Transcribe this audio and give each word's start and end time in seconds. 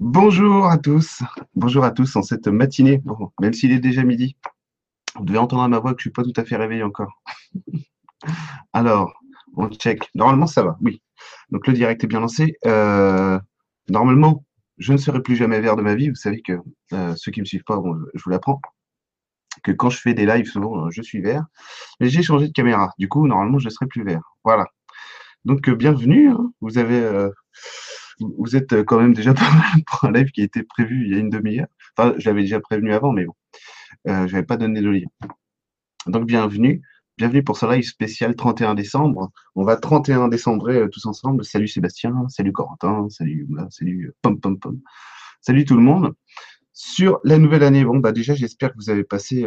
Bonjour 0.00 0.66
à 0.66 0.78
tous, 0.78 1.22
bonjour 1.54 1.84
à 1.84 1.90
tous 1.90 2.16
en 2.16 2.22
cette 2.22 2.48
matinée, 2.48 3.02
même 3.38 3.52
s'il 3.52 3.70
est 3.70 3.80
déjà 3.80 4.02
midi. 4.02 4.34
Vous 5.14 5.26
devez 5.26 5.36
entendre 5.36 5.62
à 5.62 5.68
ma 5.68 5.78
voix 5.78 5.92
que 5.92 5.98
je 6.00 6.04
suis 6.04 6.10
pas 6.10 6.22
tout 6.22 6.32
à 6.36 6.44
fait 6.46 6.56
réveillé 6.56 6.82
encore. 6.82 7.20
Alors, 8.72 9.12
on 9.58 9.68
check. 9.68 10.08
Normalement, 10.14 10.46
ça 10.46 10.62
va, 10.62 10.78
oui. 10.80 11.02
Donc 11.50 11.66
le 11.66 11.74
direct 11.74 12.02
est 12.02 12.06
bien 12.06 12.20
lancé. 12.20 12.56
Euh, 12.64 13.38
normalement, 13.90 14.46
je 14.78 14.94
ne 14.94 14.96
serai 14.96 15.20
plus 15.20 15.36
jamais 15.36 15.60
vert 15.60 15.76
de 15.76 15.82
ma 15.82 15.94
vie. 15.94 16.08
Vous 16.08 16.14
savez 16.14 16.40
que 16.40 16.54
euh, 16.94 17.14
ceux 17.14 17.30
qui 17.30 17.40
me 17.40 17.44
suivent 17.44 17.64
pas, 17.64 17.78
je 18.14 18.22
vous 18.24 18.30
l'apprends, 18.30 18.58
que 19.62 19.70
quand 19.70 19.90
je 19.90 20.00
fais 20.00 20.14
des 20.14 20.24
lives, 20.24 20.46
souvent, 20.46 20.88
je 20.88 21.02
suis 21.02 21.20
vert. 21.20 21.44
Mais 22.00 22.08
j'ai 22.08 22.22
changé 22.22 22.48
de 22.48 22.52
caméra. 22.54 22.90
Du 22.96 23.06
coup, 23.06 23.26
normalement, 23.26 23.58
je 23.58 23.66
ne 23.66 23.70
serai 23.70 23.86
plus 23.86 24.02
vert. 24.02 24.22
Voilà. 24.44 24.66
Donc, 25.44 25.68
euh, 25.68 25.74
bienvenue. 25.74 26.30
Hein. 26.30 26.54
Vous 26.62 26.78
avez 26.78 27.28
vous 28.20 28.56
êtes 28.56 28.72
euh, 28.72 28.84
quand 28.84 29.00
même 29.00 29.14
déjà 29.14 29.34
pas 29.34 29.50
pour 29.86 30.04
un 30.04 30.12
live 30.12 30.30
qui 30.30 30.42
a 30.42 30.44
été 30.44 30.62
prévu 30.62 31.04
il 31.06 31.12
y 31.12 31.14
a 31.14 31.18
une 31.18 31.30
demi-heure. 31.30 31.66
Enfin, 31.96 32.14
je 32.18 32.28
l'avais 32.28 32.42
déjà 32.42 32.60
prévenu 32.60 32.92
avant, 32.92 33.12
mais 33.12 33.24
bon, 33.24 33.34
euh, 34.08 34.26
je 34.26 34.32
n'avais 34.32 34.46
pas 34.46 34.56
donné 34.56 34.80
de 34.80 34.88
lien. 34.88 35.06
Donc, 36.06 36.26
bienvenue. 36.26 36.82
Bienvenue 37.18 37.42
pour 37.42 37.58
ce 37.58 37.66
live 37.66 37.84
spécial 37.84 38.34
31 38.34 38.74
décembre. 38.74 39.30
On 39.54 39.62
va 39.62 39.76
31 39.76 40.28
décembre 40.28 40.70
euh, 40.70 40.88
tous 40.88 41.04
ensemble. 41.06 41.44
Salut 41.44 41.68
Sébastien, 41.68 42.14
salut 42.28 42.52
Corentin, 42.52 43.08
salut, 43.10 43.46
salut 43.70 44.12
Pom 44.22 44.40
Pom 44.40 44.58
Pom. 44.58 44.80
Salut 45.42 45.64
tout 45.64 45.76
le 45.76 45.82
monde. 45.82 46.14
Sur 46.72 47.20
la 47.24 47.36
nouvelle 47.36 47.62
année, 47.62 47.84
bon, 47.84 47.98
bah 47.98 48.12
déjà, 48.12 48.34
j'espère 48.34 48.70
que 48.70 48.76
vous 48.78 48.88
avez 48.88 49.04
passé 49.04 49.46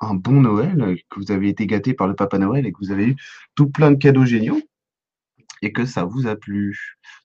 un 0.00 0.14
bon 0.14 0.40
Noël, 0.40 0.96
que 1.10 1.20
vous 1.20 1.30
avez 1.30 1.48
été 1.48 1.66
gâté 1.66 1.94
par 1.94 2.08
le 2.08 2.16
Papa 2.16 2.38
Noël 2.38 2.66
et 2.66 2.72
que 2.72 2.78
vous 2.78 2.90
avez 2.90 3.08
eu 3.10 3.16
tout 3.54 3.68
plein 3.68 3.92
de 3.92 3.96
cadeaux 3.96 4.24
géniaux 4.24 4.60
et 5.64 5.72
que 5.72 5.86
ça 5.86 6.04
vous 6.04 6.26
a 6.26 6.36
plu, 6.36 6.78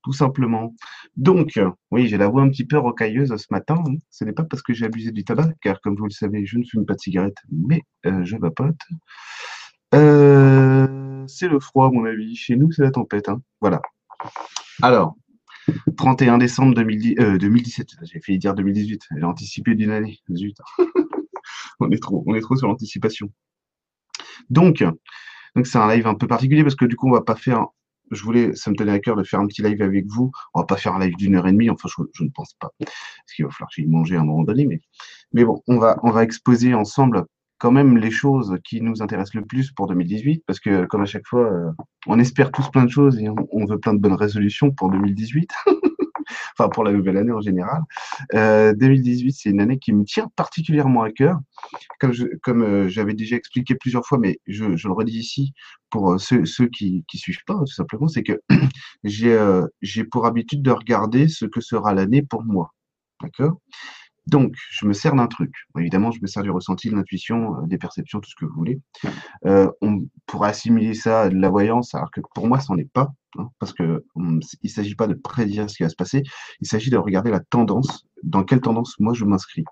tout 0.04 0.14
simplement. 0.14 0.74
Donc, 1.18 1.60
oui, 1.92 2.08
j'ai 2.08 2.18
la 2.18 2.30
voix 2.30 2.42
un 2.42 2.50
petit 2.50 2.66
peu 2.66 2.78
rocailleuse 2.78 3.36
ce 3.36 3.48
matin. 3.52 3.76
Hein. 3.86 3.96
Ce 4.10 4.24
n'est 4.24 4.32
pas 4.32 4.44
parce 4.44 4.62
que 4.62 4.74
j'ai 4.74 4.86
abusé 4.86 5.12
du 5.12 5.24
tabac, 5.26 5.50
car 5.62 5.82
comme 5.82 5.96
vous 5.96 6.06
le 6.06 6.12
savez, 6.12 6.46
je 6.46 6.58
ne 6.58 6.64
fume 6.64 6.86
pas 6.86 6.94
de 6.94 7.00
cigarette, 7.00 7.38
mais 7.52 7.82
euh, 8.06 8.24
je 8.24 8.38
vapote. 8.38 8.80
Euh, 9.94 11.26
c'est 11.28 11.50
le 11.50 11.60
froid, 11.60 11.92
mon 11.92 12.06
avis. 12.06 12.36
Chez 12.36 12.56
nous, 12.56 12.72
c'est 12.72 12.84
la 12.84 12.92
tempête. 12.92 13.28
Hein. 13.28 13.42
Voilà. 13.60 13.82
Alors, 14.82 15.18
31 15.98 16.38
décembre 16.38 16.74
2017, 16.76 17.20
euh, 17.20 18.06
j'ai 18.06 18.22
failli 18.22 18.40
dire 18.40 18.56
2018, 18.56 19.02
j'ai 19.18 19.24
anticipé 19.24 19.76
d'une 19.76 19.92
année. 19.92 20.20
Zut. 20.34 20.58
on, 21.82 21.92
est 21.92 22.02
trop, 22.02 22.24
on 22.26 22.36
est 22.36 22.42
trop 22.42 22.56
sur 22.56 22.68
l'anticipation. 22.68 23.30
Donc, 24.50 24.84
donc 25.56 25.68
c'est 25.68 25.78
un 25.78 25.94
live 25.94 26.08
un 26.08 26.16
peu 26.16 26.28
particulier 26.28 26.64
parce 26.64 26.76
que 26.76 26.86
du 26.86 26.96
coup, 26.96 27.10
on 27.10 27.14
va 27.14 27.22
pas 27.22 27.36
faire 27.36 27.68
je 28.12 28.24
voulais, 28.24 28.56
ça 28.56 28.72
me 28.72 28.76
tenait 28.76 28.92
à 28.92 29.00
cœur 29.00 29.16
de 29.16 29.24
faire 29.24 29.40
un 29.40 29.48
petit 29.48 29.62
live 29.62 29.82
avec 29.82 30.06
vous. 30.08 30.32
On 30.54 30.60
va 30.60 30.66
pas 30.66 30.78
faire 30.78 30.96
un 30.96 31.00
live 31.00 31.16
d'une 31.16 31.36
heure 31.36 31.48
et 31.48 31.52
demie, 31.52 31.70
enfin, 31.70 31.90
je, 32.14 32.24
ne 32.24 32.30
pense 32.30 32.54
pas. 32.60 32.72
Parce 32.80 33.34
qu'il 33.36 33.46
va 33.46 33.52
falloir 33.52 33.70
que 33.70 33.76
j'aille 33.76 33.88
manger 33.88 34.16
à 34.16 34.22
un 34.22 34.26
moment 34.26 34.44
donné, 34.44 34.66
mais, 34.66 34.82
mais 35.34 35.44
bon, 35.44 35.62
on 35.68 35.78
va, 35.78 35.98
on 36.04 36.12
va 36.12 36.24
exposer 36.24 36.74
ensemble 36.74 37.26
quand 37.60 37.72
même 37.72 37.98
les 37.98 38.12
choses 38.12 38.58
qui 38.64 38.82
nous 38.82 39.02
intéressent 39.02 39.36
le 39.36 39.46
plus 39.46 39.72
pour 39.72 39.88
2018, 39.88 40.44
parce 40.48 40.60
que 40.60 40.86
comme 40.86 41.02
à 41.02 41.06
chaque 41.06 41.28
fois, 41.28 41.52
euh, 41.52 41.72
on 42.08 42.18
espère 42.18 42.52
tous 42.52 42.70
plein 42.72 42.86
de 42.86 42.90
choses 42.90 43.20
et 43.20 43.28
on 43.30 43.66
veut 43.66 43.80
plein 43.80 43.94
de 43.94 44.00
bonnes 44.00 44.14
résolutions 44.14 44.72
pour 44.72 44.90
2018. 44.90 45.52
enfin 46.58 46.70
pour 46.70 46.84
la 46.84 46.92
nouvelle 46.92 47.18
année 47.18 47.32
en 47.32 47.42
général. 47.42 47.82
2018, 48.34 49.30
euh, 49.30 49.32
c'est 49.36 49.50
une 49.50 49.62
année 49.62 49.80
qui 49.80 49.94
me 49.94 50.04
tient 50.04 50.30
particulièrement 50.36 51.04
à 51.04 51.12
cœur, 51.12 51.40
comme 52.00 52.14
comme 52.44 52.64
euh, 52.64 52.90
j'avais 52.90 53.14
déjà 53.14 53.36
expliqué 53.36 53.76
plusieurs 53.76 54.06
fois, 54.06 54.18
mais 54.18 54.40
je, 54.48 54.66
le 54.66 54.94
redis 54.94 55.18
ici 55.20 55.54
pour 55.90 56.14
euh, 56.14 56.18
ceux, 56.18 56.68
qui 56.68 57.04
qui 57.08 57.18
suivent 57.18 57.44
pas, 57.46 57.56
tout 57.60 57.68
simplement, 57.68 58.08
c'est 58.08 58.24
que 58.24 58.40
j'ai 59.04 59.38
j'ai 59.82 60.04
pour 60.04 60.26
habitude 60.26 60.62
de 60.62 60.72
regarder 60.72 61.28
ce 61.28 61.46
que 61.46 61.62
sera 61.62 61.94
l'année 61.94 62.22
pour 62.22 62.44
moi, 62.44 62.74
d'accord? 63.22 63.60
Donc, 64.30 64.56
je 64.72 64.86
me 64.86 64.94
sers 64.94 65.16
d'un 65.16 65.28
truc. 65.28 65.54
Évidemment, 65.78 66.12
je 66.12 66.22
me 66.22 66.28
sers 66.28 66.44
du 66.44 66.52
ressenti, 66.52 66.90
de 66.90 66.96
l'intuition, 66.96 67.62
des 67.68 67.78
perceptions, 67.78 68.20
tout 68.20 68.30
ce 68.30 68.36
que 68.36 68.46
vous 68.46 68.56
voulez. 68.56 68.80
on 69.46 70.08
pourrait 70.26 70.50
assimiler 70.50 70.94
ça 70.94 71.22
à 71.22 71.30
de 71.30 71.36
la 71.36 71.50
voyance, 71.50 71.96
alors 71.96 72.12
que 72.12 72.22
pour 72.34 72.48
moi, 72.48 72.60
ça 72.60 72.74
n'en 72.74 72.80
est 72.80 72.92
pas. 72.92 73.14
Hein, 73.38 73.50
parce 73.60 73.74
que 73.74 74.04
hum, 74.16 74.40
il 74.64 74.70
s'agit 74.72 74.96
pas 74.96 75.06
de 75.06 75.14
prédire 75.14 75.70
ce 75.70 75.78
qui 75.78 75.84
va 75.84 75.90
se 75.90 75.96
passer, 75.96 76.24
il 76.62 76.68
s'agit 76.68 76.90
de 76.90 76.98
regarder 76.98 77.30
la 77.30 77.40
tendance, 77.40 78.08
dans 78.24 78.44
quelle 78.44 78.60
tendance 78.60 78.96
moi 79.00 79.14
je 79.14 79.24
m'inscris. 79.24 79.64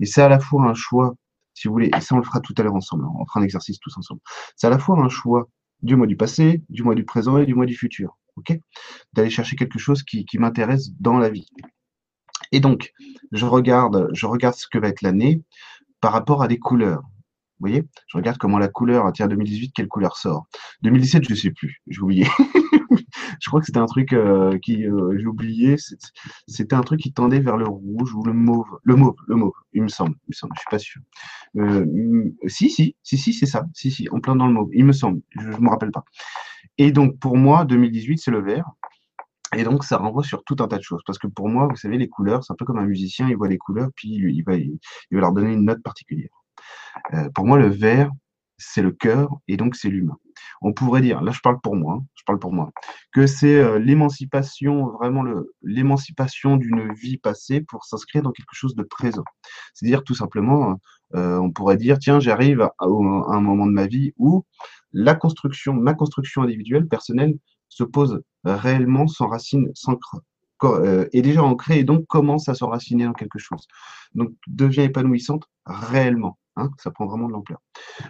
Et 0.00 0.06
c'est 0.06 0.22
à 0.22 0.28
la 0.28 0.40
fois 0.40 0.64
un 0.64 0.74
choix, 0.74 1.14
si 1.54 1.68
vous 1.68 1.74
voulez, 1.74 1.90
et 1.96 2.00
ça 2.00 2.16
on 2.16 2.18
le 2.18 2.24
fera 2.24 2.40
tout 2.40 2.54
à 2.58 2.62
l'heure 2.64 2.74
ensemble, 2.74 3.04
on 3.06 3.24
fera 3.26 3.38
un 3.40 3.44
exercice 3.44 3.78
tous 3.78 3.96
ensemble. 3.96 4.20
C'est 4.56 4.66
à 4.66 4.70
la 4.70 4.80
fois 4.80 4.98
un 4.98 5.08
choix 5.08 5.48
du 5.82 5.94
mois 5.94 6.08
du 6.08 6.16
passé, 6.16 6.62
du 6.68 6.82
mois 6.82 6.96
du 6.96 7.04
présent 7.04 7.38
et 7.38 7.46
du 7.46 7.54
mois 7.54 7.66
du 7.66 7.76
futur, 7.76 8.18
ok? 8.36 8.58
D'aller 9.12 9.30
chercher 9.30 9.54
quelque 9.54 9.78
chose 9.78 10.02
qui, 10.02 10.24
qui 10.24 10.38
m'intéresse 10.38 10.90
dans 10.98 11.18
la 11.18 11.30
vie. 11.30 11.46
Et 12.52 12.60
donc, 12.60 12.92
je 13.32 13.46
regarde, 13.46 14.08
je 14.12 14.26
regarde 14.26 14.54
ce 14.54 14.66
que 14.68 14.78
va 14.78 14.88
être 14.88 15.02
l'année 15.02 15.42
par 16.00 16.12
rapport 16.12 16.42
à 16.42 16.48
des 16.48 16.58
couleurs. 16.58 17.02
Vous 17.60 17.68
voyez? 17.68 17.84
Je 18.08 18.18
regarde 18.18 18.36
comment 18.36 18.58
la 18.58 18.68
couleur, 18.68 19.10
tiens, 19.12 19.28
2018, 19.28 19.72
quelle 19.74 19.88
couleur 19.88 20.16
sort? 20.16 20.46
2017, 20.82 21.24
je 21.24 21.30
ne 21.30 21.34
sais 21.36 21.50
plus, 21.50 21.80
j'ai 21.86 22.00
oublié. 22.00 22.26
je 23.40 23.48
crois 23.48 23.60
que 23.60 23.66
c'était 23.66 23.78
un 23.78 23.86
truc 23.86 24.12
euh, 24.12 24.58
qui, 24.58 24.84
euh, 24.86 25.16
j'ai 25.18 25.26
oublié, 25.26 25.76
c'était 26.48 26.74
un 26.74 26.82
truc 26.82 27.00
qui 27.00 27.12
tendait 27.12 27.40
vers 27.40 27.56
le 27.56 27.66
rouge 27.66 28.14
ou 28.14 28.24
le 28.24 28.32
mauve. 28.32 28.66
Le 28.82 28.96
mauve, 28.96 29.14
le 29.28 29.36
mauve, 29.36 29.54
il 29.72 29.82
me 29.82 29.88
semble, 29.88 30.16
il 30.26 30.30
me 30.30 30.34
semble, 30.34 30.52
je 30.56 30.60
suis 30.60 30.70
pas 30.70 30.78
sûr. 30.78 31.00
Euh, 31.56 31.86
si, 32.46 32.70
si, 32.70 32.96
si, 33.02 33.18
si, 33.18 33.32
c'est 33.32 33.46
ça, 33.46 33.64
si, 33.72 33.90
si, 33.90 34.08
en 34.10 34.20
plein 34.20 34.36
dans 34.36 34.46
le 34.46 34.52
mauve, 34.52 34.70
il 34.72 34.84
me 34.84 34.92
semble, 34.92 35.20
je 35.38 35.48
ne 35.48 35.58
me 35.58 35.70
rappelle 35.70 35.92
pas. 35.92 36.04
Et 36.78 36.90
donc, 36.90 37.18
pour 37.18 37.36
moi, 37.36 37.64
2018, 37.64 38.18
c'est 38.18 38.30
le 38.30 38.42
vert. 38.42 38.66
Et 39.56 39.64
donc, 39.64 39.84
ça 39.84 39.96
renvoie 39.96 40.22
sur 40.22 40.44
tout 40.44 40.56
un 40.60 40.68
tas 40.68 40.78
de 40.78 40.82
choses. 40.82 41.02
Parce 41.06 41.18
que 41.18 41.26
pour 41.26 41.48
moi, 41.48 41.66
vous 41.68 41.76
savez, 41.76 41.98
les 41.98 42.08
couleurs, 42.08 42.44
c'est 42.44 42.52
un 42.52 42.56
peu 42.56 42.64
comme 42.64 42.78
un 42.78 42.86
musicien, 42.86 43.28
il 43.28 43.36
voit 43.36 43.48
les 43.48 43.58
couleurs, 43.58 43.90
puis 43.96 44.08
il 44.08 44.42
va, 44.42 44.56
il 44.56 44.78
va 45.12 45.20
leur 45.20 45.32
donner 45.32 45.52
une 45.52 45.64
note 45.64 45.82
particulière. 45.82 46.30
Euh, 47.14 47.28
pour 47.34 47.46
moi, 47.46 47.58
le 47.58 47.68
vert, 47.68 48.10
c'est 48.58 48.82
le 48.82 48.92
cœur 48.92 49.30
et 49.48 49.56
donc 49.56 49.74
c'est 49.76 49.88
l'humain. 49.88 50.16
On 50.62 50.72
pourrait 50.72 51.00
dire, 51.00 51.22
là 51.22 51.32
je 51.32 51.40
parle 51.40 51.60
pour 51.60 51.76
moi, 51.76 51.98
hein, 52.00 52.06
je 52.14 52.22
parle 52.24 52.38
pour 52.38 52.52
moi, 52.52 52.70
que 53.12 53.26
c'est 53.26 53.56
euh, 53.56 53.78
l'émancipation, 53.78 54.88
vraiment 54.92 55.24
l'émancipation 55.62 56.56
d'une 56.56 56.92
vie 56.94 57.18
passée 57.18 57.60
pour 57.60 57.84
s'inscrire 57.84 58.22
dans 58.22 58.32
quelque 58.32 58.52
chose 58.54 58.74
de 58.74 58.82
présent. 58.82 59.24
C'est-à-dire 59.74 60.04
tout 60.04 60.14
simplement, 60.14 60.80
euh, 61.14 61.36
on 61.38 61.50
pourrait 61.50 61.76
dire, 61.76 61.98
tiens, 61.98 62.20
j'arrive 62.20 62.62
à, 62.62 62.72
un 62.80 63.40
moment 63.40 63.66
de 63.66 63.72
ma 63.72 63.86
vie 63.86 64.12
où 64.16 64.44
la 64.92 65.14
construction, 65.14 65.74
ma 65.74 65.94
construction 65.94 66.42
individuelle, 66.42 66.86
personnelle, 66.86 67.34
se 67.68 67.84
pose 67.84 68.22
réellement 68.44 69.06
sans 69.06 69.28
racine, 69.28 69.70
sans 69.74 69.98
est 71.12 71.22
déjà 71.22 71.42
ancrée 71.42 71.80
et 71.80 71.84
donc 71.84 72.06
commence 72.06 72.48
à 72.48 72.54
s'enraciner 72.54 73.04
dans 73.04 73.12
quelque 73.12 73.38
chose. 73.38 73.66
Donc 74.14 74.32
devient 74.46 74.82
épanouissante 74.82 75.44
réellement. 75.66 76.38
Hein, 76.56 76.70
ça 76.78 76.90
prend 76.90 77.06
vraiment 77.06 77.26
de 77.26 77.32
l'ampleur. 77.32 77.60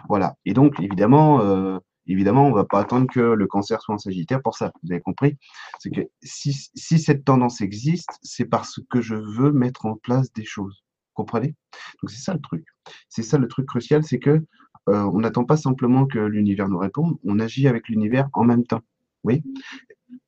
Voilà. 0.07 0.35
Et 0.45 0.53
donc, 0.53 0.79
évidemment, 0.79 1.41
euh, 1.41 1.79
on 2.07 2.49
ne 2.49 2.53
va 2.53 2.65
pas 2.65 2.79
attendre 2.79 3.07
que 3.11 3.19
le 3.19 3.47
cancer 3.47 3.81
soit 3.81 3.95
en 3.95 3.97
sagittaire 3.97 4.41
pour 4.41 4.55
ça. 4.55 4.71
Vous 4.83 4.91
avez 4.91 5.01
compris? 5.01 5.37
C'est 5.79 5.89
que 5.89 6.01
si, 6.21 6.53
si, 6.75 6.99
cette 6.99 7.25
tendance 7.25 7.61
existe, 7.61 8.19
c'est 8.21 8.45
parce 8.45 8.79
que 8.89 9.01
je 9.01 9.15
veux 9.15 9.51
mettre 9.51 9.87
en 9.87 9.95
place 9.95 10.31
des 10.33 10.45
choses. 10.45 10.83
Vous 10.83 11.23
comprenez? 11.23 11.55
Donc, 12.01 12.11
c'est 12.11 12.21
ça 12.21 12.33
le 12.33 12.41
truc. 12.41 12.65
C'est 13.09 13.23
ça 13.23 13.39
le 13.39 13.47
truc 13.47 13.65
crucial, 13.67 14.03
c'est 14.03 14.19
que 14.19 14.45
euh, 14.89 15.09
on 15.13 15.21
n'attend 15.21 15.45
pas 15.45 15.57
simplement 15.57 16.05
que 16.05 16.19
l'univers 16.19 16.69
nous 16.69 16.77
réponde, 16.77 17.17
on 17.23 17.39
agit 17.39 17.67
avec 17.67 17.89
l'univers 17.89 18.29
en 18.33 18.43
même 18.43 18.63
temps. 18.63 18.83
Oui. 19.25 19.43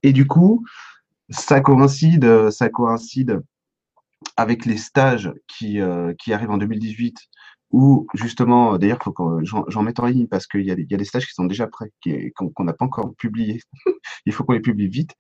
Et 0.04 0.12
du 0.12 0.28
coup, 0.28 0.66
ça 1.30 1.62
coïncide, 1.62 2.50
ça 2.50 2.70
coïncide 2.70 3.42
avec 4.36 4.66
les 4.66 4.78
stages 4.78 5.32
qui, 5.48 5.80
euh, 5.80 6.14
qui 6.18 6.34
arrivent 6.34 6.52
en 6.52 6.58
2018 6.58 7.16
ou 7.72 8.08
justement, 8.14 8.78
d'ailleurs, 8.78 9.00
faut 9.04 9.12
que 9.12 9.24
j'en 9.44 9.84
mette 9.84 10.00
en 10.00 10.06
ligne 10.06 10.28
parce 10.28 10.48
qu'il 10.48 10.62
y, 10.62 10.68
y 10.68 10.94
a 10.94 10.98
des 10.98 11.04
stages 11.04 11.26
qui 11.26 11.34
sont 11.34 11.46
déjà 11.46 11.68
prêts, 11.68 11.92
qu'on 12.34 12.64
n'a 12.64 12.74
pas 12.74 12.86
encore 12.86 13.14
publiés. 13.16 13.60
Il 14.26 14.32
faut 14.34 14.46
qu'on 14.46 14.54
les 14.54 14.62
publie 14.62 14.88
vite. 14.88 15.12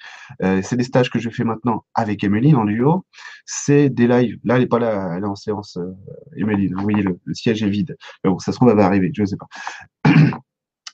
Euh, 0.42 0.62
c'est 0.64 0.78
des 0.78 0.86
stages 0.86 1.10
que 1.10 1.20
je 1.20 1.30
fais 1.30 1.44
maintenant 1.44 1.84
avec 1.94 2.24
Emeline 2.24 2.56
en 2.56 2.64
duo. 2.64 3.06
C'est 3.46 3.90
des 3.90 4.08
lives. 4.08 4.40
Là, 4.46 4.56
elle 4.56 4.62
n'est 4.62 4.68
pas 4.68 4.80
là, 4.80 5.16
elle 5.18 5.24
est 5.24 5.28
en 5.28 5.36
séance, 5.36 5.78
euh, 5.78 5.92
Emeline. 6.38 6.74
Vous 6.74 6.84
voyez, 6.84 7.04
le, 7.04 7.20
siège 7.34 7.64
est 7.64 7.70
vide. 7.70 7.98
Mais 8.24 8.30
bon, 8.30 8.40
ça 8.40 8.54
se 8.54 8.58
trouve, 8.58 8.70
elle 8.70 8.78
va 8.78 8.86
arriver, 8.86 9.12
je 9.14 9.24
ne 9.24 9.28
sais 9.28 9.38
pas. 9.38 9.48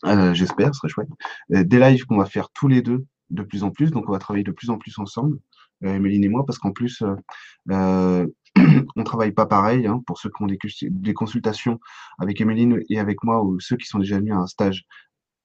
Euh, 0.05 0.33
J'espère, 0.33 0.73
ce 0.73 0.79
serait 0.79 0.89
chouette. 0.89 1.09
Euh, 1.53 1.63
des 1.63 1.79
lives 1.79 2.05
qu'on 2.05 2.17
va 2.17 2.25
faire 2.25 2.49
tous 2.49 2.67
les 2.67 2.81
deux 2.81 3.05
de 3.29 3.43
plus 3.43 3.63
en 3.63 3.71
plus. 3.71 3.91
Donc, 3.91 4.07
on 4.07 4.11
va 4.11 4.19
travailler 4.19 4.43
de 4.43 4.51
plus 4.51 4.69
en 4.69 4.77
plus 4.77 4.97
ensemble, 4.99 5.37
euh, 5.83 6.03
et 6.05 6.29
moi, 6.29 6.45
parce 6.45 6.59
qu'en 6.59 6.71
plus, 6.71 7.03
euh, 7.71 8.27
on 8.95 9.03
travaille 9.03 9.31
pas 9.31 9.45
pareil. 9.45 9.87
Hein, 9.87 10.01
pour 10.05 10.17
ceux 10.17 10.29
qui 10.29 10.43
ont 10.43 10.47
des, 10.47 11.13
consultations 11.13 11.79
avec 12.19 12.39
Emeline 12.41 12.81
et 12.89 12.99
avec 12.99 13.23
moi, 13.23 13.43
ou 13.43 13.59
ceux 13.59 13.77
qui 13.77 13.87
sont 13.87 13.99
déjà 13.99 14.17
venus 14.17 14.33
à 14.33 14.37
un 14.37 14.47
stage 14.47 14.85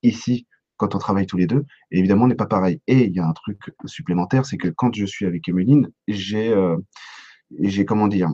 ici, 0.02 0.46
quand 0.76 0.94
on 0.94 0.98
travaille 0.98 1.26
tous 1.26 1.36
les 1.36 1.46
deux, 1.46 1.64
évidemment, 1.90 2.24
on 2.24 2.28
n'est 2.28 2.34
pas 2.34 2.46
pareil. 2.46 2.80
Et 2.86 3.04
il 3.06 3.12
y 3.12 3.18
a 3.18 3.26
un 3.26 3.32
truc 3.32 3.58
supplémentaire, 3.86 4.46
c'est 4.46 4.58
que 4.58 4.68
quand 4.68 4.94
je 4.94 5.06
suis 5.06 5.26
avec 5.26 5.48
Emeline, 5.48 5.88
j'ai, 6.06 6.50
euh, 6.50 6.76
j'ai 7.60 7.84
comment 7.84 8.06
dire, 8.08 8.30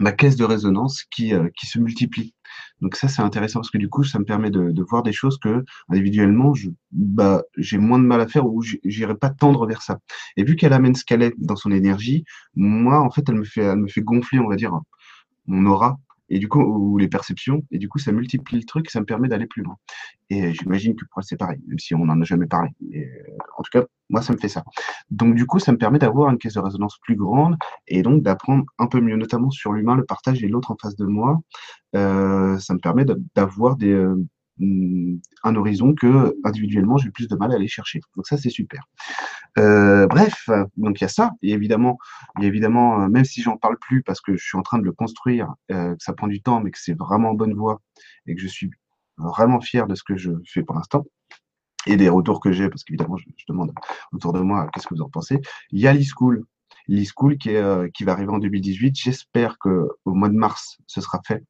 ma 0.00 0.12
caisse 0.12 0.36
de 0.36 0.44
résonance 0.44 1.04
qui, 1.10 1.34
euh, 1.34 1.48
qui 1.58 1.66
se 1.66 1.78
multiplie. 1.78 2.34
Donc 2.80 2.96
ça, 2.96 3.08
c'est 3.08 3.22
intéressant 3.22 3.60
parce 3.60 3.70
que 3.70 3.78
du 3.78 3.88
coup, 3.88 4.04
ça 4.04 4.18
me 4.18 4.24
permet 4.24 4.50
de, 4.50 4.70
de 4.70 4.82
voir 4.82 5.02
des 5.02 5.12
choses 5.12 5.38
que 5.38 5.64
individuellement, 5.88 6.54
je, 6.54 6.70
bah, 6.92 7.42
j'ai 7.56 7.78
moins 7.78 7.98
de 7.98 8.04
mal 8.04 8.20
à 8.20 8.28
faire 8.28 8.46
ou 8.46 8.62
j'irai 8.84 9.16
pas 9.16 9.30
tendre 9.30 9.66
vers 9.66 9.82
ça. 9.82 9.98
Et 10.36 10.44
vu 10.44 10.56
qu'elle 10.56 10.72
amène 10.72 10.94
ce 10.94 11.04
qu'elle 11.04 11.22
est 11.22 11.34
dans 11.38 11.56
son 11.56 11.72
énergie, 11.72 12.24
moi, 12.54 13.00
en 13.00 13.10
fait, 13.10 13.28
elle 13.28 13.36
me 13.36 13.44
fait, 13.44 13.62
elle 13.62 13.78
me 13.78 13.88
fait 13.88 14.02
gonfler, 14.02 14.38
on 14.38 14.48
va 14.48 14.56
dire, 14.56 14.72
mon 15.46 15.66
aura 15.66 15.98
et 16.30 16.38
du 16.38 16.48
coup, 16.48 16.60
ou 16.60 16.98
les 16.98 17.08
perceptions, 17.08 17.62
et 17.70 17.78
du 17.78 17.88
coup, 17.88 17.98
ça 17.98 18.12
multiplie 18.12 18.58
le 18.58 18.64
truc, 18.64 18.90
ça 18.90 19.00
me 19.00 19.04
permet 19.06 19.28
d'aller 19.28 19.46
plus 19.46 19.62
loin. 19.62 19.76
Et 20.30 20.52
j'imagine 20.52 20.94
que 20.94 21.04
pour 21.10 21.22
c'est 21.24 21.36
pareil, 21.36 21.58
même 21.66 21.78
si 21.78 21.94
on 21.94 22.04
n'en 22.04 22.20
a 22.20 22.24
jamais 22.24 22.46
parlé. 22.46 22.70
Et, 22.92 23.04
euh, 23.04 23.36
en 23.56 23.62
tout 23.62 23.70
cas, 23.72 23.84
moi, 24.10 24.22
ça 24.22 24.32
me 24.32 24.38
fait 24.38 24.48
ça. 24.48 24.64
Donc, 25.10 25.34
du 25.34 25.46
coup, 25.46 25.58
ça 25.58 25.72
me 25.72 25.78
permet 25.78 25.98
d'avoir 25.98 26.30
une 26.30 26.38
caisse 26.38 26.54
de 26.54 26.60
résonance 26.60 26.98
plus 27.02 27.16
grande, 27.16 27.56
et 27.86 28.02
donc 28.02 28.22
d'apprendre 28.22 28.64
un 28.78 28.86
peu 28.86 29.00
mieux, 29.00 29.16
notamment 29.16 29.50
sur 29.50 29.72
l'humain, 29.72 29.96
le 29.96 30.04
partage 30.04 30.42
et 30.44 30.48
l'autre 30.48 30.70
en 30.70 30.76
face 30.80 30.96
de 30.96 31.06
moi. 31.06 31.40
Euh, 31.96 32.58
ça 32.58 32.74
me 32.74 32.78
permet 32.78 33.06
d'avoir 33.34 33.76
des, 33.76 33.92
euh, 33.92 34.22
un 34.60 35.56
horizon 35.56 35.94
que 35.94 36.36
individuellement 36.44 36.96
j'ai 36.96 37.10
plus 37.10 37.28
de 37.28 37.36
mal 37.36 37.52
à 37.52 37.54
aller 37.56 37.68
chercher. 37.68 38.00
Donc 38.16 38.26
ça 38.26 38.36
c'est 38.36 38.50
super. 38.50 38.84
Euh, 39.58 40.06
bref, 40.06 40.48
donc 40.76 41.00
il 41.00 41.04
y 41.04 41.04
a 41.04 41.08
ça. 41.08 41.32
Et 41.42 41.52
évidemment, 41.52 41.98
évidemment, 42.40 43.02
euh, 43.02 43.08
même 43.08 43.24
si 43.24 43.42
j'en 43.42 43.56
parle 43.56 43.76
plus 43.78 44.02
parce 44.02 44.20
que 44.20 44.36
je 44.36 44.44
suis 44.44 44.58
en 44.58 44.62
train 44.62 44.78
de 44.78 44.84
le 44.84 44.92
construire, 44.92 45.54
euh, 45.70 45.94
que 45.94 46.02
ça 46.02 46.12
prend 46.12 46.26
du 46.28 46.42
temps, 46.42 46.60
mais 46.60 46.70
que 46.70 46.78
c'est 46.80 46.96
vraiment 46.96 47.30
en 47.30 47.34
bonne 47.34 47.54
voie 47.54 47.80
et 48.26 48.34
que 48.34 48.40
je 48.40 48.46
suis 48.46 48.70
vraiment 49.16 49.60
fier 49.60 49.86
de 49.86 49.94
ce 49.94 50.04
que 50.04 50.16
je 50.16 50.30
fais 50.46 50.62
pour 50.62 50.76
l'instant 50.76 51.04
et 51.86 51.96
des 51.96 52.08
retours 52.08 52.40
que 52.40 52.52
j'ai, 52.52 52.68
parce 52.68 52.84
qu'évidemment 52.84 53.16
je, 53.16 53.24
demande 53.48 53.72
autour 54.12 54.32
de 54.32 54.40
moi 54.40 54.68
qu'est-ce 54.72 54.86
que 54.86 54.94
vous 54.94 55.02
en 55.02 55.08
pensez? 55.08 55.40
Il 55.70 55.80
y 55.80 55.88
a 55.88 55.92
l'e-school, 55.92 56.44
l'e-school 56.86 57.38
qui 57.38 58.04
va 58.04 58.12
arriver 58.12 58.30
en 58.30 58.38
2018. 58.38 58.96
J'espère 58.96 59.58
que 59.58 59.88
au 60.04 60.14
mois 60.14 60.28
de 60.28 60.36
mars 60.36 60.78
ce 60.86 61.00
sera 61.00 61.20
fait. 61.26 61.42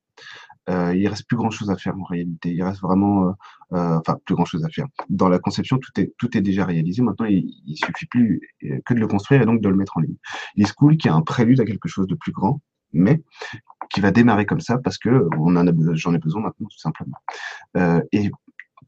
Euh, 0.69 0.95
il 0.95 1.09
reste 1.09 1.27
plus 1.27 1.37
grand 1.37 1.51
chose 1.51 1.71
à 1.71 1.77
faire 1.77 1.97
en 1.99 2.05
réalité. 2.05 2.53
Il 2.53 2.63
reste 2.63 2.81
vraiment, 2.81 3.29
euh, 3.29 3.33
euh, 3.73 3.99
enfin 3.99 4.19
plus 4.25 4.35
grand 4.35 4.45
chose 4.45 4.65
à 4.65 4.69
faire. 4.69 4.87
Dans 5.09 5.29
la 5.29 5.39
conception, 5.39 5.79
tout 5.79 6.01
est 6.01 6.13
tout 6.19 6.37
est 6.37 6.41
déjà 6.41 6.65
réalisé. 6.65 7.03
Maintenant, 7.03 7.27
il, 7.27 7.51
il 7.67 7.77
suffit 7.77 8.07
plus 8.07 8.41
que 8.85 8.95
de 8.95 9.01
le 9.01 9.07
construire 9.07 9.43
et 9.43 9.47
donc 9.47 9.61
de 9.61 9.69
le 9.69 9.77
mettre 9.77 9.97
en 9.97 10.01
ligne. 10.01 10.17
L'e-school 10.57 10.97
qui 10.97 11.09
est 11.09 11.13
un 11.13 11.23
prélude 11.23 11.61
à 11.61 11.65
quelque 11.65 11.89
chose 11.89 12.07
de 12.07 12.15
plus 12.15 12.33
grand, 12.33 12.61
mais 12.93 13.23
qui 13.91 14.01
va 14.01 14.11
démarrer 14.11 14.47
comme 14.47 14.61
ça 14.61 14.79
parce 14.79 14.99
que 14.99 15.29
on 15.39 15.57
en 15.57 15.67
a, 15.67 15.73
j'en 15.95 16.15
ai 16.15 16.19
besoin 16.19 16.43
maintenant 16.43 16.69
tout 16.69 16.79
simplement. 16.79 17.17
Euh, 17.77 18.01
et 18.13 18.31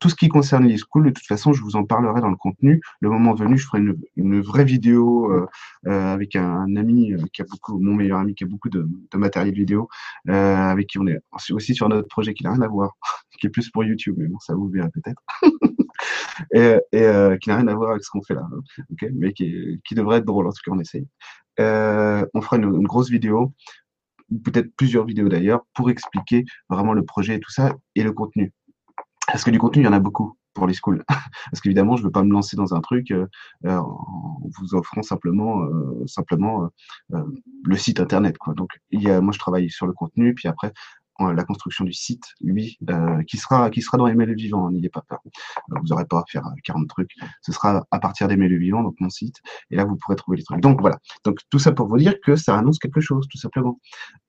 tout 0.00 0.08
ce 0.08 0.14
qui 0.14 0.28
concerne 0.28 0.66
les 0.66 0.78
schools, 0.78 1.04
de 1.04 1.10
toute 1.10 1.26
façon, 1.26 1.52
je 1.52 1.62
vous 1.62 1.76
en 1.76 1.84
parlerai 1.84 2.20
dans 2.20 2.30
le 2.30 2.36
contenu. 2.36 2.80
Le 3.00 3.10
moment 3.10 3.34
venu, 3.34 3.58
je 3.58 3.66
ferai 3.66 3.78
une, 3.78 3.96
une 4.16 4.40
vraie 4.40 4.64
vidéo 4.64 5.30
euh, 5.30 5.46
euh, 5.86 6.12
avec 6.12 6.36
un, 6.36 6.74
ami 6.76 7.12
euh, 7.12 7.18
qui 7.32 7.42
a 7.42 7.44
beaucoup, 7.44 7.78
mon 7.78 7.94
meilleur 7.94 8.18
ami 8.18 8.34
qui 8.34 8.44
a 8.44 8.46
beaucoup 8.46 8.70
de, 8.70 8.88
de 9.10 9.18
matériel 9.18 9.54
vidéo, 9.54 9.88
euh, 10.28 10.56
avec 10.56 10.88
qui 10.88 10.98
on 10.98 11.06
est 11.06 11.20
aussi 11.50 11.74
sur 11.74 11.88
notre 11.88 12.08
projet 12.08 12.34
qui 12.34 12.44
n'a 12.44 12.52
rien 12.52 12.62
à 12.62 12.68
voir, 12.68 12.96
qui 13.40 13.46
est 13.46 13.50
plus 13.50 13.70
pour 13.70 13.84
YouTube, 13.84 14.16
mais 14.18 14.26
bon, 14.26 14.38
ça 14.40 14.54
vous 14.54 14.68
verra 14.68 14.88
peut-être. 14.88 15.22
et, 16.54 16.80
euh, 16.94 17.36
qui 17.36 17.50
n'a 17.50 17.56
rien 17.58 17.68
à 17.68 17.74
voir 17.74 17.90
avec 17.92 18.02
ce 18.02 18.10
qu'on 18.10 18.22
fait 18.22 18.34
là, 18.34 18.46
hein, 18.50 18.60
okay 18.92 19.10
mais 19.14 19.32
qui, 19.32 19.80
qui, 19.84 19.94
devrait 19.94 20.18
être 20.18 20.24
drôle, 20.24 20.46
en 20.46 20.50
tout 20.50 20.62
cas 20.64 20.72
on 20.72 20.80
essaye. 20.80 21.06
Euh, 21.58 22.24
on 22.32 22.40
fera 22.40 22.56
une 22.56 22.86
grosse 22.86 23.10
vidéo, 23.10 23.52
peut-être 24.44 24.74
plusieurs 24.76 25.04
vidéos 25.04 25.28
d'ailleurs, 25.28 25.66
pour 25.74 25.90
expliquer 25.90 26.44
vraiment 26.68 26.94
le 26.94 27.04
projet 27.04 27.36
et 27.36 27.40
tout 27.40 27.50
ça, 27.50 27.76
et 27.94 28.02
le 28.02 28.12
contenu. 28.12 28.52
Parce 29.32 29.44
que 29.44 29.50
du 29.50 29.58
contenu, 29.58 29.82
il 29.82 29.86
y 29.86 29.88
en 29.88 29.92
a 29.92 30.00
beaucoup 30.00 30.36
pour 30.54 30.66
les 30.66 30.74
schools. 30.74 31.04
Parce 31.50 31.60
qu'évidemment, 31.62 31.96
je 31.96 32.02
ne 32.02 32.06
veux 32.06 32.12
pas 32.12 32.22
me 32.22 32.32
lancer 32.32 32.56
dans 32.56 32.74
un 32.74 32.80
truc 32.80 33.10
euh, 33.10 33.26
euh, 33.66 33.76
en 33.76 34.40
vous 34.58 34.74
offrant 34.74 35.02
simplement, 35.02 35.62
euh, 35.62 36.06
simplement 36.06 36.70
euh, 37.12 37.22
le 37.64 37.76
site 37.76 38.00
internet. 38.00 38.38
Quoi. 38.38 38.54
Donc, 38.54 38.70
il 38.90 39.02
y 39.02 39.10
a, 39.10 39.20
moi, 39.20 39.32
je 39.32 39.38
travaille 39.38 39.70
sur 39.70 39.86
le 39.86 39.92
contenu, 39.92 40.34
puis 40.34 40.48
après, 40.48 40.72
la 41.28 41.44
construction 41.44 41.84
du 41.84 41.92
site, 41.92 42.24
lui, 42.40 42.78
euh, 42.88 43.22
qui 43.24 43.36
sera 43.36 43.70
qui 43.70 43.82
sera 43.82 43.98
dans 43.98 44.06
MLE 44.06 44.34
vivant, 44.34 44.66
hein, 44.66 44.72
n'ayez 44.72 44.88
pas 44.88 45.02
peur. 45.08 45.20
Euh, 45.26 45.76
vous 45.80 45.88
n'aurez 45.88 46.06
pas 46.06 46.18
à 46.18 46.24
faire 46.28 46.42
40 46.64 46.82
euh, 46.82 46.86
trucs. 46.86 47.12
Ce 47.42 47.52
sera 47.52 47.86
à 47.90 47.98
partir 47.98 48.28
des 48.28 48.36
MLE 48.36 48.58
vivant, 48.58 48.82
donc 48.82 48.94
mon 49.00 49.10
site, 49.10 49.36
et 49.70 49.76
là 49.76 49.84
vous 49.84 49.96
pourrez 49.96 50.16
trouver 50.16 50.38
les 50.38 50.44
trucs. 50.44 50.60
Donc 50.60 50.80
voilà. 50.80 50.98
Donc 51.24 51.38
tout 51.50 51.58
ça 51.58 51.72
pour 51.72 51.88
vous 51.88 51.98
dire 51.98 52.14
que 52.24 52.36
ça 52.36 52.56
annonce 52.56 52.78
quelque 52.78 53.00
chose, 53.00 53.28
tout 53.28 53.38
simplement. 53.38 53.80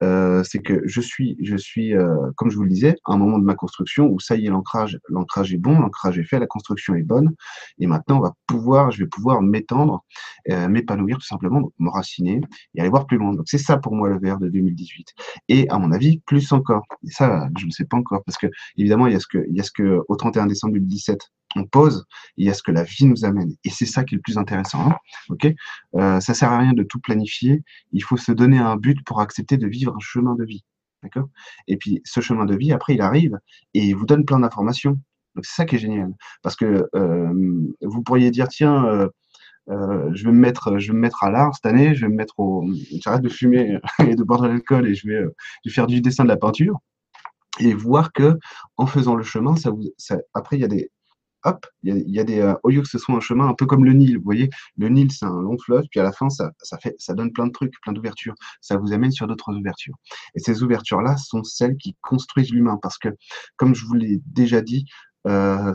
Euh, 0.03 0.43
c'est 0.43 0.59
que 0.59 0.81
je 0.85 1.01
suis 1.01 1.37
je 1.41 1.55
suis 1.55 1.93
comme 2.35 2.49
je 2.49 2.57
vous 2.57 2.63
le 2.63 2.69
disais, 2.69 2.95
à 3.05 3.13
un 3.13 3.17
moment 3.17 3.39
de 3.39 3.45
ma 3.45 3.55
construction 3.55 4.07
où 4.07 4.19
ça 4.19 4.35
y 4.35 4.45
est 4.45 4.49
l'ancrage 4.49 4.99
l'ancrage 5.09 5.53
est 5.53 5.57
bon, 5.57 5.79
l'ancrage 5.79 6.19
est 6.19 6.23
fait, 6.23 6.39
la 6.39 6.47
construction 6.47 6.95
est 6.95 7.03
bonne, 7.03 7.33
et 7.79 7.87
maintenant 7.87 8.17
on 8.17 8.21
va 8.21 8.33
pouvoir, 8.47 8.91
je 8.91 8.99
vais 8.99 9.07
pouvoir 9.07 9.41
m'étendre, 9.41 10.03
m'épanouir 10.47 11.17
tout 11.17 11.25
simplement, 11.25 11.71
m'enraciner 11.79 12.41
et 12.75 12.81
aller 12.81 12.89
voir 12.89 13.05
plus 13.05 13.17
loin. 13.17 13.33
Donc 13.33 13.45
c'est 13.45 13.57
ça 13.57 13.77
pour 13.77 13.95
moi 13.95 14.09
le 14.09 14.19
VR 14.19 14.37
de 14.37 14.49
2018. 14.49 15.07
Et 15.47 15.69
à 15.69 15.77
mon 15.77 15.91
avis 15.91 16.19
plus 16.25 16.51
encore 16.51 16.80
et 17.03 17.11
ça, 17.11 17.49
je 17.57 17.65
ne 17.65 17.71
sais 17.71 17.85
pas 17.85 17.97
encore, 17.97 18.23
parce 18.25 18.37
que 18.37 18.47
évidemment, 18.77 19.07
il 19.07 19.13
y 19.13 19.15
a 19.15 19.19
ce 19.19 19.27
que, 19.27 19.45
il 19.49 19.55
y 19.55 19.59
a 19.59 19.63
ce 19.63 19.71
que 19.71 20.01
au 20.07 20.15
31 20.15 20.47
décembre 20.47 20.73
2017, 20.73 21.19
on 21.55 21.65
pose, 21.65 22.05
il 22.37 22.45
y 22.45 22.49
a 22.49 22.53
ce 22.53 22.63
que 22.63 22.71
la 22.71 22.83
vie 22.83 23.05
nous 23.05 23.25
amène. 23.25 23.55
Et 23.63 23.69
c'est 23.69 23.85
ça 23.85 24.03
qui 24.03 24.15
est 24.15 24.17
le 24.17 24.21
plus 24.21 24.37
intéressant. 24.37 24.89
Hein 24.89 24.95
ok? 25.29 25.47
Euh, 25.95 26.19
Ça 26.19 26.33
sert 26.33 26.51
à 26.51 26.59
rien 26.59 26.73
de 26.73 26.83
tout 26.83 26.99
planifier. 26.99 27.63
Il 27.91 28.03
faut 28.03 28.17
se 28.17 28.31
donner 28.31 28.57
un 28.57 28.77
but 28.77 29.03
pour 29.05 29.21
accepter 29.21 29.57
de 29.57 29.67
vivre 29.67 29.93
un 29.95 29.99
chemin 29.99 30.35
de 30.35 30.45
vie. 30.45 30.63
D'accord? 31.03 31.29
Et 31.67 31.77
puis, 31.77 32.01
ce 32.05 32.21
chemin 32.21 32.45
de 32.45 32.55
vie, 32.55 32.71
après, 32.71 32.93
il 32.93 33.01
arrive 33.01 33.37
et 33.73 33.85
il 33.85 33.95
vous 33.95 34.05
donne 34.05 34.25
plein 34.25 34.39
d'informations. 34.39 34.99
Donc, 35.35 35.45
c'est 35.45 35.55
ça 35.55 35.65
qui 35.65 35.75
est 35.75 35.79
génial. 35.79 36.13
Parce 36.43 36.55
que 36.55 36.87
euh, 36.95 37.73
vous 37.81 38.03
pourriez 38.03 38.31
dire, 38.31 38.47
tiens, 38.47 38.85
euh, 38.85 39.09
euh, 39.71 40.09
je 40.13 40.25
vais 40.25 40.31
me 40.31 40.39
mettre, 40.39 40.77
je 40.79 40.91
vais 40.91 40.93
me 40.93 40.99
mettre 40.99 41.23
à 41.23 41.31
l'art 41.31 41.55
cette 41.55 41.65
année. 41.65 41.95
Je 41.95 42.01
vais 42.01 42.11
me 42.11 42.15
mettre 42.15 42.39
au, 42.39 42.65
j'arrête 43.03 43.21
de 43.21 43.29
fumer 43.29 43.79
et 43.99 44.15
de 44.15 44.23
boire 44.23 44.41
de 44.41 44.47
l'alcool 44.47 44.87
et 44.87 44.95
je 44.95 45.07
vais, 45.07 45.15
euh, 45.15 45.35
je 45.63 45.69
vais 45.69 45.73
faire 45.73 45.87
du 45.87 46.01
dessin 46.01 46.23
de 46.23 46.29
la 46.29 46.37
peinture 46.37 46.79
et 47.59 47.73
voir 47.73 48.11
que 48.11 48.37
en 48.77 48.85
faisant 48.85 49.15
le 49.15 49.23
chemin, 49.23 49.55
ça 49.55 49.71
vous, 49.71 49.83
ça, 49.97 50.17
après 50.33 50.57
il 50.57 50.61
y 50.61 50.65
a 50.65 50.67
des, 50.67 50.89
hop, 51.43 51.65
il 51.83 52.09
y 52.09 52.19
a, 52.19 52.23
des, 52.23 52.39
euh, 52.39 52.53
au 52.63 52.69
lieu 52.69 52.81
que 52.81 52.87
ce 52.87 52.97
soit 52.97 53.15
un 53.15 53.19
chemin 53.19 53.47
un 53.47 53.53
peu 53.53 53.65
comme 53.65 53.85
le 53.85 53.93
Nil, 53.93 54.17
vous 54.17 54.23
voyez, 54.23 54.49
le 54.77 54.89
Nil 54.89 55.11
c'est 55.11 55.25
un 55.25 55.41
long 55.41 55.57
fleuve, 55.57 55.83
puis 55.91 55.99
à 55.99 56.03
la 56.03 56.11
fin 56.11 56.29
ça, 56.29 56.51
ça 56.59 56.77
fait, 56.77 56.95
ça 56.97 57.13
donne 57.13 57.31
plein 57.31 57.47
de 57.47 57.51
trucs, 57.51 57.73
plein 57.81 57.93
d'ouvertures, 57.93 58.35
ça 58.61 58.77
vous 58.77 58.93
amène 58.93 59.11
sur 59.11 59.27
d'autres 59.27 59.53
ouvertures. 59.53 59.95
Et 60.35 60.39
ces 60.39 60.63
ouvertures-là 60.63 61.17
sont 61.17 61.43
celles 61.43 61.75
qui 61.75 61.95
construisent 62.01 62.51
l'humain, 62.51 62.79
parce 62.81 62.97
que 62.97 63.09
comme 63.57 63.75
je 63.75 63.85
vous 63.85 63.95
l'ai 63.95 64.21
déjà 64.27 64.61
dit, 64.61 64.85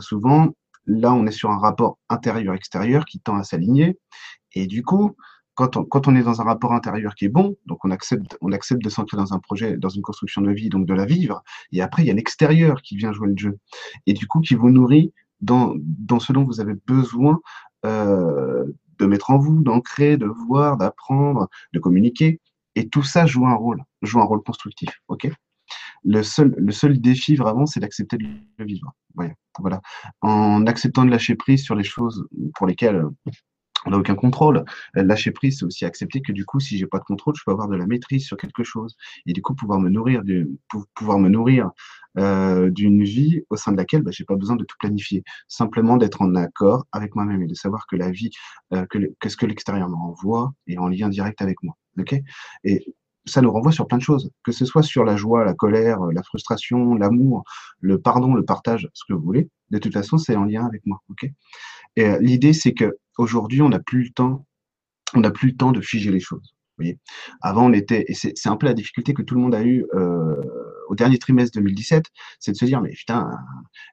souvent 0.01 0.49
Là, 0.87 1.13
on 1.13 1.25
est 1.27 1.31
sur 1.31 1.51
un 1.51 1.57
rapport 1.57 1.99
intérieur-extérieur 2.09 3.05
qui 3.05 3.19
tend 3.19 3.35
à 3.35 3.43
s'aligner. 3.43 3.99
Et 4.53 4.67
du 4.67 4.83
coup, 4.83 5.15
quand 5.53 5.75
on, 5.75 5.83
quand 5.83 6.07
on, 6.07 6.15
est 6.15 6.23
dans 6.23 6.39
un 6.39 6.43
rapport 6.43 6.71
intérieur 6.71 7.15
qui 7.15 7.25
est 7.25 7.29
bon, 7.29 7.57
donc 7.65 7.83
on 7.83 7.91
accepte, 7.91 8.37
on 8.41 8.51
accepte 8.51 8.83
de 8.83 8.89
s'ancrer 8.89 9.17
dans 9.17 9.33
un 9.33 9.39
projet, 9.39 9.75
dans 9.75 9.89
une 9.89 10.03
construction 10.03 10.41
de 10.41 10.51
vie, 10.51 10.69
donc 10.69 10.85
de 10.85 10.93
la 10.93 11.05
vivre, 11.05 11.43
et 11.71 11.81
après 11.81 12.03
il 12.03 12.05
y 12.07 12.11
a 12.11 12.13
l'extérieur 12.13 12.81
qui 12.83 12.95
vient 12.95 13.11
jouer 13.11 13.29
le 13.29 13.37
jeu, 13.37 13.57
et 14.05 14.13
du 14.13 14.27
coup 14.27 14.39
qui 14.39 14.53
vous 14.53 14.69
nourrit 14.69 15.13
dans, 15.41 15.73
dans 15.79 16.19
ce 16.19 16.31
dont 16.31 16.43
vous 16.43 16.61
avez 16.61 16.75
besoin 16.85 17.39
euh, 17.85 18.65
de 18.99 19.05
mettre 19.07 19.31
en 19.31 19.39
vous, 19.39 19.63
d'ancrer, 19.63 20.17
de 20.17 20.27
voir, 20.27 20.77
d'apprendre, 20.77 21.49
de 21.73 21.79
communiquer, 21.79 22.39
et 22.75 22.87
tout 22.87 23.03
ça 23.03 23.25
joue 23.25 23.47
un 23.47 23.55
rôle, 23.55 23.83
joue 24.03 24.19
un 24.19 24.25
rôle 24.25 24.43
constructif, 24.43 24.89
ok? 25.07 25.27
Le 26.07 26.23
seul, 26.23 26.99
défi 26.99 27.35
vraiment, 27.35 27.65
c'est 27.65 27.79
d'accepter 27.79 28.17
de 28.17 28.25
le 28.57 28.65
vivre. 28.65 28.93
Voilà. 29.59 29.81
En 30.21 30.65
acceptant 30.67 31.05
de 31.05 31.11
lâcher 31.11 31.35
prise 31.35 31.63
sur 31.63 31.75
les 31.75 31.83
choses 31.83 32.25
pour 32.55 32.67
lesquelles 32.67 33.03
on 33.85 33.91
n'a 33.91 33.97
aucun 33.97 34.15
contrôle. 34.15 34.63
Lâcher 34.93 35.31
prise, 35.31 35.59
c'est 35.59 35.65
aussi 35.65 35.85
accepter 35.85 36.21
que 36.21 36.31
du 36.31 36.45
coup, 36.45 36.59
si 36.59 36.77
j'ai 36.77 36.87
pas 36.87 36.99
de 36.99 37.03
contrôle, 37.03 37.35
je 37.37 37.41
peux 37.45 37.51
avoir 37.51 37.67
de 37.67 37.75
la 37.75 37.85
maîtrise 37.85 38.25
sur 38.25 38.37
quelque 38.37 38.63
chose 38.63 38.95
et 39.25 39.33
du 39.33 39.41
coup 39.41 39.55
pouvoir 39.55 39.79
me 39.79 39.89
nourrir, 39.89 40.21
pouvoir 40.95 41.19
me 41.19 41.29
nourrir 41.29 41.71
euh, 42.17 42.69
d'une 42.69 43.03
vie 43.03 43.41
au 43.49 43.55
sein 43.55 43.71
de 43.71 43.77
laquelle 43.77 44.01
bah, 44.01 44.11
j'ai 44.11 44.25
pas 44.25 44.35
besoin 44.35 44.55
de 44.55 44.65
tout 44.65 44.75
planifier, 44.79 45.23
simplement 45.47 45.97
d'être 45.97 46.21
en 46.21 46.35
accord 46.35 46.85
avec 46.91 47.15
moi-même 47.15 47.43
et 47.43 47.47
de 47.47 47.53
savoir 47.53 47.85
que 47.87 47.95
la 47.95 48.11
vie, 48.11 48.31
euh, 48.73 48.85
que, 48.89 49.29
ce 49.29 49.37
que 49.37 49.45
l'extérieur 49.45 49.89
m'envoie 49.89 50.53
est 50.67 50.77
en 50.77 50.87
lien 50.87 51.09
direct 51.09 51.41
avec 51.41 51.61
moi. 51.63 51.75
Ça 53.27 53.41
nous 53.41 53.51
renvoie 53.51 53.71
sur 53.71 53.87
plein 53.87 53.97
de 53.97 54.03
choses, 54.03 54.31
que 54.43 54.51
ce 54.51 54.65
soit 54.65 54.83
sur 54.83 55.03
la 55.03 55.15
joie, 55.15 55.45
la 55.45 55.53
colère, 55.53 55.99
la 56.05 56.23
frustration, 56.23 56.95
l'amour, 56.95 57.43
le 57.79 57.99
pardon, 57.99 58.33
le 58.33 58.43
partage, 58.43 58.89
ce 58.93 59.03
que 59.07 59.13
vous 59.13 59.23
voulez. 59.23 59.49
De 59.69 59.77
toute 59.77 59.93
façon, 59.93 60.17
c'est 60.17 60.35
en 60.35 60.45
lien 60.45 60.65
avec 60.65 60.85
moi. 60.85 61.01
Ok? 61.09 61.29
Et 61.95 62.05
euh, 62.05 62.19
l'idée, 62.21 62.53
c'est 62.53 62.73
que 62.73 62.97
aujourd'hui, 63.17 63.61
on 63.61 63.69
n'a 63.69 63.79
plus 63.79 64.03
le 64.03 64.09
temps, 64.11 64.45
on 65.13 65.19
n'a 65.19 65.31
plus 65.31 65.49
le 65.49 65.55
temps 65.55 65.71
de 65.71 65.81
figer 65.81 66.11
les 66.11 66.19
choses. 66.19 66.55
Vous 66.77 66.83
voyez? 66.83 66.99
Avant, 67.41 67.65
on 67.65 67.73
était, 67.73 68.05
et 68.07 68.13
c'est 68.13 68.47
un 68.47 68.55
peu 68.55 68.67
la 68.67 68.73
difficulté 68.73 69.13
que 69.13 69.23
tout 69.23 69.33
le 69.33 69.41
monde 69.41 69.55
a 69.55 69.63
eu 69.63 69.85
euh, 69.95 70.35
au 70.87 70.95
dernier 70.95 71.17
trimestre 71.17 71.57
2017, 71.57 72.05
c'est 72.39 72.51
de 72.51 72.57
se 72.57 72.65
dire, 72.65 72.81
mais 72.81 72.91
putain, 72.91 73.31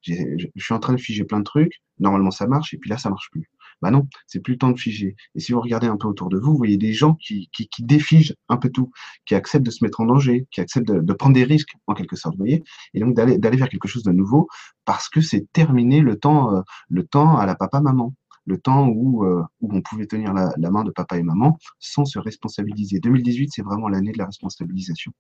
je 0.03 0.47
suis 0.57 0.75
en 0.75 0.79
train 0.79 0.93
de 0.93 1.01
figer 1.01 1.25
plein 1.25 1.39
de 1.39 1.45
trucs, 1.45 1.83
normalement 1.99 2.31
ça 2.31 2.47
marche, 2.47 2.75
et 2.75 2.79
puis 2.79 2.91
là, 2.91 2.99
ça 2.99 3.09
marche 3.09 3.31
plus. 3.31 3.51
Bah 3.85 3.91
non, 3.91 4.09
c'est 4.27 4.41
plus 4.41 4.55
le 4.55 4.59
temps 4.59 4.71
de 4.71 4.81
figer. 4.81 5.15
Et 5.35 5.41
si 5.41 5.53
vous 5.53 5.61
regardez 5.61 5.89
un 5.89 5.99
peu 5.99 6.09
autour 6.09 6.31
de 6.31 6.39
vous, 6.39 6.53
vous 6.53 6.57
voyez 6.57 6.79
des 6.79 6.95
gens 6.95 7.17
qui, 7.17 7.51
qui, 7.53 7.69
défigent 7.83 8.35
un 8.49 8.57
peu 8.57 8.71
tout, 8.71 8.91
qui 9.27 9.35
acceptent 9.35 9.67
de 9.67 9.71
se 9.71 9.85
mettre 9.85 10.01
en 10.01 10.07
danger, 10.07 10.47
qui 10.51 10.63
acceptent 10.63 10.91
de, 10.91 11.13
prendre 11.13 11.35
des 11.35 11.45
risques, 11.45 11.75
en 11.87 11.93
quelque 11.93 12.17
sorte, 12.17 12.35
vous 12.35 12.45
voyez, 12.45 12.65
et 12.95 13.01
donc 13.01 13.15
d'aller 13.15 13.57
vers 13.59 13.69
quelque 13.69 13.87
chose 13.87 14.03
de 14.03 14.11
nouveau, 14.11 14.49
parce 14.87 15.11
que 15.11 15.21
c'est 15.21 15.53
terminé 15.53 16.01
le 16.01 16.19
temps, 16.19 16.55
euh, 16.55 16.63
le 16.89 17.05
temps 17.05 17.37
à 17.37 17.45
la 17.45 17.57
papa-maman 17.57 18.15
le 18.47 18.59
temps 18.59 18.89
où, 18.89 19.25
euh, 19.25 19.43
où 19.61 19.75
on 19.75 19.83
pouvait 19.83 20.07
tenir 20.07 20.33
la, 20.33 20.51
la, 20.57 20.71
main 20.71 20.85
de 20.85 20.91
papa 20.91 21.19
et 21.19 21.23
maman 21.23 21.59
sans 21.79 22.05
se 22.05 22.19
responsabiliser. 22.19 23.01
2018, 23.01 23.51
c'est 23.55 23.63
vraiment 23.63 23.89
l'année 23.89 24.13
de 24.13 24.19
la 24.19 24.27
responsabilisation. 24.27 25.13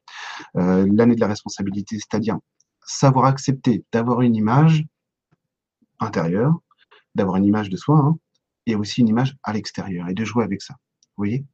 Euh, 0.56 0.86
l'année 0.90 1.14
de 1.14 1.20
la 1.20 1.28
responsabilité, 1.28 1.96
c'est-à-dire 1.96 2.38
savoir 2.84 3.26
accepter 3.26 3.84
d'avoir 3.92 4.20
une 4.20 4.36
image 4.36 4.84
intérieure, 6.00 6.54
d'avoir 7.14 7.36
une 7.36 7.44
image 7.44 7.70
de 7.70 7.76
soi, 7.76 7.98
hein, 7.98 8.18
et 8.66 8.74
aussi 8.74 9.00
une 9.00 9.08
image 9.08 9.36
à 9.42 9.52
l'extérieur, 9.52 10.08
et 10.08 10.14
de 10.14 10.24
jouer 10.24 10.44
avec 10.44 10.62
ça. 10.62 10.74
Vous 11.16 11.24
voyez? 11.24 11.44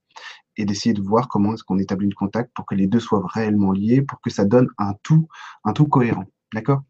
Et 0.57 0.65
d'essayer 0.65 0.95
de 0.95 1.03
voir 1.03 1.29
comment 1.29 1.55
est-ce 1.55 1.65
qu'on 1.65 1.79
établit 1.79 2.09
le 2.09 2.15
contact 2.15 2.53
pour 2.55 2.67
que 2.67 2.75
les 2.75 2.87
deux 2.87 3.01
soient 3.01 3.23
réellement 3.27 3.73
liés, 3.73 4.03
pour 4.03 4.21
que 4.21 4.31
ça 4.31 4.45
donne 4.45 4.69
un 4.79 4.95
tout, 5.03 5.29
un 5.65 5.73
tout 5.73 5.87
cohérent. 5.87 6.27
D'accord? 6.53 6.83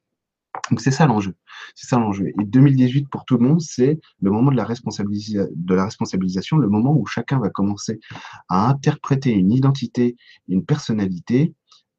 Donc 0.71 0.81
c'est 0.81 0.91
ça 0.91 1.07
l'enjeu. 1.07 1.35
C'est 1.75 1.87
ça 1.87 1.99
l'enjeu. 1.99 2.29
Et 2.29 2.45
2018 2.45 3.09
pour 3.09 3.25
tout 3.25 3.37
le 3.37 3.47
monde, 3.47 3.61
c'est 3.61 4.01
le 4.21 4.31
moment 4.31 4.51
de 4.51 4.57
la, 4.57 4.65
de 4.65 5.75
la 5.75 5.85
responsabilisation, 5.85 6.57
le 6.57 6.69
moment 6.69 6.93
où 6.97 7.07
chacun 7.07 7.39
va 7.39 7.51
commencer 7.51 8.01
à 8.49 8.69
interpréter 8.69 9.31
une 9.31 9.53
identité, 9.53 10.17
une 10.49 10.65
personnalité 10.65 11.55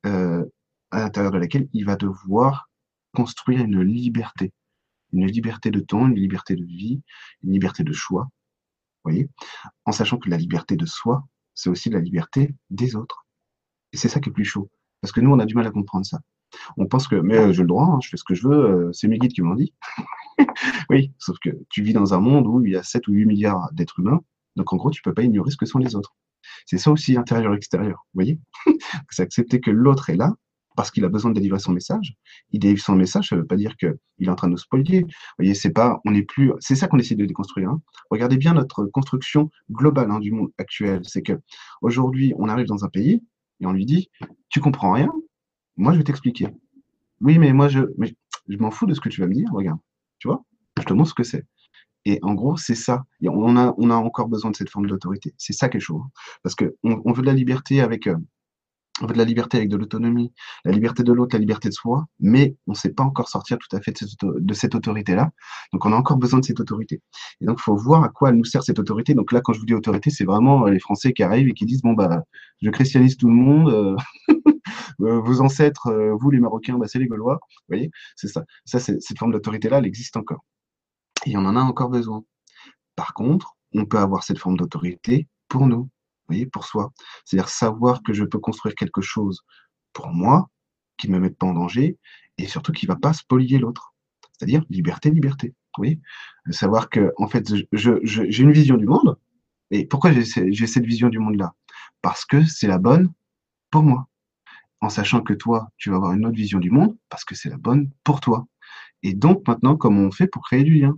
euh, 0.06 0.44
à 0.92 1.00
l'intérieur 1.00 1.32
de 1.32 1.38
laquelle 1.38 1.70
il 1.74 1.86
va 1.86 1.96
devoir 1.96 2.70
construire 3.13 3.62
une 3.62 3.82
liberté. 3.82 4.51
Une 5.13 5.27
liberté 5.27 5.72
de 5.72 5.80
temps, 5.80 6.08
une 6.08 6.15
liberté 6.15 6.56
de 6.56 6.63
vie, 6.63 7.01
une 7.44 7.53
liberté 7.53 7.84
de 7.84 7.94
choix. 7.94 8.30
Voyez 9.03 9.30
En 9.86 9.91
sachant 9.91 10.18
que 10.18 10.30
la 10.30 10.38
liberté 10.38 10.75
de 10.75 10.86
soi, 10.86 11.24
c'est 11.53 11.70
aussi 11.70 11.89
la 11.89 12.00
liberté 12.00 12.56
des 12.70 12.96
autres. 12.96 13.25
Et 13.94 13.98
c'est 13.98 14.10
ça 14.10 14.20
qui 14.20 14.30
est 14.30 14.34
plus 14.34 14.46
chaud. 14.46 14.70
Parce 15.01 15.12
que 15.12 15.22
nous, 15.22 15.32
on 15.32 15.39
a 15.39 15.46
du 15.46 15.56
mal 15.56 15.68
à 15.68 15.72
comprendre 15.72 16.06
ça. 16.06 16.20
On 16.77 16.86
pense 16.86 17.08
que, 17.08 17.15
mais 17.15 17.38
euh, 17.38 17.53
j'ai 17.53 17.62
le 17.62 17.68
droit, 17.68 17.86
hein, 17.86 18.00
je 18.01 18.10
fais 18.10 18.18
ce 18.18 18.24
que 18.24 18.36
je 18.36 18.48
veux, 18.48 18.65
euh, 18.88 18.91
c'est 18.94 19.08
mes 19.08 19.18
guides 19.18 19.34
qui 19.34 19.41
m'ont 19.41 19.56
dit. 19.56 19.74
oui, 20.89 21.13
sauf 21.18 21.38
que 21.39 21.50
tu 21.70 21.82
vis 21.82 21.94
dans 21.94 22.13
un 22.13 22.20
monde 22.20 22.48
où 22.48 22.63
il 22.65 22.74
y 22.74 22.75
a 22.75 22.84
7 22.84 23.08
ou 23.08 23.13
8 23.13 23.25
milliards 23.25 23.70
d'êtres 23.74 24.00
humains, 24.00 24.20
donc 24.56 24.72
en 24.74 24.77
gros, 24.77 24.91
tu 24.91 25.01
peux 25.01 25.13
pas 25.13 25.24
ignorer 25.24 25.51
ce 25.51 25.58
que 25.58 25.65
sont 25.65 25.80
les 25.80 25.96
autres. 25.96 26.15
C'est 26.65 26.77
ça 26.77 26.91
aussi 26.91 27.18
intérieur-extérieur, 27.18 28.06
voyez 28.13 28.39
C'est 29.10 29.24
accepter 29.24 29.62
que 29.62 29.72
l'autre 29.72 30.10
est 30.10 30.15
là 30.15 30.36
parce 30.75 30.92
qu'il 30.92 31.04
a 31.06 31.10
besoin 31.10 31.32
de 31.32 31.36
délivrer 31.36 31.60
son 31.60 31.74
message. 31.74 32.16
Il 32.51 32.60
délivre 32.60 32.82
son 32.82 32.96
message, 32.96 33.30
ça 33.30 33.36
ne 33.36 33.42
veut 33.42 33.48
pas 33.48 33.56
dire 33.56 33.75
qu'il 33.78 33.98
est 34.22 34.30
en 34.30 34.36
train 34.36 34.48
de 34.48 34.54
nous 34.54 34.58
spolier. 34.58 35.01
Vous 35.01 35.10
voyez, 35.40 35.54
c'est 35.54 35.72
pas, 35.72 36.00
on 36.06 36.12
n'est 36.12 36.24
plus, 36.24 36.51
c'est 36.60 36.75
ça 36.75 36.88
qu'on 36.88 37.00
essaie 37.00 37.16
de 37.16 37.25
déconstruire. 37.25 37.70
Hein. 37.70 37.82
Regardez 38.10 38.38
bien 38.38 38.54
notre 38.54 38.86
construction 38.86 39.50
globale 39.72 40.12
hein, 40.12 40.20
du 40.20 40.32
monde 40.32 40.51
actuel. 40.58 41.01
C'est 41.04 41.22
que 41.22 41.34
aujourd'hui, 41.82 42.34
on 42.38 42.48
arrive 42.48 42.68
dans 42.68 42.86
un 42.86 42.90
pays 42.90 43.22
et 43.60 43.66
on 43.66 43.74
lui 43.74 43.86
dit, 43.86 44.10
tu 44.50 44.60
comprends 44.60 44.94
rien, 44.94 45.12
moi, 45.78 45.94
je 45.94 45.98
vais 45.98 46.04
t'expliquer. 46.04 46.48
Oui, 47.22 47.38
mais 47.38 47.54
moi, 47.54 47.68
je, 47.68 47.82
je 48.48 48.58
m'en 48.58 48.72
fous 48.72 48.86
de 48.86 48.94
ce 48.94 49.00
que 49.00 49.10
tu 49.10 49.22
vas 49.22 49.28
me 49.28 49.34
dire. 49.34 49.50
Regarde, 49.51 49.80
tu 50.20 50.28
vois, 50.28 50.44
je 50.80 50.84
te 50.84 50.94
montre 50.94 51.10
ce 51.10 51.16
que 51.16 51.24
c'est. 51.24 51.46
Et 52.06 52.20
en 52.24 52.34
gros, 52.34 52.58
c'est 52.58 52.75
ça. 52.75 53.04
on, 53.22 53.58
a, 53.58 53.74
on 53.78 53.90
a 53.90 53.96
encore 53.96 54.28
besoin 54.28 54.51
de 54.51 54.56
cette 54.56 54.70
forme 54.70 54.88
d'autorité. 54.88 55.34
C'est 55.38 55.54
ça 55.54 55.70
qui 55.70 55.78
est 55.78 55.82
chaud. 55.82 56.01
Hein. 56.04 56.10
Parce 56.44 56.56
qu'on 56.56 56.72
on 56.84 57.12
veut 57.13 57.22
de 57.22 57.28
la 57.28 57.34
liberté 57.34 57.82
avec, 57.82 58.08
euh, 58.08 58.18
veut 59.02 59.14
de 59.14 59.18
la 59.18 59.26
liberté 59.26 59.58
avec 59.58 59.70
de 59.70 59.78
l'autonomie, 59.78 60.32
la 60.66 60.72
liberté 60.72 61.04
de 61.04 61.14
l'autre, 61.14 61.36
la 61.36 61.40
liberté 61.40 61.70
de 61.70 61.74
soi, 61.74 62.06
mais 62.20 62.56
on 62.68 62.72
ne 62.72 62.76
sait 62.76 62.92
pas 62.92 63.04
encore 63.04 63.30
sortir 63.30 63.58
tout 63.58 63.76
à 63.76 63.82
fait 63.82 63.94
de 63.94 64.54
cette, 64.54 64.76
autorité-là. 64.76 65.32
Donc, 65.74 65.86
on 65.86 65.94
a 65.94 65.96
encore 65.96 66.18
besoin 66.18 66.40
de 66.40 66.46
cette 66.46 66.60
autorité. 66.60 67.02
Et 67.40 67.46
donc, 67.46 67.58
il 67.60 67.64
faut 67.64 67.76
voir 67.76 68.04
à 68.04 68.10
quoi 68.10 68.32
nous 68.32 68.46
sert 68.46 68.64
cette 68.64 68.80
autorité. 68.80 69.14
Donc 69.14 69.32
là, 69.32 69.42
quand 69.42 69.54
je 69.54 69.60
vous 69.60 69.66
dis 69.66 69.74
autorité, 69.74 70.10
c'est 70.10 70.26
vraiment 70.26 70.66
les 70.66 70.80
Français 70.80 71.14
qui 71.14 71.24
arrivent 71.24 71.48
et 71.48 71.54
qui 71.54 71.66
disent, 71.66 71.82
bon, 71.82 71.94
bah, 71.94 72.24
je 72.62 72.70
christianise 72.70 73.18
tout 73.18 73.28
le 73.28 73.34
monde, 73.34 73.70
euh, 73.70 73.96
euh, 75.02 75.20
vos 75.22 75.42
ancêtres, 75.42 75.88
euh, 75.88 76.16
vous 76.20 76.30
les 76.30 76.40
Marocains, 76.40 76.78
bah, 76.78 76.88
c'est 76.88 77.00
les 77.00 77.08
Gaulois. 77.08 77.40
Vous 77.42 77.76
voyez, 77.76 77.92
c'est 78.16 78.28
ça. 78.28 78.44
Ça, 78.66 78.80
cette 78.80 79.18
forme 79.18 79.32
d'autorité-là, 79.32 79.80
elle 79.80 79.86
existe 79.86 80.18
encore. 80.18 80.44
Et 81.26 81.38
on 81.38 81.46
en 81.46 81.56
a 81.56 81.62
encore 81.62 81.90
besoin. 81.90 82.24
Par 82.96 83.14
contre, 83.14 83.56
on 83.74 83.86
peut 83.86 84.00
avoir 84.00 84.24
cette 84.24 84.38
forme 84.38 84.58
d'autorité 84.58 85.28
pour 85.48 85.68
nous 85.68 85.90
voyez, 86.32 86.46
pour 86.46 86.66
soi. 86.66 86.92
C'est-à-dire 87.26 87.50
savoir 87.50 88.04
que 88.04 88.14
je 88.14 88.24
peux 88.24 88.40
construire 88.40 88.76
quelque 88.76 89.02
chose 89.02 89.42
pour 89.94 90.10
moi, 90.10 90.50
qui 90.98 91.10
ne 91.10 91.16
me 91.16 91.20
mette 91.20 91.38
pas 91.38 91.48
en 91.48 91.54
danger, 91.54 91.98
et 92.38 92.48
surtout 92.48 92.72
qui 92.72 92.86
ne 92.86 92.92
va 92.92 92.98
pas 92.98 93.14
spolier 93.14 93.58
l'autre. 93.58 93.94
C'est-à-dire 94.38 94.64
liberté, 94.70 95.12
liberté. 95.12 95.54
Oui, 95.78 96.02
savoir 96.50 96.90
que 96.90 97.14
en 97.18 97.28
fait, 97.28 97.50
j'ai 97.72 98.42
une 98.42 98.52
vision 98.52 98.76
du 98.76 98.86
monde. 98.86 99.18
Et 99.70 99.86
pourquoi 99.86 100.12
j'ai 100.12 100.24
cette 100.24 100.86
vision 100.86 101.08
du 101.08 101.20
monde-là? 101.20 101.54
Parce 102.02 102.26
que 102.26 102.44
c'est 102.46 102.68
la 102.68 102.78
bonne 102.78 103.14
pour 103.70 103.84
moi. 103.84 104.08
En 104.82 104.90
sachant 104.90 105.22
que 105.22 105.34
toi, 105.34 105.70
tu 105.78 105.90
vas 105.90 105.96
avoir 105.96 106.14
une 106.14 106.26
autre 106.26 106.36
vision 106.36 106.60
du 106.60 106.72
monde, 106.72 106.98
parce 107.08 107.24
que 107.24 107.36
c'est 107.36 107.50
la 107.50 107.58
bonne 107.58 107.90
pour 108.04 108.20
toi. 108.20 108.48
Et 109.04 109.14
donc 109.14 109.48
maintenant, 109.48 109.78
comment 109.78 110.02
on 110.02 110.12
fait 110.12 110.28
pour 110.28 110.44
créer 110.44 110.64
du 110.64 110.74
lien? 110.80 110.98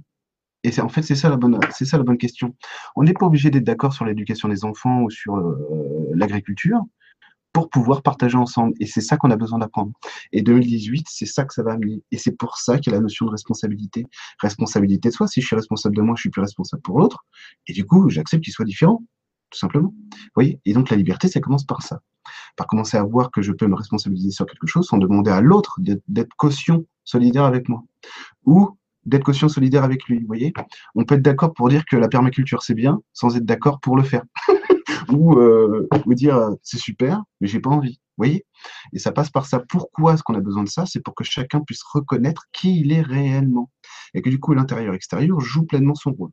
Et 0.64 0.80
en 0.80 0.90
fait, 0.90 1.02
c'est 1.02 1.16
ça 1.16 1.30
la 1.30 1.38
bonne, 1.38 1.60
c'est 1.72 1.86
ça 1.86 1.98
la 1.98 2.04
bonne 2.04 2.18
question. 2.18 2.56
On 2.96 3.04
n'est 3.04 3.14
pas 3.14 3.26
obligé 3.26 3.50
d'être 3.50 3.64
d'accord 3.64 3.94
sur 3.94 4.06
l'éducation 4.06 4.48
des 4.48 4.64
enfants 4.64 5.02
ou 5.02 5.10
sur 5.10 5.36
euh, 5.36 6.10
l'agriculture 6.14 6.82
pour 7.52 7.70
pouvoir 7.70 8.02
partager 8.02 8.38
ensemble. 8.38 8.74
Et 8.80 8.88
c'est 8.88 9.02
ça 9.02 9.16
qu'on 9.16 9.30
a 9.30 9.36
besoin 9.36 9.60
d'apprendre. 9.60 9.92
Et 10.32 10.42
2018, 10.42 11.06
c'est 11.10 11.28
ça 11.28 11.46
que 11.46 11.54
ça 11.54 11.64
va 11.64 11.74
amener. 11.74 12.02
Et 12.12 12.18
c'est 12.18 12.36
pour 12.36 12.58
ça 12.58 12.80
qu'il 12.80 12.92
y 12.92 12.96
a 12.96 12.98
la 12.98 13.04
notion 13.04 13.26
de 13.26 13.32
responsabilité. 13.32 14.08
Responsabilité 14.40 15.10
de 15.10 15.14
soi. 15.14 15.28
Si 15.28 15.40
je 15.40 15.46
suis 15.46 15.56
responsable 15.56 15.96
de 15.96 16.02
moi, 16.02 16.16
je 16.18 16.22
suis 16.22 16.30
plus 16.30 16.42
responsable 16.42 16.82
pour 16.82 17.00
l'autre. 17.00 17.26
Et 17.68 17.74
du 17.74 17.86
coup, 17.86 18.10
j'accepte 18.10 18.44
qu'il 18.44 18.54
soit 18.54 18.66
différent, 18.66 19.04
tout 19.52 19.60
simplement. 19.60 19.94
Vous 19.94 20.30
voyez? 20.34 20.60
Et 20.66 20.74
donc, 20.74 20.90
la 20.90 20.98
liberté, 20.98 21.28
ça 21.28 21.40
commence 21.42 21.66
par 21.66 21.84
ça. 21.84 22.02
Par 22.58 22.66
commencer 22.66 22.98
à 22.98 23.04
voir 23.04 23.30
que 23.30 23.42
je 23.42 23.52
peux 23.52 23.68
me 23.68 23.76
responsabiliser 23.76 24.32
sur 24.32 24.46
quelque 24.48 24.66
chose 24.66 24.88
sans 24.88 24.98
demander 24.98 25.30
à 25.30 25.42
l'autre 25.42 25.80
d'être 26.08 26.34
caution 26.38 26.86
solidaire 27.04 27.44
avec 27.44 27.70
moi. 27.70 27.84
Ou 28.46 28.78
d'être 29.06 29.24
caution 29.24 29.50
solidaire 29.50 29.84
avec 29.84 30.06
lui. 30.06 30.20
Vous 30.20 30.28
voyez 30.28 30.54
On 30.96 31.04
peut 31.04 31.16
être 31.16 31.22
d'accord 31.22 31.54
pour 31.54 31.70
dire 31.70 31.84
que 31.86 31.96
la 31.96 32.08
permaculture 32.08 32.64
c'est 32.64 32.74
bien, 32.74 33.02
sans 33.14 33.36
être 33.36 33.46
d'accord 33.46 33.80
pour 33.80 33.98
le 33.98 34.04
faire. 34.04 34.24
Ou 35.10 35.38
euh, 35.38 35.88
dire 36.08 36.38
euh, 36.38 36.52
c'est 36.62 36.78
super, 36.78 37.22
mais 37.42 37.48
j'ai 37.48 37.60
pas 37.60 37.70
envie. 37.70 38.00
Vous 38.18 38.26
voyez 38.26 38.46
Et 38.94 39.00
ça 39.00 39.12
passe 39.12 39.30
par 39.32 39.48
ça. 39.48 39.60
Pourquoi 39.60 40.14
est-ce 40.14 40.24
qu'on 40.24 40.36
a 40.36 40.40
besoin 40.40 40.64
de 40.64 40.70
ça? 40.70 40.86
C'est 40.86 41.02
pour 41.02 41.16
que 41.16 41.24
chacun 41.24 41.62
puisse 41.62 41.82
reconnaître 41.84 42.46
qui 42.52 42.80
il 42.80 42.92
est 42.92 43.02
réellement. 43.02 43.72
Et 44.14 44.22
que 44.22 44.30
du 44.30 44.40
coup, 44.40 44.54
l'intérieur-extérieur 44.54 45.40
joue 45.40 45.66
pleinement 45.66 45.96
son 45.96 46.12
rôle. 46.12 46.30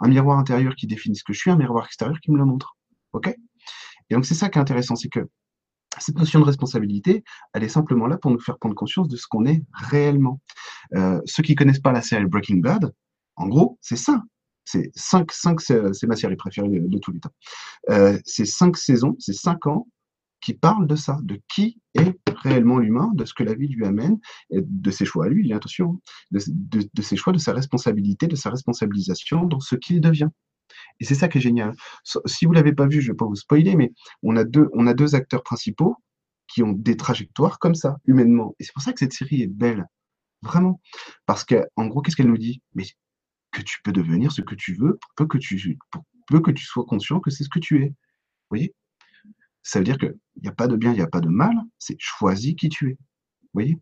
Un 0.00 0.08
miroir 0.08 0.38
intérieur 0.38 0.76
qui 0.76 0.86
définit 0.86 1.16
ce 1.16 1.24
que 1.24 1.32
je 1.32 1.38
suis, 1.40 1.50
un 1.50 1.56
miroir 1.56 1.86
extérieur 1.86 2.20
qui 2.20 2.30
me 2.30 2.38
le 2.38 2.44
montre. 2.44 2.76
OK? 3.12 3.34
Et 4.10 4.14
donc, 4.14 4.24
c'est 4.26 4.34
ça 4.34 4.48
qui 4.48 4.58
est 4.58 4.60
intéressant, 4.60 4.94
c'est 4.94 5.08
que 5.08 5.28
cette 5.98 6.18
notion 6.18 6.40
de 6.40 6.44
responsabilité, 6.44 7.24
elle 7.52 7.64
est 7.64 7.68
simplement 7.68 8.06
là 8.06 8.16
pour 8.16 8.30
nous 8.30 8.40
faire 8.40 8.58
prendre 8.58 8.74
conscience 8.74 9.08
de 9.08 9.16
ce 9.16 9.26
qu'on 9.28 9.46
est 9.46 9.62
réellement. 9.72 10.40
Euh, 10.94 11.20
ceux 11.26 11.42
qui 11.42 11.54
connaissent 11.54 11.80
pas 11.80 11.92
la 11.92 12.02
série 12.02 12.26
Breaking 12.26 12.58
Bad, 12.58 12.92
en 13.36 13.48
gros, 13.48 13.78
c'est 13.80 13.96
ça. 13.96 14.22
C'est 14.64 14.90
cinq, 14.94 15.30
cinq, 15.30 15.60
c'est 15.60 16.06
ma 16.06 16.16
série 16.16 16.36
préférée 16.36 16.68
de, 16.68 16.98
tous 16.98 17.12
les 17.12 17.20
temps. 17.20 17.34
Euh, 17.90 18.18
c'est 18.24 18.46
cinq 18.46 18.76
saisons, 18.76 19.14
c'est 19.18 19.34
cinq 19.34 19.66
ans 19.66 19.86
qui 20.40 20.54
parlent 20.54 20.86
de 20.86 20.96
ça, 20.96 21.18
de 21.22 21.38
qui 21.48 21.80
est 21.94 22.18
réellement 22.26 22.78
l'humain, 22.78 23.10
de 23.14 23.24
ce 23.24 23.34
que 23.34 23.42
la 23.42 23.54
vie 23.54 23.68
lui 23.68 23.84
amène, 23.84 24.18
de 24.50 24.90
ses 24.90 25.04
choix 25.04 25.26
à 25.26 25.28
lui, 25.28 25.52
attention, 25.52 26.00
de, 26.30 26.40
de 26.92 27.02
ses 27.02 27.16
choix, 27.16 27.32
de 27.32 27.38
sa 27.38 27.52
responsabilité, 27.52 28.26
de 28.26 28.36
sa 28.36 28.50
responsabilisation 28.50 29.44
dans 29.44 29.60
ce 29.60 29.74
qu'il 29.76 30.00
devient. 30.00 30.28
Et 31.00 31.04
c'est 31.04 31.14
ça 31.14 31.28
qui 31.28 31.38
est 31.38 31.40
génial. 31.40 31.74
Si 32.26 32.46
vous 32.46 32.52
l'avez 32.52 32.72
pas 32.72 32.86
vu, 32.86 33.00
je 33.00 33.12
vais 33.12 33.16
pas 33.16 33.26
vous 33.26 33.36
spoiler, 33.36 33.76
mais 33.76 33.92
on 34.22 34.36
a 34.36 34.44
deux, 34.44 34.68
on 34.72 34.86
a 34.86 34.94
deux 34.94 35.14
acteurs 35.14 35.42
principaux 35.42 35.96
qui 36.46 36.62
ont 36.62 36.72
des 36.72 36.96
trajectoires 36.96 37.58
comme 37.58 37.74
ça, 37.74 37.96
humainement. 38.06 38.54
Et 38.58 38.64
c'est 38.64 38.72
pour 38.72 38.82
ça 38.82 38.92
que 38.92 39.00
cette 39.00 39.12
série 39.12 39.42
est 39.42 39.46
belle. 39.46 39.86
Vraiment. 40.42 40.80
Parce 41.26 41.44
qu'en 41.44 41.86
gros, 41.86 42.02
qu'est-ce 42.02 42.16
qu'elle 42.16 42.28
nous 42.28 42.38
dit? 42.38 42.62
Mais 42.74 42.84
que 43.50 43.62
tu 43.62 43.80
peux 43.82 43.92
devenir 43.92 44.32
ce 44.32 44.42
que 44.42 44.54
tu 44.54 44.74
veux 44.74 44.98
peu 45.16 45.26
que 45.26 45.38
tu, 45.38 45.78
pour 45.90 46.04
peu 46.28 46.40
que 46.40 46.50
tu 46.50 46.64
sois 46.64 46.84
conscient 46.84 47.20
que 47.20 47.30
c'est 47.30 47.44
ce 47.44 47.48
que 47.48 47.60
tu 47.60 47.82
es. 47.82 47.88
Vous 47.88 47.94
voyez? 48.50 48.74
Ça 49.62 49.78
veut 49.78 49.84
dire 49.84 49.96
qu'il 49.96 50.14
n'y 50.42 50.48
a 50.48 50.52
pas 50.52 50.68
de 50.68 50.76
bien, 50.76 50.92
il 50.92 50.96
n'y 50.96 51.02
a 51.02 51.06
pas 51.06 51.20
de 51.20 51.28
mal, 51.28 51.54
c'est 51.78 51.96
choisis 51.98 52.54
qui 52.54 52.68
tu 52.68 52.90
es. 52.90 52.98
Vous 53.42 53.50
voyez? 53.54 53.78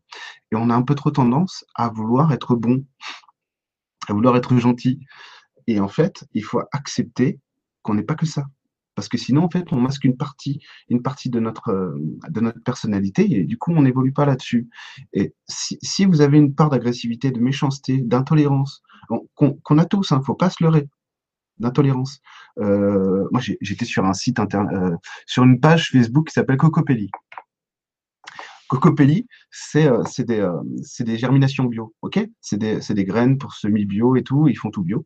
Et 0.53 0.57
on 0.57 0.71
a 0.71 0.75
un 0.75 0.83
peu 0.83 0.95
trop 0.95 1.11
tendance 1.11 1.65
à 1.75 1.89
vouloir 1.89 2.33
être 2.33 2.55
bon, 2.55 2.85
à 4.07 4.13
vouloir 4.13 4.37
être 4.37 4.57
gentil, 4.59 5.01
et 5.67 5.81
en 5.81 5.89
fait, 5.89 6.25
il 6.35 6.45
faut 6.45 6.61
accepter 6.73 7.39
qu'on 7.83 7.95
n'est 7.95 8.03
pas 8.03 8.15
que 8.15 8.27
ça. 8.27 8.47
Parce 8.95 9.09
que 9.09 9.17
sinon, 9.17 9.45
en 9.45 9.51
fait, 9.51 9.73
on 9.73 9.81
masque 9.81 10.05
une 10.05 10.17
partie, 10.17 10.61
une 10.89 11.03
partie 11.03 11.31
de 11.31 11.41
notre, 11.41 11.71
euh, 11.71 11.99
de 12.29 12.41
notre 12.41 12.63
personnalité 12.63 13.39
et 13.39 13.45
du 13.45 13.57
coup, 13.57 13.73
on 13.73 13.83
n'évolue 13.83 14.13
pas 14.13 14.27
là-dessus. 14.27 14.69
Et 15.15 15.35
si, 15.49 16.05
vous 16.05 16.21
avez 16.21 16.37
une 16.37 16.55
part 16.55 16.69
d'agressivité, 16.69 17.31
de 17.31 17.41
méchanceté, 17.41 17.99
d'intolérance, 17.99 18.83
qu'on 19.35 19.79
a 19.79 19.85
tous, 19.85 20.11
il 20.11 20.15
hein, 20.15 20.19
ne 20.19 20.25
faut 20.25 20.35
pas 20.35 20.51
se 20.51 20.63
leurrer, 20.63 20.89
d'intolérance. 21.59 22.21
Euh, 22.59 23.27
moi, 23.31 23.41
j'étais 23.61 23.85
sur 23.85 24.05
un 24.05 24.13
site 24.13 24.39
internet, 24.39 24.77
euh, 24.77 24.97
sur 25.27 25.43
une 25.45 25.59
page 25.59 25.91
Facebook 25.91 26.29
qui 26.29 26.35
s'appelle 26.35 26.59
Cocopelli. 26.59 27.11
Cocopelli, 28.73 29.27
c'est 29.51 29.87
euh, 29.87 30.03
des, 30.21 30.41
euh, 30.41 30.59
des, 31.01 31.19
germinations 31.19 31.65
bio, 31.65 31.95
ok? 32.01 32.27
C'est 32.41 32.57
des, 32.57 33.05
graines 33.05 33.37
pour 33.37 33.53
semis 33.53 33.85
bio 33.85 34.17
et 34.17 34.23
tout, 34.23 34.49
ils 34.49 34.57
font 34.57 34.71
tout 34.71 34.83
bio. 34.83 35.05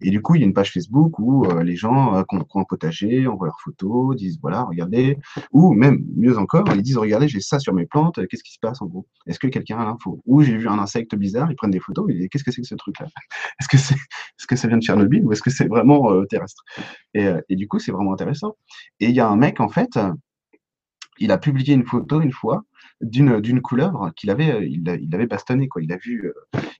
Et 0.00 0.10
du 0.10 0.20
coup, 0.20 0.34
il 0.34 0.40
y 0.40 0.42
a 0.42 0.46
une 0.46 0.52
page 0.52 0.72
Facebook 0.72 1.16
où 1.20 1.46
euh, 1.46 1.62
les 1.62 1.76
gens 1.76 2.24
ont 2.28 2.60
un 2.60 2.64
potager 2.64 3.28
envoient 3.28 3.46
leurs 3.46 3.60
photos, 3.60 4.16
disent 4.16 4.40
voilà, 4.42 4.64
regardez, 4.64 5.18
ou 5.52 5.72
même 5.72 6.04
mieux 6.16 6.36
encore, 6.36 6.64
ils 6.74 6.82
disent 6.82 6.98
regardez, 6.98 7.28
j'ai 7.28 7.38
ça 7.38 7.60
sur 7.60 7.74
mes 7.74 7.86
plantes, 7.86 8.18
qu'est-ce 8.26 8.42
qui 8.42 8.54
se 8.54 8.58
passe 8.58 8.82
en 8.82 8.86
gros? 8.86 9.06
Est-ce 9.28 9.38
que 9.38 9.46
quelqu'un 9.46 9.78
a 9.78 9.84
l'info? 9.84 10.20
Ou 10.26 10.42
j'ai 10.42 10.56
vu 10.56 10.66
un 10.66 10.80
insecte 10.80 11.14
bizarre, 11.14 11.48
ils 11.48 11.56
prennent 11.56 11.70
des 11.70 11.78
photos, 11.78 12.10
et 12.10 12.28
qu'est-ce 12.28 12.42
que 12.42 12.50
c'est 12.50 12.62
que 12.62 12.66
ce 12.66 12.74
truc-là? 12.74 13.06
Est-ce 13.60 13.68
que, 13.68 13.78
c'est 13.78 13.94
est 13.94 14.46
que 14.48 14.56
ça 14.56 14.66
vient 14.66 14.78
de 14.78 14.82
Tchernobyl 14.82 15.24
ou 15.24 15.32
est-ce 15.32 15.42
que 15.42 15.50
c'est 15.50 15.68
vraiment 15.68 16.24
terrestre? 16.26 16.62
Et, 17.14 17.56
du 17.56 17.68
coup, 17.68 17.78
c'est 17.78 17.92
vraiment 17.92 18.12
intéressant. 18.12 18.56
Et 19.00 19.06
il 19.06 19.14
y 19.14 19.20
a 19.20 19.28
un 19.28 19.36
mec, 19.36 19.60
en 19.60 19.68
fait, 19.68 19.96
il 21.18 21.32
a 21.32 21.38
publié 21.38 21.74
une 21.74 21.86
photo 21.86 22.20
une 22.20 22.32
fois 22.32 22.64
d'une 23.00 23.40
d'une 23.40 23.60
couleuvre 23.60 24.12
qu'il 24.16 24.30
avait 24.30 24.66
il, 24.68 24.82
il 25.02 25.14
avait 25.14 25.26
bastonné 25.26 25.68
quoi 25.68 25.82
il 25.82 25.92
a 25.92 25.96
vu 25.96 26.32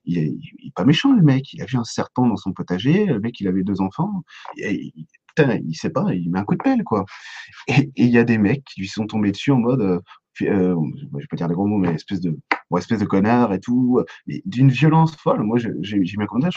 il, 0.05 0.17
est, 0.17 0.27
il, 0.27 0.67
est, 0.67 0.73
pas 0.73 0.85
méchant 0.85 1.13
le 1.13 1.21
mec 1.21 1.53
il 1.53 1.61
a 1.61 1.65
vu 1.65 1.77
un 1.77 1.83
serpent 1.83 2.27
dans 2.27 2.37
son 2.37 2.53
potager 2.53 3.05
le 3.05 3.19
mec 3.19 3.39
il 3.39 3.47
avait 3.47 3.63
deux 3.63 3.81
enfants 3.81 4.23
et, 4.57 4.93
putain 5.27 5.59
il 5.63 5.75
sait 5.75 5.91
pas 5.91 6.13
il 6.13 6.31
met 6.31 6.39
un 6.39 6.43
coup 6.43 6.55
de 6.55 6.63
pelle 6.63 6.83
quoi 6.83 7.05
et 7.67 7.91
il 7.95 8.09
y 8.09 8.17
a 8.17 8.23
des 8.23 8.37
mecs 8.37 8.63
qui 8.63 8.81
lui 8.81 8.87
sont 8.87 9.05
tombés 9.05 9.31
dessus 9.31 9.51
en 9.51 9.59
mode 9.59 9.81
euh, 9.81 9.99
euh, 10.43 10.75
je 11.13 11.17
vais 11.17 11.27
pas 11.29 11.37
dire 11.37 11.47
des 11.47 11.55
gros 11.55 11.67
mots 11.67 11.77
mais 11.77 11.93
espèce 11.93 12.21
de 12.21 12.37
bon, 12.69 12.77
espèce 12.77 12.99
de 12.99 13.05
connard 13.05 13.53
et 13.53 13.59
tout 13.59 14.03
d'une 14.45 14.69
violence 14.69 15.15
folle 15.15 15.43
moi 15.43 15.57
j'ai 15.59 15.99
mis 15.99 16.15
un 16.19 16.25
commentaire 16.25 16.51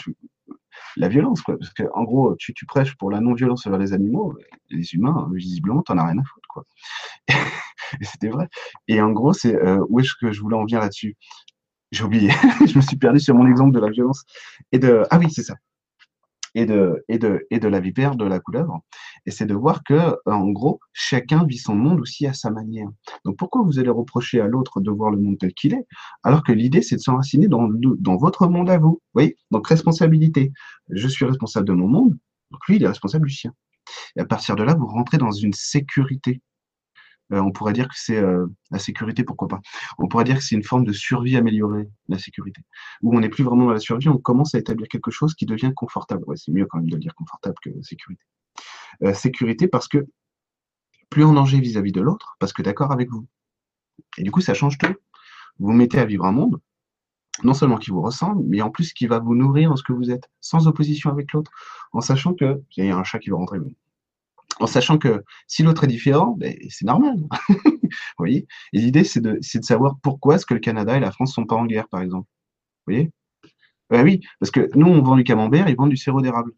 la 0.97 1.07
violence, 1.07 1.41
quoi. 1.41 1.57
Parce 1.57 1.73
que, 1.73 1.83
en 1.93 2.03
gros, 2.03 2.35
tu, 2.37 2.53
tu 2.53 2.65
prêches 2.65 2.95
pour 2.95 3.11
la 3.11 3.19
non-violence 3.19 3.65
envers 3.67 3.79
les 3.79 3.93
animaux, 3.93 4.37
les 4.69 4.93
humains, 4.93 5.29
visiblement, 5.33 5.81
t'en 5.81 5.97
as 5.97 6.05
rien 6.05 6.17
à 6.17 6.23
foutre, 6.23 6.47
quoi. 6.49 6.65
c'était 8.01 8.29
vrai. 8.29 8.47
Et 8.87 9.01
en 9.01 9.11
gros, 9.11 9.33
c'est 9.33 9.55
euh, 9.55 9.83
où 9.89 9.99
est-ce 9.99 10.13
que 10.19 10.31
je 10.31 10.41
voulais 10.41 10.57
en 10.57 10.61
venir 10.61 10.79
là-dessus? 10.79 11.15
J'ai 11.91 12.03
oublié. 12.03 12.29
je 12.67 12.77
me 12.77 12.81
suis 12.81 12.97
perdu 12.97 13.19
sur 13.19 13.35
mon 13.35 13.47
exemple 13.47 13.73
de 13.73 13.79
la 13.79 13.89
violence 13.89 14.23
et 14.71 14.79
de. 14.79 15.03
Ah 15.09 15.17
oui, 15.19 15.27
c'est 15.31 15.43
ça 15.43 15.55
et 16.55 16.65
de, 16.65 17.03
et 17.07 17.17
de, 17.17 17.45
et 17.49 17.59
de 17.59 17.67
la 17.67 17.79
vipère, 17.79 18.15
de 18.15 18.25
la 18.25 18.39
couleuvre. 18.39 18.81
Et 19.25 19.31
c'est 19.31 19.45
de 19.45 19.53
voir 19.53 19.83
que, 19.83 20.15
en 20.25 20.49
gros, 20.49 20.79
chacun 20.93 21.45
vit 21.45 21.57
son 21.57 21.75
monde 21.75 22.01
aussi 22.01 22.27
à 22.27 22.33
sa 22.33 22.49
manière. 22.51 22.89
Donc 23.25 23.37
pourquoi 23.37 23.63
vous 23.63 23.79
allez 23.79 23.89
reprocher 23.89 24.41
à 24.41 24.47
l'autre 24.47 24.81
de 24.81 24.91
voir 24.91 25.11
le 25.11 25.17
monde 25.17 25.37
tel 25.37 25.53
qu'il 25.53 25.73
est, 25.73 25.85
alors 26.23 26.43
que 26.43 26.51
l'idée, 26.51 26.81
c'est 26.81 26.95
de 26.95 27.01
s'enraciner 27.01 27.47
dans, 27.47 27.69
dans 27.71 28.17
votre 28.17 28.47
monde 28.47 28.69
à 28.69 28.77
vous. 28.77 29.01
Oui, 29.13 29.35
donc 29.51 29.67
responsabilité. 29.67 30.51
Je 30.89 31.07
suis 31.07 31.25
responsable 31.25 31.67
de 31.67 31.73
mon 31.73 31.87
monde, 31.87 32.17
donc 32.51 32.67
lui, 32.67 32.77
il 32.77 32.83
est 32.83 32.87
responsable 32.87 33.27
du 33.27 33.33
sien. 33.33 33.53
Et 34.15 34.21
à 34.21 34.25
partir 34.25 34.55
de 34.55 34.63
là, 34.63 34.75
vous 34.75 34.87
rentrez 34.87 35.17
dans 35.17 35.31
une 35.31 35.53
sécurité. 35.53 36.41
Euh, 37.33 37.39
on 37.39 37.51
pourrait 37.51 37.73
dire 37.73 37.87
que 37.87 37.95
c'est 37.95 38.17
euh, 38.17 38.47
la 38.71 38.79
sécurité, 38.79 39.23
pourquoi 39.23 39.47
pas. 39.47 39.61
On 39.97 40.07
pourrait 40.07 40.23
dire 40.23 40.37
que 40.37 40.43
c'est 40.43 40.55
une 40.55 40.63
forme 40.63 40.85
de 40.85 40.91
survie 40.91 41.37
améliorée, 41.37 41.89
la 42.09 42.17
sécurité. 42.17 42.61
Où 43.01 43.15
on 43.15 43.19
n'est 43.19 43.29
plus 43.29 43.43
vraiment 43.43 43.65
dans 43.65 43.71
la 43.71 43.79
survie, 43.79 44.09
on 44.09 44.17
commence 44.17 44.55
à 44.55 44.59
établir 44.59 44.87
quelque 44.87 45.11
chose 45.11 45.33
qui 45.35 45.45
devient 45.45 45.71
confortable. 45.75 46.25
C'est 46.35 46.51
mieux 46.51 46.65
quand 46.65 46.79
même 46.79 46.89
de 46.89 46.97
dire 46.97 47.15
confortable 47.15 47.55
que 47.61 47.69
sécurité. 47.81 48.23
Euh, 49.03 49.13
sécurité 49.13 49.67
parce 49.67 49.87
que 49.87 50.05
plus 51.09 51.23
en 51.23 51.33
danger 51.33 51.59
vis-à-vis 51.59 51.91
de 51.91 52.01
l'autre, 52.01 52.35
parce 52.39 52.53
que 52.53 52.61
d'accord 52.61 52.91
avec 52.91 53.09
vous. 53.09 53.27
Et 54.17 54.23
du 54.23 54.31
coup, 54.31 54.41
ça 54.41 54.53
change 54.53 54.77
tout. 54.77 54.95
Vous 55.59 55.67
vous 55.67 55.73
mettez 55.73 55.99
à 55.99 56.05
vivre 56.05 56.25
un 56.25 56.31
monde, 56.31 56.59
non 57.43 57.53
seulement 57.53 57.77
qui 57.77 57.91
vous 57.91 58.01
ressemble, 58.01 58.43
mais 58.47 58.61
en 58.61 58.69
plus 58.69 58.93
qui 58.93 59.07
va 59.07 59.19
vous 59.19 59.35
nourrir 59.35 59.71
en 59.71 59.75
ce 59.75 59.83
que 59.83 59.93
vous 59.93 60.11
êtes, 60.11 60.29
sans 60.39 60.67
opposition 60.67 61.09
avec 61.09 61.33
l'autre, 61.33 61.51
en 61.91 62.01
sachant 62.01 62.33
que 62.33 62.61
il 62.77 62.85
y 62.85 62.89
a 62.89 62.97
un 62.97 63.03
chat 63.03 63.19
qui 63.19 63.29
va 63.29 63.37
rentrer 63.37 63.59
en 64.59 64.67
sachant 64.67 64.97
que 64.97 65.23
si 65.47 65.63
l'autre 65.63 65.83
est 65.83 65.87
différent, 65.87 66.35
ben, 66.37 66.55
c'est 66.69 66.85
normal. 66.85 67.15
Vous 67.49 67.89
voyez? 68.17 68.47
Et 68.73 68.79
l'idée, 68.79 69.03
c'est 69.03 69.21
de, 69.21 69.39
savoir 69.41 69.97
pourquoi 70.01 70.35
est-ce 70.35 70.45
que 70.45 70.53
le 70.53 70.59
Canada 70.59 70.97
et 70.97 70.99
la 70.99 71.11
France 71.11 71.33
sont 71.33 71.45
pas 71.45 71.55
en 71.55 71.65
guerre, 71.65 71.87
par 71.89 72.01
exemple. 72.01 72.27
Vous 72.85 72.93
voyez? 72.93 73.11
Ben 73.89 74.03
Oui, 74.03 74.21
parce 74.39 74.51
que 74.51 74.69
nous, 74.75 74.87
on 74.87 75.01
vend 75.01 75.15
du 75.15 75.23
camembert, 75.23 75.69
ils 75.69 75.75
vendent 75.75 75.89
du 75.89 75.97
sirop 75.97 76.21
d'érable. 76.21 76.51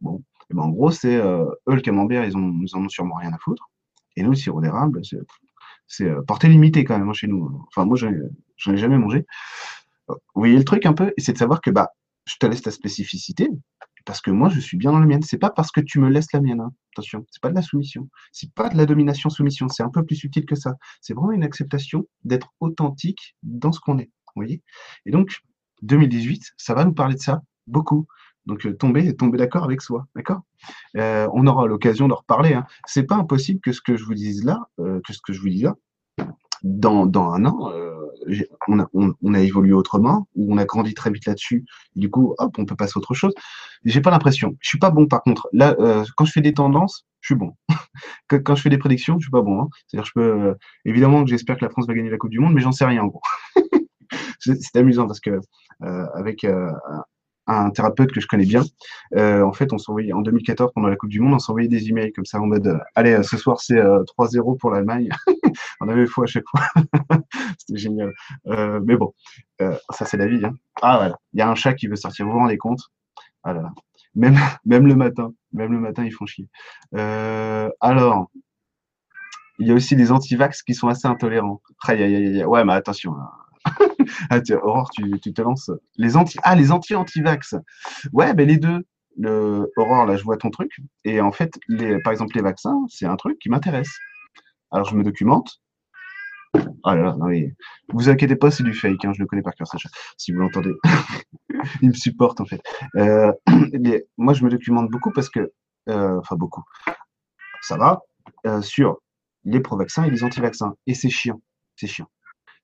Bon, 0.00 0.22
et 0.50 0.54
ben, 0.54 0.62
en 0.62 0.68
gros, 0.70 0.90
c'est 0.90 1.16
euh, 1.16 1.44
eux, 1.68 1.74
le 1.74 1.80
camembert, 1.80 2.24
ils, 2.24 2.36
ont, 2.36 2.64
en 2.72 2.84
ont 2.84 2.88
sûrement 2.88 3.16
rien 3.16 3.32
à 3.32 3.38
foutre. 3.38 3.70
Et 4.16 4.22
nous, 4.22 4.30
le 4.30 4.36
sirop 4.36 4.60
d'érable, 4.60 5.02
c'est 5.86 6.04
euh, 6.04 6.22
portée 6.22 6.48
limitée 6.48 6.84
quand 6.84 6.98
même 6.98 7.08
hein, 7.08 7.12
chez 7.12 7.26
nous. 7.26 7.64
Enfin, 7.68 7.84
moi, 7.84 7.96
j'en 7.96 8.72
ai 8.72 8.76
jamais 8.76 8.98
mangé. 8.98 9.26
Vous 10.08 10.16
voyez 10.34 10.56
le 10.56 10.64
truc 10.64 10.86
un 10.86 10.94
peu? 10.94 11.12
Et 11.16 11.20
c'est 11.20 11.34
de 11.34 11.38
savoir 11.38 11.60
que 11.60 11.70
bah, 11.70 11.90
je 12.24 12.36
te 12.38 12.46
laisse 12.46 12.62
ta 12.62 12.70
spécificité, 12.70 13.48
parce 14.08 14.22
que 14.22 14.30
moi, 14.30 14.48
je 14.48 14.58
suis 14.58 14.78
bien 14.78 14.90
dans 14.90 15.00
la 15.00 15.06
mienne. 15.06 15.20
C'est 15.22 15.36
pas 15.36 15.50
parce 15.50 15.70
que 15.70 15.82
tu 15.82 16.00
me 16.00 16.08
laisses 16.08 16.32
la 16.32 16.40
mienne. 16.40 16.62
Hein. 16.62 16.72
Attention, 16.94 17.26
c'est 17.30 17.42
pas 17.42 17.50
de 17.50 17.54
la 17.54 17.60
soumission. 17.60 18.08
C'est 18.32 18.50
pas 18.54 18.70
de 18.70 18.76
la 18.78 18.86
domination-soumission. 18.86 19.68
C'est 19.68 19.82
un 19.82 19.90
peu 19.90 20.02
plus 20.02 20.16
subtil 20.16 20.46
que 20.46 20.54
ça. 20.54 20.76
C'est 21.02 21.12
vraiment 21.12 21.32
une 21.32 21.44
acceptation 21.44 22.08
d'être 22.24 22.48
authentique 22.60 23.36
dans 23.42 23.70
ce 23.70 23.80
qu'on 23.80 23.98
est. 23.98 24.10
Vous 24.34 24.40
voyez 24.40 24.62
Et 25.04 25.10
donc, 25.10 25.42
2018, 25.82 26.54
ça 26.56 26.72
va 26.72 26.86
nous 26.86 26.94
parler 26.94 27.16
de 27.16 27.20
ça 27.20 27.42
beaucoup. 27.66 28.06
Donc, 28.46 28.64
euh, 28.64 28.72
tomber, 28.74 29.14
tomber 29.14 29.36
d'accord 29.36 29.64
avec 29.64 29.82
soi. 29.82 30.06
D'accord? 30.16 30.40
Euh, 30.96 31.28
On 31.34 31.46
aura 31.46 31.66
l'occasion 31.66 32.08
d'en 32.08 32.16
reparler. 32.16 32.54
Hein. 32.54 32.64
C'est 32.86 33.04
pas 33.04 33.16
impossible 33.16 33.60
que 33.60 33.72
ce 33.72 33.82
que 33.82 33.98
je 33.98 34.04
vous 34.04 34.14
dise 34.14 34.42
là, 34.42 34.70
euh, 34.80 35.02
que 35.06 35.12
ce 35.12 35.20
que 35.20 35.34
je 35.34 35.40
vous 35.42 35.50
dis 35.50 35.60
là, 35.60 35.76
dans, 36.62 37.04
dans 37.04 37.30
un 37.32 37.44
an, 37.44 37.70
on, 38.68 39.34
a, 39.34 39.40
évolué 39.40 39.72
autrement, 39.72 40.28
ou 40.34 40.52
on 40.52 40.58
a 40.58 40.64
grandi 40.64 40.94
très 40.94 41.10
vite 41.10 41.26
là-dessus, 41.26 41.64
du 41.96 42.10
coup, 42.10 42.34
hop, 42.38 42.56
on 42.58 42.64
peut 42.64 42.76
passer 42.76 42.92
à 42.96 42.98
autre 42.98 43.14
chose. 43.14 43.32
J'ai 43.84 44.00
pas 44.00 44.10
l'impression. 44.10 44.56
Je 44.60 44.68
suis 44.68 44.78
pas 44.78 44.90
bon, 44.90 45.06
par 45.06 45.22
contre. 45.22 45.48
Là, 45.52 45.76
euh, 45.78 46.04
quand 46.16 46.24
je 46.24 46.32
fais 46.32 46.40
des 46.40 46.54
tendances, 46.54 47.06
je 47.20 47.28
suis 47.28 47.34
bon. 47.34 47.54
quand 48.28 48.54
je 48.54 48.62
fais 48.62 48.70
des 48.70 48.78
prédictions, 48.78 49.18
je 49.18 49.24
suis 49.24 49.30
pas 49.30 49.42
bon. 49.42 49.62
Hein. 49.62 49.68
C'est-à-dire, 49.86 50.06
je 50.06 50.12
peux, 50.14 50.48
euh, 50.48 50.54
évidemment 50.84 51.24
que 51.24 51.30
j'espère 51.30 51.56
que 51.56 51.64
la 51.64 51.70
France 51.70 51.86
va 51.86 51.94
gagner 51.94 52.10
la 52.10 52.18
Coupe 52.18 52.30
du 52.30 52.38
Monde, 52.38 52.54
mais 52.54 52.60
j'en 52.60 52.72
sais 52.72 52.84
rien, 52.84 53.02
en 53.02 53.06
gros. 53.06 53.22
c'est 54.40 54.76
amusant 54.76 55.06
parce 55.06 55.20
que 55.20 55.40
euh, 55.82 56.06
avec 56.14 56.46
un 57.48 57.70
thérapeute 57.70 58.12
que 58.12 58.20
je 58.20 58.26
connais 58.26 58.44
bien. 58.44 58.62
Euh, 59.16 59.42
en 59.42 59.52
fait, 59.52 59.72
on 59.72 59.78
s'envoyait 59.78 60.12
en 60.12 60.20
2014 60.20 60.72
pendant 60.74 60.88
la 60.88 60.96
Coupe 60.96 61.10
du 61.10 61.20
Monde, 61.20 61.34
on 61.34 61.38
s'envoyait 61.38 61.68
des 61.68 61.88
emails 61.88 62.12
comme 62.12 62.26
ça 62.26 62.40
en 62.40 62.46
mode 62.46 62.66
euh, 62.66 62.78
allez, 62.94 63.12
euh, 63.12 63.22
ce 63.22 63.36
soir 63.36 63.60
c'est 63.60 63.76
3-0 63.76 64.58
pour 64.58 64.70
l'Allemagne. 64.70 65.08
on 65.80 65.88
avait 65.88 66.06
faux 66.06 66.22
à 66.22 66.26
chaque 66.26 66.44
fois. 66.48 66.60
C'était 67.58 67.78
génial. 67.78 68.12
mais 68.46 68.96
bon, 68.96 69.14
ça 69.58 70.04
c'est 70.04 70.16
la 70.16 70.26
vie. 70.26 70.44
Hein. 70.44 70.54
Ah 70.82 70.98
voilà, 70.98 71.18
il 71.32 71.38
y 71.38 71.42
a 71.42 71.48
un 71.48 71.54
chat 71.54 71.74
qui 71.74 71.86
veut 71.86 71.96
sortir. 71.96 72.26
Vous 72.26 72.32
vous 72.32 72.38
rendez 72.38 72.58
compte 72.58 72.80
Ah. 73.44 73.54
Même, 74.14 74.36
même 74.64 74.86
le 74.86 74.94
matin, 74.94 75.32
même 75.52 75.72
le 75.72 75.80
matin, 75.80 76.04
ils 76.04 76.12
font 76.12 76.26
chier. 76.26 76.48
alors, 76.92 78.30
il 79.60 79.66
y 79.66 79.72
a 79.72 79.74
aussi 79.74 79.96
des 79.96 80.12
anti-vax 80.12 80.62
qui 80.62 80.74
sont 80.74 80.88
assez 80.88 81.08
intolérants. 81.08 81.60
Ouais, 81.88 82.64
mais 82.64 82.72
attention. 82.74 83.14
Hein 83.14 83.47
ah, 84.30 84.40
Aurore, 84.62 84.90
tu, 84.90 85.18
tu, 85.20 85.32
te 85.32 85.42
lances. 85.42 85.70
Les 85.96 86.16
anti, 86.16 86.38
ah, 86.42 86.54
les 86.54 86.72
anti-anti-vax. 86.72 87.56
Ouais, 88.12 88.34
ben 88.34 88.46
les 88.46 88.56
deux. 88.56 88.86
Le, 89.18 89.70
Aurore, 89.76 90.06
là, 90.06 90.16
je 90.16 90.24
vois 90.24 90.36
ton 90.36 90.50
truc. 90.50 90.70
Et 91.04 91.20
en 91.20 91.32
fait, 91.32 91.58
les, 91.68 92.00
par 92.02 92.12
exemple, 92.12 92.36
les 92.36 92.42
vaccins, 92.42 92.84
c'est 92.88 93.06
un 93.06 93.16
truc 93.16 93.38
qui 93.38 93.48
m'intéresse. 93.48 93.90
Alors, 94.70 94.88
je 94.88 94.96
me 94.96 95.02
documente. 95.02 95.60
Ah 96.84 96.94
là 96.94 97.02
là, 97.02 97.16
non, 97.18 97.26
mais, 97.26 97.54
vous 97.92 98.08
inquiétez 98.08 98.36
pas, 98.36 98.50
c'est 98.50 98.62
du 98.62 98.72
fake, 98.72 99.04
hein, 99.04 99.12
je 99.14 99.20
le 99.20 99.26
connais 99.26 99.42
par 99.42 99.54
cœur, 99.54 99.66
Sacha, 99.66 99.88
si 100.16 100.32
vous 100.32 100.40
l'entendez. 100.40 100.74
Il 101.82 101.88
me 101.88 101.94
supporte, 101.94 102.40
en 102.40 102.46
fait. 102.46 102.62
Euh, 102.96 103.32
moi, 104.16 104.32
je 104.34 104.44
me 104.44 104.50
documente 104.50 104.90
beaucoup 104.90 105.12
parce 105.12 105.28
que, 105.28 105.52
euh, 105.88 106.18
enfin, 106.18 106.36
beaucoup, 106.36 106.62
ça 107.60 107.76
va, 107.76 108.00
euh, 108.46 108.62
sur 108.62 108.98
les 109.44 109.60
pro-vaccins 109.60 110.04
et 110.04 110.10
les 110.10 110.24
anti-vaccins. 110.24 110.74
Et 110.86 110.94
c'est 110.94 111.10
chiant, 111.10 111.40
c'est 111.76 111.86
chiant 111.86 112.08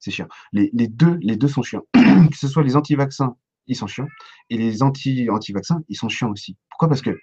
c'est 0.05 0.11
chiant. 0.11 0.29
Les, 0.53 0.71
deux, 0.89 1.49
sont 1.49 1.63
chiants. 1.63 1.83
que 1.95 2.37
ce 2.37 2.47
soit 2.47 2.63
les 2.63 2.77
anti-vaccins, 2.77 3.35
ils 3.67 3.77
sont 3.77 3.87
chiants, 3.87 4.09
et 4.51 4.59
les 4.59 4.83
anti-anti-vaccins, 4.83 5.81
ils 5.89 5.97
sont 5.97 6.11
chiants 6.11 6.31
aussi. 6.31 6.57
Pourquoi? 6.69 6.89
Parce 6.89 7.01
que, 7.01 7.19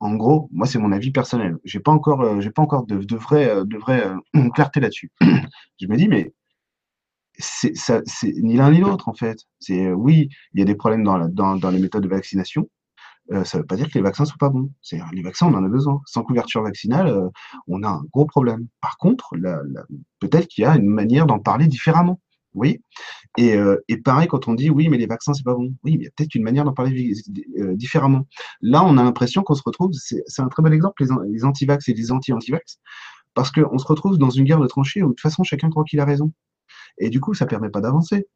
en 0.00 0.16
gros, 0.16 0.48
moi, 0.52 0.66
c'est 0.66 0.78
mon 0.78 0.90
avis 0.90 1.12
personnel. 1.12 1.56
J'ai 1.64 1.78
pas 1.78 1.92
euh, 1.92 2.50
pas 2.50 2.62
encore 2.62 2.86
de, 2.86 2.96
de 2.96 3.16
vraie, 3.16 3.48
euh, 3.48 3.64
vraie 3.78 4.04
euh, 4.36 4.50
clarté 4.50 4.80
là-dessus. 4.80 5.12
je 5.20 5.86
me 5.86 5.96
dis, 5.96 6.08
mais 6.08 6.32
c'est 7.38 7.72
ni 8.42 8.56
l'un 8.56 8.70
ni 8.72 8.80
l'autre 8.80 9.08
en 9.08 9.14
fait. 9.14 9.38
C'est 9.60 9.92
oui, 9.92 10.28
il 10.52 10.60
y 10.60 10.62
a 10.62 10.66
des 10.66 10.74
problèmes 10.74 11.04
dans 11.04 11.70
les 11.70 11.78
méthodes 11.78 12.02
de 12.02 12.08
vaccination, 12.08 12.68
euh, 13.32 13.44
ça 13.44 13.58
ne 13.58 13.62
veut 13.62 13.66
pas 13.66 13.76
dire 13.76 13.88
que 13.88 13.94
les 13.94 14.02
vaccins 14.02 14.24
sont 14.24 14.36
pas 14.38 14.48
bons. 14.48 14.70
Les 15.12 15.22
vaccins, 15.22 15.46
on 15.46 15.54
en 15.54 15.64
a 15.64 15.68
besoin. 15.68 16.00
Sans 16.06 16.22
couverture 16.22 16.62
vaccinale, 16.62 17.08
euh, 17.08 17.28
on 17.68 17.82
a 17.82 17.88
un 17.88 18.02
gros 18.12 18.26
problème. 18.26 18.66
Par 18.80 18.98
contre, 18.98 19.34
peut-être 20.18 20.48
qu'il 20.48 20.62
y 20.62 20.66
a 20.66 20.76
une 20.76 20.88
manière 20.88 21.26
d'en 21.26 21.38
parler 21.38 21.66
différemment. 21.66 22.20
Oui. 22.54 22.82
Et, 23.38 23.54
euh, 23.54 23.76
et, 23.88 23.98
pareil, 23.98 24.26
quand 24.26 24.48
on 24.48 24.54
dit 24.54 24.70
oui, 24.70 24.88
mais 24.88 24.98
les 24.98 25.06
vaccins, 25.06 25.34
c'est 25.34 25.44
pas 25.44 25.54
bon. 25.54 25.72
Oui, 25.84 25.92
il 25.94 26.02
y 26.02 26.06
a 26.06 26.10
peut-être 26.16 26.34
une 26.34 26.42
manière 26.42 26.64
d'en 26.64 26.72
parler 26.72 27.12
différemment. 27.74 28.26
Là, 28.60 28.82
on 28.84 28.98
a 28.98 29.04
l'impression 29.04 29.42
qu'on 29.42 29.54
se 29.54 29.62
retrouve, 29.64 29.92
c'est 29.92 30.22
un 30.38 30.48
très 30.48 30.62
bon 30.62 30.72
exemple, 30.72 31.04
les, 31.04 31.10
les 31.30 31.44
anti-vax 31.44 31.88
et 31.88 31.94
les 31.94 32.10
anti-anti-vax, 32.10 32.80
parce 33.34 33.52
qu'on 33.52 33.78
se 33.78 33.86
retrouve 33.86 34.18
dans 34.18 34.30
une 34.30 34.44
guerre 34.44 34.58
de 34.58 34.66
tranchées 34.66 35.02
où 35.02 35.08
de 35.08 35.12
toute 35.12 35.20
façon, 35.20 35.44
chacun 35.44 35.70
croit 35.70 35.84
qu'il 35.84 36.00
a 36.00 36.04
raison. 36.04 36.32
Et 36.98 37.10
du 37.10 37.20
coup, 37.20 37.34
ça 37.34 37.46
permet 37.46 37.70
pas 37.70 37.80
d'avancer. 37.80 38.26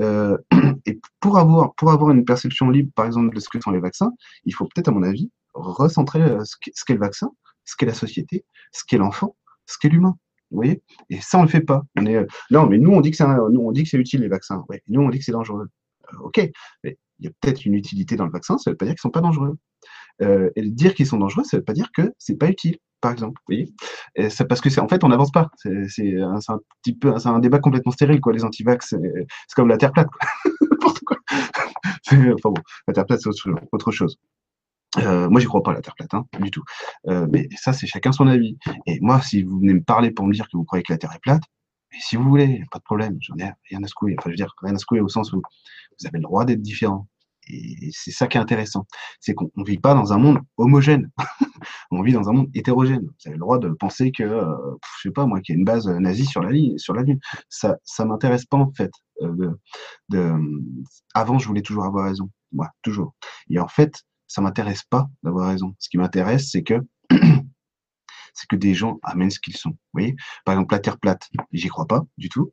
Euh, 0.00 0.36
et 0.86 1.00
pour 1.20 1.38
avoir, 1.38 1.74
pour 1.74 1.90
avoir 1.90 2.10
une 2.10 2.24
perception 2.24 2.70
libre, 2.70 2.90
par 2.94 3.06
exemple, 3.06 3.34
de 3.34 3.40
ce 3.40 3.48
que 3.48 3.60
sont 3.60 3.70
les 3.70 3.80
vaccins, 3.80 4.12
il 4.44 4.54
faut 4.54 4.64
peut-être, 4.64 4.88
à 4.88 4.92
mon 4.92 5.02
avis, 5.02 5.30
recentrer 5.54 6.22
euh, 6.22 6.44
ce 6.44 6.56
qu'est 6.84 6.94
le 6.94 7.00
vaccin, 7.00 7.30
ce 7.64 7.76
qu'est 7.76 7.86
la 7.86 7.94
société, 7.94 8.44
ce 8.72 8.82
qu'est 8.86 8.98
l'enfant, 8.98 9.36
ce 9.66 9.76
qu'est 9.78 9.88
l'humain. 9.88 10.16
Vous 10.50 10.56
voyez? 10.56 10.82
Et 11.10 11.20
ça, 11.20 11.38
on 11.38 11.42
le 11.42 11.48
fait 11.48 11.60
pas. 11.60 11.82
Euh, 11.98 12.26
non, 12.50 12.66
mais 12.66 12.78
nous, 12.78 12.92
on 12.92 13.00
dit 13.00 13.10
que 13.10 13.16
c'est, 13.16 13.26
nous, 13.26 13.60
on 13.60 13.72
dit 13.72 13.84
que 13.84 13.88
c'est 13.88 13.98
utile 13.98 14.20
les 14.20 14.28
vaccins. 14.28 14.64
Ouais. 14.68 14.82
Nous, 14.88 15.00
on 15.00 15.08
dit 15.08 15.18
que 15.18 15.24
c'est 15.24 15.32
dangereux. 15.32 15.68
ok, 16.20 16.50
mais 16.84 16.98
il 17.18 17.26
y 17.26 17.28
a 17.28 17.30
peut-être 17.40 17.64
une 17.64 17.74
utilité 17.74 18.16
dans 18.16 18.26
le 18.26 18.30
vaccin. 18.30 18.58
Ça 18.58 18.70
ne 18.70 18.72
veut 18.72 18.76
pas 18.76 18.84
dire 18.84 18.94
qu'ils 18.94 19.00
sont 19.00 19.10
pas 19.10 19.20
dangereux. 19.20 19.56
Euh, 20.22 20.50
et 20.56 20.62
dire 20.70 20.94
qu'ils 20.94 21.06
sont 21.06 21.18
dangereux, 21.18 21.44
ça 21.44 21.56
ne 21.56 21.60
veut 21.60 21.64
pas 21.64 21.72
dire 21.72 21.90
que 21.92 22.12
c'est 22.18 22.36
pas 22.36 22.48
utile 22.48 22.78
par 23.00 23.12
exemple. 23.12 23.40
Vous 23.48 23.56
et 24.14 24.30
c'est 24.30 24.46
parce 24.46 24.60
que 24.60 24.70
c'est 24.70 24.80
en 24.80 24.88
fait 24.88 25.04
on 25.04 25.08
n'avance 25.08 25.32
pas. 25.32 25.50
C'est 25.56 26.16
un, 26.16 26.38
un, 26.48 26.58
petit 26.82 26.96
peu, 26.96 27.18
c'est 27.18 27.28
un 27.28 27.38
débat 27.40 27.58
complètement 27.58 27.92
stérile 27.92 28.20
quoi. 28.20 28.32
Les 28.32 28.44
antivax, 28.44 28.90
c'est 28.90 29.54
comme 29.54 29.68
la 29.68 29.76
terre 29.76 29.92
plate. 29.92 30.08
Quoi. 30.08 31.18
enfin 32.12 32.50
bon, 32.50 32.62
la 32.86 32.94
terre 32.94 33.06
plate 33.06 33.20
c'est 33.20 33.28
autre, 33.28 33.90
chose. 33.90 34.18
Euh, 34.98 35.28
moi, 35.28 35.40
j'y 35.40 35.46
crois 35.46 35.62
pas 35.62 35.72
à 35.72 35.74
la 35.74 35.80
Terre 35.80 35.94
plate, 35.96 36.14
hein, 36.14 36.24
du 36.40 36.52
tout. 36.52 36.62
Euh, 37.08 37.26
mais 37.30 37.48
ça, 37.56 37.72
c'est 37.72 37.86
chacun 37.86 38.12
son 38.12 38.28
avis. 38.28 38.56
Et 38.86 39.00
moi, 39.00 39.20
si 39.20 39.42
vous 39.42 39.58
venez 39.58 39.74
me 39.74 39.82
parler 39.82 40.12
pour 40.12 40.24
me 40.24 40.32
dire 40.32 40.46
que 40.46 40.56
vous 40.56 40.64
croyez 40.64 40.84
que 40.84 40.92
la 40.92 40.98
Terre 40.98 41.12
est 41.12 41.20
plate, 41.20 41.42
si 41.98 42.16
vous 42.16 42.28
voulez, 42.28 42.62
pas 42.70 42.78
de 42.78 42.84
problème, 42.84 43.18
j'en 43.20 43.36
ai 43.38 43.50
rien 43.70 43.82
à 43.82 43.88
secouer. 43.88 44.14
Enfin, 44.18 44.30
je 44.30 44.32
veux 44.32 44.36
dire, 44.36 44.54
rien 44.62 44.74
à 44.74 44.78
secouer 44.78 45.00
au 45.00 45.08
sens 45.08 45.32
où 45.32 45.36
vous 45.38 46.06
avez 46.06 46.18
le 46.18 46.22
droit 46.22 46.44
d'être 46.44 46.62
différent. 46.62 47.08
Et 47.48 47.90
c'est 47.92 48.10
ça 48.10 48.26
qui 48.26 48.36
est 48.36 48.40
intéressant. 48.40 48.86
C'est 49.20 49.34
qu'on 49.34 49.50
ne 49.56 49.64
vit 49.64 49.78
pas 49.78 49.94
dans 49.94 50.12
un 50.12 50.18
monde 50.18 50.38
homogène. 50.56 51.10
on 51.90 52.02
vit 52.02 52.12
dans 52.12 52.28
un 52.28 52.32
monde 52.32 52.50
hétérogène. 52.54 53.02
Vous 53.02 53.26
avez 53.26 53.34
le 53.34 53.40
droit 53.40 53.58
de 53.58 53.68
penser 53.70 54.12
que, 54.12 54.22
euh, 54.22 54.54
je 54.96 55.08
sais 55.08 55.12
pas, 55.12 55.26
moi, 55.26 55.40
qu'il 55.40 55.54
y 55.54 55.56
a 55.56 55.58
une 55.58 55.64
base 55.64 55.86
nazie 55.86 56.26
sur 56.26 56.42
la 56.42 56.50
ligne, 56.50 56.78
sur 56.78 56.94
la 56.94 57.02
lune. 57.02 57.18
Ça, 57.48 57.76
ça 57.84 58.04
m'intéresse 58.04 58.44
pas, 58.46 58.56
en 58.56 58.72
fait. 58.72 58.90
Euh, 59.22 59.34
de, 59.36 59.60
de, 60.10 60.34
avant, 61.14 61.38
je 61.38 61.46
voulais 61.46 61.62
toujours 61.62 61.84
avoir 61.84 62.06
raison. 62.06 62.30
Moi, 62.52 62.68
toujours. 62.82 63.14
Et 63.50 63.58
en 63.58 63.68
fait, 63.68 64.04
ça 64.26 64.40
m'intéresse 64.40 64.82
pas 64.84 65.08
d'avoir 65.22 65.48
raison. 65.48 65.74
Ce 65.78 65.88
qui 65.88 65.98
m'intéresse, 65.98 66.50
c'est 66.50 66.62
que 66.62 66.74
c'est 68.34 68.48
que 68.48 68.56
des 68.56 68.74
gens 68.74 68.98
amènent 69.02 69.30
ce 69.30 69.40
qu'ils 69.40 69.56
sont. 69.56 69.70
Vous 69.70 69.76
voyez? 69.92 70.16
Par 70.44 70.54
exemple, 70.54 70.74
la 70.74 70.80
Terre 70.80 70.98
plate, 70.98 71.28
j'y 71.52 71.68
crois 71.68 71.86
pas 71.86 72.04
du 72.18 72.28
tout. 72.28 72.52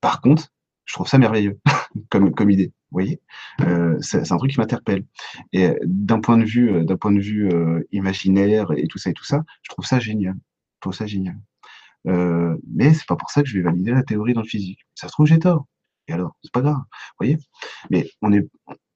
Par 0.00 0.20
contre, 0.20 0.48
je 0.84 0.94
trouve 0.94 1.08
ça 1.08 1.18
merveilleux 1.18 1.58
comme, 2.10 2.34
comme 2.34 2.50
idée. 2.50 2.72
Voyez 2.90 3.20
euh, 3.62 3.96
C'est 4.00 4.32
un 4.32 4.36
truc 4.36 4.52
qui 4.52 4.58
m'interpelle. 4.58 5.04
Et 5.52 5.74
d'un 5.84 6.20
point 6.20 6.38
de 6.38 6.44
vue, 6.44 6.72
euh, 6.72 6.84
d'un 6.84 6.96
point 6.96 7.12
de 7.12 7.20
vue 7.20 7.48
euh, 7.48 7.86
imaginaire 7.92 8.72
et 8.76 8.86
tout 8.88 8.98
ça 8.98 9.10
et 9.10 9.14
tout 9.14 9.24
ça, 9.24 9.44
je 9.62 9.70
trouve 9.70 9.86
ça 9.86 10.00
génial. 10.00 10.34
Je 10.34 10.80
trouve 10.80 10.94
ça 10.94 11.06
génial. 11.06 11.36
Mais 12.04 12.94
c'est 12.94 13.06
pas 13.06 13.16
pour 13.16 13.30
ça 13.30 13.42
que 13.42 13.48
je 13.48 13.56
vais 13.58 13.62
valider 13.62 13.92
la 13.92 14.02
théorie 14.02 14.34
dans 14.34 14.42
le 14.42 14.46
physique. 14.48 14.80
Ça 14.94 15.08
se 15.08 15.12
trouve, 15.12 15.26
j'ai 15.26 15.38
tort. 15.38 15.66
Et 16.08 16.12
alors, 16.12 16.36
c'est 16.42 16.52
pas 16.52 16.62
grave. 16.62 16.76
Vous 16.76 17.16
voyez 17.26 17.38
Mais 17.90 18.08
on 18.22 18.32
est, 18.32 18.48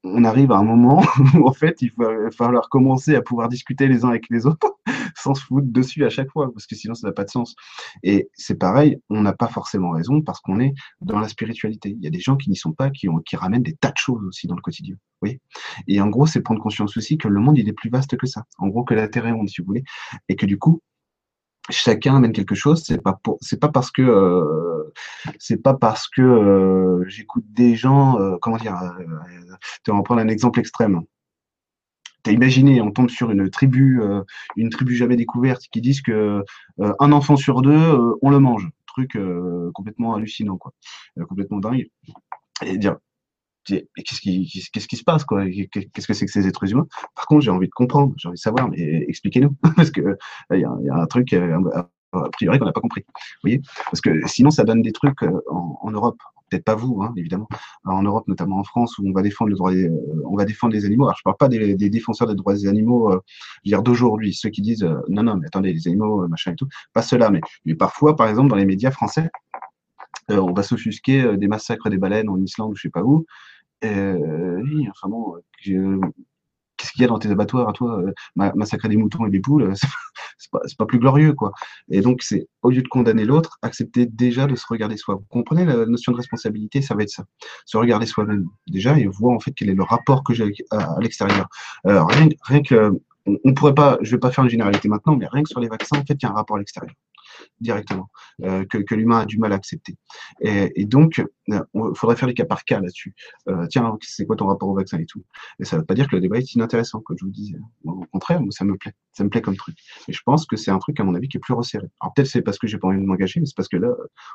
on 0.04 0.22
arrive 0.24 0.52
à 0.52 0.58
un 0.58 0.64
moment 0.64 1.02
où 1.34 1.48
en 1.48 1.52
fait 1.52 1.80
il 1.82 1.92
va 1.96 2.30
falloir 2.30 2.68
commencer 2.68 3.14
à 3.14 3.22
pouvoir 3.22 3.48
discuter 3.48 3.88
les 3.88 4.04
uns 4.04 4.10
avec 4.10 4.26
les 4.30 4.46
autres 4.46 4.76
sans 5.16 5.34
se 5.34 5.44
foutre 5.44 5.66
dessus 5.70 6.04
à 6.04 6.10
chaque 6.10 6.30
fois 6.30 6.52
parce 6.52 6.66
que 6.66 6.74
sinon 6.74 6.94
ça 6.94 7.08
n'a 7.08 7.12
pas 7.12 7.24
de 7.24 7.30
sens. 7.30 7.56
Et 8.02 8.28
c'est 8.34 8.58
pareil, 8.58 8.98
on 9.08 9.22
n'a 9.22 9.32
pas 9.32 9.48
forcément 9.48 9.90
raison 9.90 10.20
parce 10.20 10.40
qu'on 10.40 10.60
est 10.60 10.74
dans 11.00 11.18
la 11.18 11.28
spiritualité. 11.28 11.90
Il 11.90 12.04
y 12.04 12.06
a 12.06 12.10
des 12.10 12.20
gens 12.20 12.36
qui 12.36 12.50
n'y 12.50 12.56
sont 12.56 12.72
pas, 12.72 12.90
qui, 12.90 13.08
ramènent 13.34 13.62
des 13.62 13.74
tas 13.74 13.90
de 13.90 13.96
choses 13.96 14.22
aussi 14.24 14.46
dans 14.46 14.54
le 14.54 14.60
quotidien. 14.60 14.96
Oui. 15.22 15.40
Et 15.88 16.00
en 16.00 16.08
gros, 16.08 16.26
c'est 16.26 16.42
prendre 16.42 16.60
conscience 16.60 16.96
aussi 16.96 17.16
que 17.16 17.28
le 17.28 17.40
monde 17.40 17.58
il 17.58 17.68
est 17.68 17.72
plus 17.72 17.90
vaste 17.90 18.16
que 18.16 18.26
ça. 18.26 18.44
En 18.58 18.68
gros, 18.68 18.84
que 18.84 18.94
la 18.94 19.08
Terre 19.08 19.26
est 19.26 19.32
ronde, 19.32 19.48
si 19.48 19.60
vous 19.60 19.66
voulez, 19.66 19.84
et 20.28 20.36
que 20.36 20.46
du 20.46 20.58
coup 20.58 20.80
chacun 21.70 22.16
amène 22.16 22.33
quelque 22.33 22.55
chose. 22.55 22.83
C'est 22.85 23.03
pas 23.03 23.18
pour, 23.22 23.38
c'est 23.40 23.59
pas 23.59 23.68
parce 23.68 23.90
que, 23.90 24.03
euh, 24.03 24.92
c'est 25.38 25.62
pas 25.62 25.74
parce 25.74 26.09
que 26.09 26.22
euh, 26.22 27.05
j'écoute 27.09 27.44
des 27.48 27.74
gens, 27.74 28.18
euh, 28.20 28.37
comment 28.40 28.57
dire, 28.57 28.77
on 29.88 29.96
va 29.96 30.03
prendre 30.03 30.20
un 30.20 30.29
exemple 30.29 30.61
extrême. 30.61 31.03
T'as 32.22 32.33
imaginé, 32.33 32.81
on 32.81 32.90
tombe 32.90 33.11
sur 33.11 33.31
une 33.31 33.50
tribu, 33.50 34.00
une 34.57 34.70
tribu 34.70 34.96
jamais 34.96 35.16
découverte, 35.16 35.64
qui 35.70 35.83
disent 35.83 36.00
que 36.00 36.42
un 36.79 37.12
enfant 37.12 37.37
sur 37.37 37.61
deux, 37.61 37.98
on 38.22 38.31
le 38.31 38.38
mange. 38.38 38.70
Truc 38.87 39.18
complètement 39.74 40.14
hallucinant, 40.14 40.57
quoi, 40.57 40.72
complètement 41.29 41.59
dingue. 41.59 41.87
Et 42.64 42.79
dire, 42.79 42.96
qu'est-ce 43.64 44.20
qui, 44.20 44.68
qu'est-ce 44.72 44.88
qui 44.88 44.96
se 44.96 45.05
passe, 45.05 45.24
quoi? 45.24 45.44
Qu'est-ce 45.48 46.07
que 46.07 46.14
c'est 46.14 46.27
que 46.27 46.33
ces 46.33 46.46
êtres 46.46 46.70
humains? 46.70 46.87
Par 47.14 47.27
contre, 47.27 47.42
j'ai 47.42 47.50
envie 47.50 47.66
de 47.66 47.72
comprendre, 47.72 48.14
j'ai 48.16 48.29
envie 48.29 48.37
de 48.37 48.40
savoir, 48.40 48.68
mais 48.68 49.05
expliquez-nous, 49.09 49.57
parce 49.77 49.90
que 49.90 50.16
il 50.53 50.61
y, 50.61 50.64
a 50.64 50.94
un 50.94 51.07
truc 51.07 51.33
euh, 51.33 51.59
a 52.12 52.29
priori 52.31 52.59
qu'on 52.59 52.66
n'a 52.66 52.72
pas 52.72 52.81
compris. 52.81 53.05
Vous 53.09 53.40
voyez? 53.42 53.61
Parce 53.85 54.00
que 54.00 54.27
sinon, 54.27 54.50
ça 54.50 54.64
donne 54.64 54.83
des 54.83 54.92
trucs 54.92 55.22
euh, 55.22 55.40
en, 55.50 55.90
Europe. 55.90 56.18
Peut-être 56.50 56.64
pas 56.64 56.74
vous, 56.74 57.03
hein, 57.03 57.12
évidemment. 57.16 57.48
en 57.85 58.03
Europe, 58.03 58.29
notamment 58.29 58.59
en 58.59 58.64
France, 58.64 58.98
où 58.98 59.09
on 59.09 59.12
va 59.12 59.22
défendre 59.22 59.50
le 59.50 59.57
droit, 59.57 59.72
euh, 59.72 59.88
on 60.27 60.37
va 60.37 60.44
défendre 60.44 60.74
les 60.74 60.85
animaux. 60.85 61.05
Alors, 61.05 61.16
je 61.16 61.22
parle 61.24 61.37
pas 61.37 61.48
des, 61.48 61.74
défenseurs 61.74 62.29
des 62.29 62.35
droits 62.35 62.55
des 62.55 62.68
animaux, 62.68 63.12
d'aujourd'hui, 63.64 64.35
ceux 64.35 64.50
qui 64.50 64.61
disent 64.61 64.87
non, 65.09 65.22
non, 65.22 65.37
mais 65.37 65.46
attendez, 65.46 65.72
les 65.72 65.88
animaux, 65.88 66.29
machin 66.29 66.53
et 66.53 66.57
tout. 66.57 66.68
Pas 66.92 67.03
ceux-là, 67.03 67.31
mais, 67.31 67.40
mais 67.64 67.74
parfois, 67.74 68.14
par 68.14 68.29
exemple, 68.29 68.50
dans 68.50 68.57
les 68.57 68.66
médias 68.66 68.90
français, 68.90 69.31
on 70.29 70.53
va 70.53 70.62
s'offusquer 70.62 71.37
des 71.37 71.48
massacres 71.48 71.90
des 71.90 71.98
baleines 71.98 72.29
en 72.29 72.40
Islande 72.40 72.72
ou 72.72 72.77
je 72.77 72.83
sais 72.83 72.90
pas 72.90 73.03
où, 73.03 73.27
euh, 73.84 74.62
oui, 74.62 74.88
enfin 74.90 75.08
bon, 75.08 75.36
qu'est-ce 75.62 76.92
qu'il 76.92 77.02
y 77.02 77.04
a 77.04 77.08
dans 77.08 77.18
tes 77.18 77.30
abattoirs 77.30 77.68
à 77.68 77.72
toi 77.72 78.00
euh, 78.00 78.12
Massacrer 78.36 78.88
des 78.88 78.96
moutons 78.96 79.26
et 79.26 79.30
des 79.30 79.40
poules, 79.40 79.72
c'est 80.38 80.50
pas, 80.50 80.60
pas 80.78 80.86
plus 80.86 80.98
glorieux, 80.98 81.32
quoi. 81.32 81.52
Et 81.88 82.00
donc, 82.00 82.22
c'est 82.22 82.48
au 82.62 82.70
lieu 82.70 82.82
de 82.82 82.88
condamner 82.88 83.24
l'autre, 83.24 83.58
accepter 83.62 84.06
déjà 84.06 84.46
de 84.46 84.54
se 84.54 84.66
regarder 84.68 84.96
soi. 84.96 85.16
Vous 85.16 85.26
comprenez 85.28 85.64
la 85.64 85.86
notion 85.86 86.12
de 86.12 86.16
responsabilité 86.16 86.82
Ça 86.82 86.94
va 86.94 87.02
être 87.02 87.10
ça. 87.10 87.24
Se 87.66 87.76
regarder 87.76 88.06
soi-même 88.06 88.46
déjà 88.68 88.98
et 88.98 89.06
voir 89.06 89.34
en 89.34 89.40
fait 89.40 89.52
quel 89.52 89.70
est 89.70 89.74
le 89.74 89.82
rapport 89.82 90.24
que 90.24 90.34
j'ai 90.34 90.52
à, 90.70 90.96
l'extérieur. 91.00 91.48
rien, 91.84 92.28
rien 92.42 92.62
que 92.62 92.92
on, 93.26 93.38
on 93.44 93.54
pourrait 93.54 93.74
pas, 93.74 93.98
je 94.02 94.10
vais 94.10 94.20
pas 94.20 94.30
faire 94.30 94.44
une 94.44 94.50
généralité 94.50 94.88
maintenant, 94.88 95.16
mais 95.16 95.26
rien 95.26 95.42
que 95.42 95.48
sur 95.48 95.60
les 95.60 95.68
vaccins, 95.68 95.98
en 95.98 96.04
fait, 96.04 96.14
il 96.14 96.22
y 96.22 96.26
a 96.26 96.30
un 96.30 96.34
rapport 96.34 96.56
à 96.56 96.58
l'extérieur 96.58 96.94
directement, 97.61 98.11
euh, 98.42 98.64
que, 98.64 98.94
l'humain 98.94 99.20
a 99.20 99.24
du 99.26 99.38
mal 99.38 99.52
à 99.52 99.57
accepter. 99.57 99.96
Et, 100.40 100.85
donc, 100.85 101.22
il 101.48 101.54
euh, 101.54 101.94
faudrait 101.94 102.16
faire 102.16 102.28
les 102.28 102.35
cas 102.35 102.44
par 102.44 102.64
cas 102.64 102.80
là-dessus. 102.80 103.14
Euh, 103.48 103.66
tiens, 103.68 103.96
c'est 104.02 104.26
quoi 104.26 104.37
ton 104.37 104.46
rapport 104.46 104.68
au 104.68 104.74
vaccin 104.74 104.98
et 104.98 105.07
tout? 105.07 105.24
Et 105.61 105.64
ça 105.64 105.76
ne 105.76 105.80
veut 105.80 105.87
pas 105.87 105.94
dire 105.94 106.09
que 106.09 106.16
le 106.16 106.20
débat 106.20 106.38
est 106.38 106.54
inintéressant, 106.54 107.00
comme 107.00 107.16
je 107.18 107.24
vous 107.24 107.30
disais. 107.30 107.57
Au 107.85 108.04
contraire, 108.12 108.40
ça 108.50 108.64
me 108.64 108.76
plaît. 108.76 108.92
Ça 109.12 109.24
me 109.24 109.30
plaît 109.30 109.42
comme 109.42 109.57
truc. 109.57 109.76
Et 110.09 110.12
je 110.12 110.20
pense 110.24 110.46
que 110.46 110.57
c'est 110.57 110.70
un 110.70 110.78
truc, 110.78 110.98
à 111.00 111.04
mon 111.04 111.14
avis, 111.14 111.28
qui 111.28 111.37
est 111.37 111.40
plus 111.40 111.54
resserré. 111.54 111.87
Alors 112.00 112.12
peut-être 112.14 112.28
c'est 112.28 112.42
parce 112.42 112.59
que 112.59 112.66
j'ai 112.66 112.78
pas 112.78 112.88
envie 112.88 112.98
de 112.98 113.04
m'engager, 113.04 113.40
mais 113.40 113.46
c'est 113.46 113.57
parce 113.57 113.68
que 113.68 113.76
là, 113.76 113.88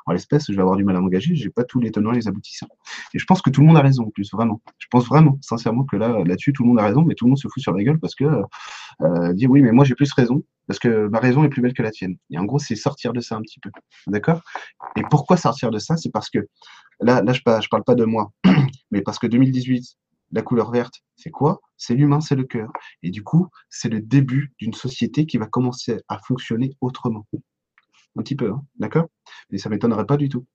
en 0.06 0.12
l'espèce, 0.12 0.46
je 0.48 0.54
vais 0.54 0.62
avoir 0.62 0.76
du 0.76 0.84
mal 0.84 0.96
à 0.96 1.00
m'engager. 1.00 1.34
J'ai 1.34 1.50
pas 1.50 1.64
tous 1.64 1.80
les 1.80 1.90
tenants 1.90 2.12
et 2.12 2.16
les 2.16 2.28
aboutissants. 2.28 2.68
Et 3.14 3.18
je 3.18 3.24
pense 3.26 3.42
que 3.42 3.50
tout 3.50 3.60
le 3.60 3.66
monde 3.66 3.76
a 3.76 3.82
raison, 3.82 4.04
en 4.04 4.10
plus, 4.10 4.30
vraiment. 4.32 4.62
Je 4.78 4.86
pense 4.90 5.06
vraiment, 5.06 5.38
sincèrement, 5.42 5.84
que 5.84 5.96
là, 5.96 6.22
là-dessus, 6.24 6.52
tout 6.52 6.62
le 6.62 6.68
monde 6.68 6.80
a 6.80 6.84
raison, 6.84 7.02
mais 7.02 7.14
tout 7.14 7.26
le 7.26 7.30
monde 7.30 7.38
se 7.38 7.48
fout 7.48 7.62
sur 7.62 7.72
la 7.72 7.82
gueule 7.82 7.98
parce 7.98 8.14
que 8.14 8.24
dit 9.34 9.46
oui, 9.46 9.62
mais 9.62 9.72
moi 9.72 9.84
j'ai 9.84 9.94
plus 9.94 10.12
raison 10.12 10.42
parce 10.70 10.78
que 10.78 11.08
ma 11.08 11.18
raison 11.18 11.42
est 11.42 11.48
plus 11.48 11.62
belle 11.62 11.74
que 11.74 11.82
la 11.82 11.90
tienne. 11.90 12.16
Et 12.30 12.38
en 12.38 12.44
gros, 12.44 12.60
c'est 12.60 12.76
sortir 12.76 13.12
de 13.12 13.18
ça 13.18 13.34
un 13.34 13.42
petit 13.42 13.58
peu. 13.58 13.72
D'accord? 14.06 14.40
Et 14.94 15.02
pourquoi 15.10 15.36
sortir 15.36 15.72
de 15.72 15.80
ça? 15.80 15.96
C'est 15.96 16.12
parce 16.12 16.30
que 16.30 16.46
là, 17.00 17.22
là 17.22 17.32
je 17.32 17.40
ne 17.40 17.68
parle 17.68 17.82
pas 17.82 17.96
de 17.96 18.04
moi, 18.04 18.30
mais 18.92 19.02
parce 19.02 19.18
que 19.18 19.26
2018, 19.26 19.96
la 20.30 20.42
couleur 20.42 20.70
verte, 20.70 21.02
c'est 21.16 21.32
quoi? 21.32 21.60
C'est 21.76 21.96
l'humain, 21.96 22.20
c'est 22.20 22.36
le 22.36 22.44
cœur. 22.44 22.70
Et 23.02 23.10
du 23.10 23.24
coup, 23.24 23.48
c'est 23.68 23.88
le 23.88 24.00
début 24.00 24.52
d'une 24.60 24.72
société 24.72 25.26
qui 25.26 25.38
va 25.38 25.46
commencer 25.46 25.98
à 26.06 26.20
fonctionner 26.20 26.76
autrement. 26.80 27.26
Un 28.16 28.22
petit 28.22 28.36
peu, 28.36 28.52
hein 28.52 28.62
d'accord? 28.76 29.08
Mais 29.50 29.58
ça 29.58 29.70
ne 29.70 29.74
m'étonnerait 29.74 30.06
pas 30.06 30.16
du 30.16 30.28
tout. 30.28 30.46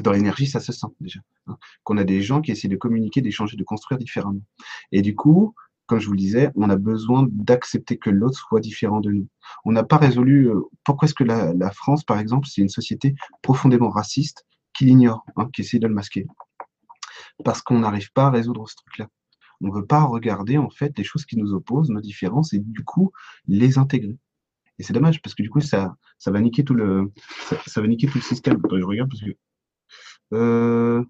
Dans 0.00 0.10
l'énergie, 0.10 0.48
ça 0.48 0.58
se 0.58 0.72
sent 0.72 0.88
déjà. 0.98 1.20
Hein 1.46 1.56
Qu'on 1.84 1.98
a 1.98 2.04
des 2.04 2.20
gens 2.20 2.40
qui 2.40 2.50
essaient 2.50 2.66
de 2.66 2.74
communiquer, 2.74 3.20
d'échanger, 3.20 3.56
de 3.56 3.62
construire 3.62 4.00
différemment. 4.00 4.42
Et 4.90 5.02
du 5.02 5.14
coup, 5.14 5.54
comme 5.86 6.00
je 6.00 6.06
vous 6.06 6.12
le 6.12 6.18
disais, 6.18 6.50
on 6.56 6.68
a 6.68 6.76
besoin 6.76 7.26
d'accepter 7.30 7.96
que 7.96 8.10
l'autre 8.10 8.38
soit 8.38 8.60
différent 8.60 9.00
de 9.00 9.10
nous. 9.10 9.28
On 9.64 9.72
n'a 9.72 9.84
pas 9.84 9.96
résolu 9.96 10.48
euh, 10.48 10.62
pourquoi 10.84 11.06
est-ce 11.06 11.14
que 11.14 11.24
la, 11.24 11.70
France, 11.70 12.04
par 12.04 12.18
exemple, 12.18 12.48
c'est 12.48 12.60
une 12.60 12.68
société 12.68 13.14
profondément 13.42 13.88
raciste 13.88 14.44
qui 14.74 14.84
l'ignore, 14.84 15.24
hein, 15.36 15.48
qui 15.52 15.62
essaie 15.62 15.78
de 15.78 15.86
le 15.86 15.94
masquer? 15.94 16.26
Parce 17.44 17.62
qu'on 17.62 17.80
n'arrive 17.80 18.12
pas 18.12 18.26
à 18.26 18.30
résoudre 18.30 18.68
ce 18.68 18.74
truc-là. 18.76 19.08
On 19.60 19.68
ne 19.68 19.72
veut 19.72 19.86
pas 19.86 20.02
regarder 20.02 20.58
en 20.58 20.70
fait 20.70 20.96
les 20.98 21.04
choses 21.04 21.24
qui 21.24 21.38
nous 21.38 21.54
opposent, 21.54 21.90
nos 21.90 22.00
différences, 22.00 22.52
et 22.52 22.58
du 22.58 22.84
coup 22.84 23.12
les 23.46 23.78
intégrer. 23.78 24.18
Et 24.78 24.82
c'est 24.82 24.92
dommage 24.92 25.22
parce 25.22 25.34
que 25.34 25.42
du 25.42 25.48
coup 25.48 25.60
ça, 25.60 25.96
ça 26.18 26.30
va 26.30 26.40
niquer 26.40 26.64
tout 26.64 26.74
le, 26.74 27.10
ça, 27.66 27.80
va 27.80 27.86
niquer 27.86 28.06
tout 28.06 28.18
le 28.18 28.22
système. 28.22 28.60
je 28.70 28.84
regarde 28.84 29.08
parce 29.08 29.22
que, 29.22 29.36
euh, 30.34 31.04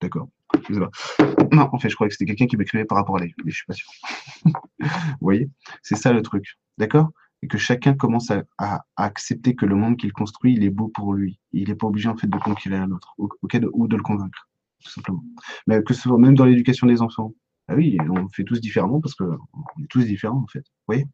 d'accord. 0.00 0.28
Non, 0.70 1.68
en 1.72 1.78
fait, 1.78 1.88
je 1.88 1.94
croyais 1.94 2.08
que 2.08 2.14
c'était 2.14 2.26
quelqu'un 2.26 2.46
qui 2.46 2.56
m'écrivait 2.56 2.84
par 2.84 2.98
rapport 2.98 3.16
à 3.16 3.20
lui, 3.20 3.34
mais 3.44 3.50
je 3.50 3.56
suis 3.56 3.66
pas 3.66 3.74
sûr. 3.74 3.88
Vous 4.80 4.88
voyez? 5.20 5.48
C'est 5.82 5.96
ça 5.96 6.12
le 6.12 6.22
truc. 6.22 6.58
D'accord? 6.78 7.10
Et 7.42 7.48
que 7.48 7.58
chacun 7.58 7.94
commence 7.94 8.30
à, 8.30 8.84
accepter 8.96 9.54
que 9.54 9.66
le 9.66 9.74
monde 9.74 9.96
qu'il 9.96 10.12
construit, 10.12 10.54
il 10.54 10.64
est 10.64 10.70
beau 10.70 10.88
pour 10.88 11.12
lui. 11.12 11.38
Il 11.52 11.68
n'est 11.68 11.74
pas 11.74 11.86
obligé, 11.86 12.08
en 12.08 12.16
fait, 12.16 12.26
de 12.26 12.38
conquérir 12.38 12.86
l'autre, 12.86 13.14
ou 13.18 13.28
de 13.88 13.96
le 13.96 14.02
convaincre, 14.02 14.48
tout 14.82 14.90
simplement. 14.90 15.22
Mais 15.66 15.82
que 15.82 15.92
ce 15.92 16.02
soit 16.02 16.18
même 16.18 16.34
dans 16.34 16.46
l'éducation 16.46 16.86
des 16.86 17.02
enfants. 17.02 17.34
Ah 17.66 17.74
oui, 17.74 17.96
on 18.10 18.28
fait 18.28 18.44
tous 18.44 18.60
différemment 18.60 19.00
parce 19.00 19.14
qu'on 19.14 19.32
est 19.82 19.88
tous 19.88 20.04
différents 20.04 20.42
en 20.42 20.46
fait. 20.46 20.64
Voyez? 20.86 21.06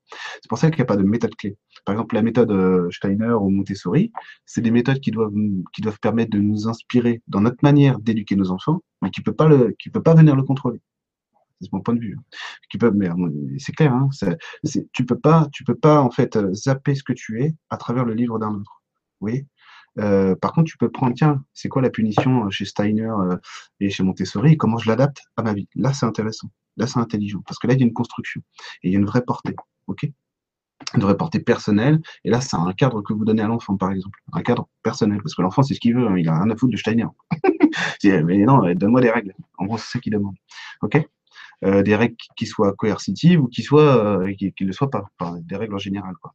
C'est 0.42 0.48
pour 0.48 0.58
ça 0.58 0.68
qu'il 0.68 0.78
n'y 0.78 0.82
a 0.82 0.86
pas 0.86 0.96
de 0.96 1.04
méthode 1.04 1.34
clé. 1.36 1.56
Par 1.84 1.92
exemple, 1.94 2.16
la 2.16 2.22
méthode 2.22 2.50
euh, 2.50 2.90
Steiner 2.90 3.34
ou 3.34 3.50
Montessori, 3.50 4.12
c'est 4.46 4.60
des 4.60 4.72
méthodes 4.72 4.98
qui 4.98 5.12
doivent, 5.12 5.32
qui 5.72 5.80
doivent 5.80 6.00
permettre 6.00 6.32
de 6.32 6.40
nous 6.40 6.66
inspirer 6.66 7.22
dans 7.28 7.40
notre 7.40 7.58
manière 7.62 8.00
d'éduquer 8.00 8.34
nos 8.34 8.50
enfants, 8.50 8.82
mais 9.00 9.10
qui 9.10 9.20
ne 9.20 9.24
peut, 9.24 9.32
pas 9.32 9.48
peut 9.48 10.02
pas 10.02 10.14
venir 10.14 10.34
le 10.34 10.42
contrôler. 10.42 10.80
C'est 11.60 11.72
mon 11.72 11.82
point 11.82 11.94
de 11.94 12.00
vue. 12.00 12.16
Hein. 12.18 12.22
Qui 12.68 12.78
peut, 12.78 12.90
mais 12.90 13.08
c'est 13.58 13.72
clair, 13.72 13.92
hein, 13.92 14.08
tu 14.92 15.06
peux 15.06 15.18
pas, 15.18 15.48
tu 15.52 15.62
peux 15.62 15.74
pas 15.76 16.00
en 16.00 16.10
fait 16.10 16.36
zapper 16.52 16.96
ce 16.96 17.04
que 17.04 17.12
tu 17.12 17.42
es 17.42 17.54
à 17.68 17.76
travers 17.76 18.04
le 18.04 18.14
livre 18.14 18.40
d'un 18.40 18.54
autre. 18.54 18.82
Euh, 20.00 20.34
par 20.34 20.52
contre, 20.52 20.70
tu 20.70 20.76
peux 20.76 20.90
prendre, 20.90 21.14
tiens, 21.14 21.44
c'est 21.52 21.68
quoi 21.68 21.82
la 21.82 21.90
punition 21.90 22.46
euh, 22.46 22.50
chez 22.50 22.64
Steiner 22.64 23.10
euh, 23.10 23.36
et 23.80 23.90
chez 23.90 24.02
Montessori 24.02 24.52
et 24.52 24.56
comment 24.56 24.78
je 24.78 24.88
l'adapte 24.88 25.22
à 25.36 25.42
ma 25.42 25.52
vie? 25.52 25.68
Là, 25.74 25.92
c'est 25.92 26.06
intéressant. 26.06 26.48
Là, 26.76 26.86
c'est 26.86 26.98
intelligent. 26.98 27.42
Parce 27.46 27.58
que 27.58 27.66
là, 27.66 27.74
il 27.74 27.80
y 27.80 27.82
a 27.82 27.86
une 27.86 27.92
construction 27.92 28.42
et 28.82 28.88
il 28.88 28.92
y 28.92 28.96
a 28.96 28.98
une 28.98 29.06
vraie 29.06 29.22
portée. 29.22 29.54
OK? 29.86 30.08
Une 30.94 31.02
vraie 31.02 31.16
portée 31.16 31.40
personnelle. 31.40 32.00
Et 32.24 32.30
là, 32.30 32.40
c'est 32.40 32.56
un 32.56 32.72
cadre 32.72 33.02
que 33.02 33.12
vous 33.12 33.24
donnez 33.24 33.42
à 33.42 33.48
l'enfant, 33.48 33.76
par 33.76 33.90
exemple. 33.92 34.18
Un 34.32 34.42
cadre 34.42 34.68
personnel. 34.82 35.20
Parce 35.22 35.34
que 35.34 35.42
l'enfant, 35.42 35.62
c'est 35.62 35.74
ce 35.74 35.80
qu'il 35.80 35.94
veut. 35.94 36.06
Hein. 36.06 36.16
Il 36.16 36.28
a 36.28 36.34
rien 36.34 36.50
à 36.50 36.56
foutre 36.56 36.72
de 36.72 36.78
Steiner. 36.78 37.06
mais 38.04 38.38
non, 38.38 38.72
donne-moi 38.74 39.02
des 39.02 39.10
règles. 39.10 39.34
En 39.58 39.66
gros, 39.66 39.76
c'est 39.76 39.90
ça 39.90 39.98
qu'il 39.98 40.12
demande. 40.12 40.36
OK? 40.82 41.06
Euh, 41.64 41.82
des 41.82 41.94
règles 41.94 42.16
qui 42.36 42.46
soient 42.46 42.72
coercitives 42.72 43.40
ou 43.40 43.48
qui 43.48 43.62
soient 43.62 44.22
euh, 44.22 44.34
qui, 44.34 44.52
le 44.60 44.72
soient 44.72 44.90
pas, 44.90 45.04
des 45.42 45.56
règles 45.56 45.74
en 45.74 45.78
général 45.78 46.14
quoi. 46.20 46.34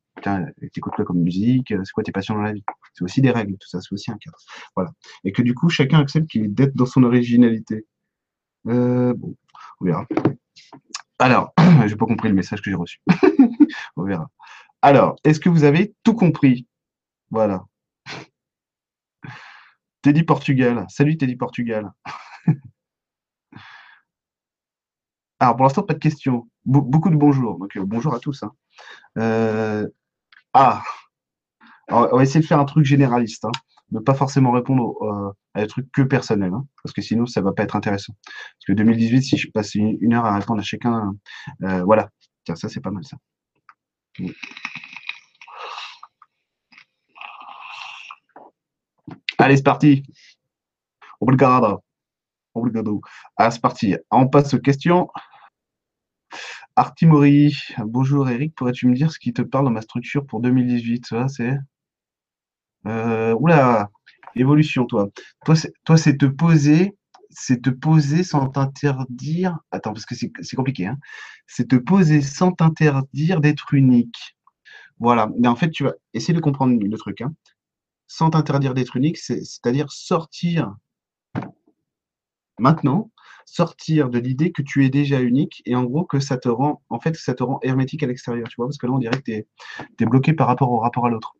T'écoutes 0.71 0.93
quoi 0.95 1.05
comme 1.05 1.19
musique, 1.19 1.69
c'est 1.69 1.91
quoi 1.93 2.03
tes 2.03 2.11
passions 2.11 2.35
dans 2.35 2.41
la 2.41 2.53
vie? 2.53 2.63
C'est 2.93 3.03
aussi 3.03 3.21
des 3.21 3.31
règles, 3.31 3.57
tout 3.57 3.67
ça, 3.67 3.81
c'est 3.81 3.91
aussi 3.93 4.11
un 4.11 4.17
cadre. 4.17 4.37
Voilà. 4.75 4.91
Et 5.23 5.31
que 5.31 5.41
du 5.41 5.53
coup, 5.53 5.69
chacun 5.69 5.99
accepte 5.99 6.29
qu'il 6.29 6.45
est 6.45 6.47
d'être 6.47 6.75
dans 6.75 6.85
son 6.85 7.03
originalité. 7.03 7.85
Euh, 8.67 9.13
bon, 9.13 9.35
on 9.81 9.85
verra. 9.85 10.07
Alors, 11.19 11.53
j'ai 11.87 11.95
pas 11.95 12.05
compris 12.05 12.29
le 12.29 12.35
message 12.35 12.61
que 12.61 12.69
j'ai 12.69 12.75
reçu. 12.75 12.99
on 13.97 14.03
verra. 14.03 14.29
Alors, 14.81 15.15
est-ce 15.23 15.39
que 15.39 15.49
vous 15.49 15.63
avez 15.63 15.93
tout 16.03 16.13
compris? 16.13 16.67
Voilà. 17.29 17.65
Teddy 20.01 20.23
Portugal. 20.23 20.85
Salut 20.89 21.17
Teddy 21.17 21.35
Portugal. 21.35 21.91
Alors, 25.45 25.57
pour 25.57 25.65
l'instant, 25.65 25.83
pas 25.83 25.93
de 25.93 25.99
questions. 25.99 26.47
beaucoup 26.65 27.11
de 27.11 27.15
bonjours. 27.15 27.59
Donc, 27.59 27.77
euh, 27.77 27.83
bonjour 27.85 28.15
à 28.15 28.19
tous. 28.19 28.41
Hein. 28.41 28.51
Euh, 29.19 29.87
ah, 30.53 30.81
on 31.87 32.17
va 32.17 32.23
essayer 32.23 32.39
de 32.39 32.47
faire 32.47 32.59
un 32.59 32.65
truc 32.65 32.83
généraliste. 32.83 33.45
Hein. 33.45 33.51
Ne 33.91 33.99
pas 33.99 34.15
forcément 34.15 34.51
répondre 34.51 34.95
euh, 35.03 35.31
à 35.53 35.61
des 35.61 35.67
trucs 35.67 35.91
que 35.91 36.01
personnels. 36.01 36.51
Hein, 36.51 36.65
parce 36.81 36.93
que 36.93 37.03
sinon, 37.03 37.27
ça 37.27 37.41
va 37.41 37.53
pas 37.53 37.61
être 37.61 37.75
intéressant. 37.75 38.15
Parce 38.23 38.65
que 38.69 38.73
2018, 38.73 39.21
si 39.21 39.37
je 39.37 39.51
passe 39.51 39.75
une, 39.75 40.15
heure 40.15 40.25
à 40.25 40.35
répondre 40.35 40.61
à 40.61 40.63
chacun, 40.63 41.13
voilà. 41.59 42.09
Tiens, 42.43 42.55
ça, 42.55 42.67
c'est 42.67 42.81
pas 42.81 42.89
mal, 42.89 43.03
ça. 43.03 43.17
Allez, 49.37 49.57
c'est 49.57 49.63
parti. 49.63 50.01
Obrigado. 51.21 51.83
Obrigado. 52.55 52.99
Ah, 53.37 53.51
c'est 53.51 53.61
parti. 53.61 53.95
On 54.09 54.27
passe 54.27 54.55
aux 54.55 54.59
questions. 54.59 55.07
Artimori, 56.77 57.57
bonjour 57.85 58.29
Eric, 58.29 58.53
pourrais-tu 58.53 58.87
me 58.87 58.95
dire 58.95 59.09
ce 59.09 59.17
qui 59.17 59.31
te 59.31 59.41
parle 59.41 59.63
dans 59.63 59.71
ma 59.71 59.81
structure 59.81 60.25
pour 60.25 60.41
2018 60.41 61.05
Ça, 61.05 61.27
c'est. 61.29 61.57
Euh, 62.85 63.33
oula, 63.39 63.89
évolution, 64.35 64.85
toi. 64.85 65.09
Toi, 65.45 65.55
c'est, 65.55 65.71
c'est 65.95 66.17
te 66.17 66.25
poser, 66.25 66.93
c'est 67.29 67.61
te 67.61 67.69
poser 67.69 68.23
sans 68.23 68.49
t'interdire. 68.49 69.57
Attends, 69.71 69.93
parce 69.93 70.05
que 70.05 70.15
c'est, 70.15 70.55
compliqué. 70.55 70.87
Hein. 70.87 70.97
C'est 71.47 71.69
te 71.69 71.77
poser 71.77 72.21
sans 72.21 72.51
t'interdire 72.51 73.39
d'être 73.39 73.73
unique. 73.73 74.35
Voilà. 74.99 75.29
Mais 75.39 75.47
en 75.47 75.55
fait, 75.55 75.71
tu 75.71 75.85
vas 75.85 75.93
essayer 76.13 76.33
de 76.33 76.41
comprendre 76.41 76.77
le 76.77 76.97
truc. 76.97 77.21
Hein. 77.21 77.33
Sans 78.07 78.31
t'interdire 78.31 78.73
d'être 78.73 78.97
unique, 78.97 79.17
c'est-à-dire 79.17 79.91
sortir 79.91 80.75
maintenant 82.59 83.11
sortir 83.45 84.09
de 84.09 84.19
l'idée 84.19 84.51
que 84.51 84.61
tu 84.61 84.85
es 84.85 84.89
déjà 84.89 85.21
unique 85.21 85.61
et 85.65 85.75
en 85.75 85.83
gros 85.85 86.03
que 86.03 86.19
ça 86.19 86.37
te 86.37 86.49
rend, 86.49 86.81
en 86.89 86.99
fait, 86.99 87.15
ça 87.15 87.33
te 87.33 87.43
rend 87.43 87.59
hermétique 87.61 88.03
à 88.03 88.07
l'extérieur, 88.07 88.47
tu 88.49 88.55
vois, 88.57 88.67
parce 88.67 88.77
que 88.77 88.87
là, 88.87 88.93
on 88.93 88.97
dirait 88.97 89.17
que 89.17 89.23
tu 89.23 89.33
es, 89.33 90.05
bloqué 90.05 90.33
par 90.33 90.47
rapport 90.47 90.71
au 90.71 90.79
rapport 90.79 91.05
à 91.05 91.09
l'autre. 91.09 91.35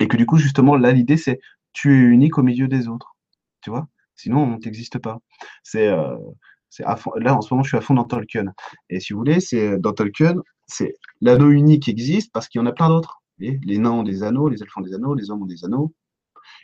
Et 0.00 0.08
que 0.08 0.16
du 0.16 0.26
coup, 0.26 0.38
justement, 0.38 0.76
là, 0.76 0.92
l'idée, 0.92 1.16
c'est 1.16 1.40
tu 1.72 1.94
es 1.94 2.00
unique 2.00 2.38
au 2.38 2.42
milieu 2.42 2.66
des 2.66 2.88
autres, 2.88 3.16
tu 3.60 3.70
vois, 3.70 3.88
sinon, 4.16 4.42
on 4.42 4.58
n'existe 4.58 4.98
pas. 4.98 5.18
C'est, 5.62 5.88
euh, 5.88 6.16
là, 7.16 7.36
en 7.36 7.40
ce 7.40 7.52
moment, 7.52 7.62
je 7.62 7.68
suis 7.68 7.76
à 7.76 7.80
fond 7.82 7.94
dans 7.94 8.04
Tolkien. 8.04 8.46
Et 8.90 9.00
si 9.00 9.12
vous 9.12 9.20
voulez, 9.20 9.40
c'est 9.40 9.78
dans 9.78 9.92
Tolkien, 9.92 10.34
c'est 10.66 10.94
l'anneau 11.20 11.50
unique 11.50 11.88
existe 11.88 12.32
parce 12.32 12.48
qu'il 12.48 12.60
y 12.60 12.62
en 12.62 12.66
a 12.66 12.72
plein 12.72 12.88
d'autres. 12.88 13.22
Les 13.38 13.78
nains 13.78 13.92
ont 13.92 14.02
des 14.02 14.24
anneaux, 14.24 14.48
les 14.48 14.62
elfes 14.62 14.76
ont 14.76 14.80
des 14.80 14.94
anneaux, 14.94 15.14
les 15.14 15.30
hommes 15.30 15.42
ont 15.42 15.46
des 15.46 15.64
anneaux, 15.64 15.94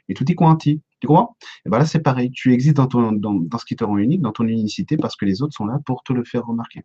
et 0.08 0.14
tout 0.14 0.30
est 0.30 0.34
quanti. 0.34 0.82
Tu 1.00 1.06
comprends 1.06 1.36
Et 1.66 1.70
ben 1.70 1.78
là, 1.78 1.86
c'est 1.86 2.00
pareil. 2.00 2.30
Tu 2.30 2.52
existes 2.52 2.76
dans, 2.76 2.86
ton, 2.86 3.12
dans, 3.12 3.58
ce 3.58 3.64
qui 3.64 3.76
te 3.76 3.84
rend 3.84 3.98
unique, 3.98 4.22
dans 4.22 4.32
ton 4.32 4.46
unicité, 4.46 4.96
parce 4.96 5.16
que 5.16 5.24
les 5.24 5.42
autres 5.42 5.54
sont 5.54 5.66
là 5.66 5.78
pour 5.84 6.02
te 6.02 6.12
le 6.12 6.24
faire 6.24 6.44
remarquer. 6.46 6.84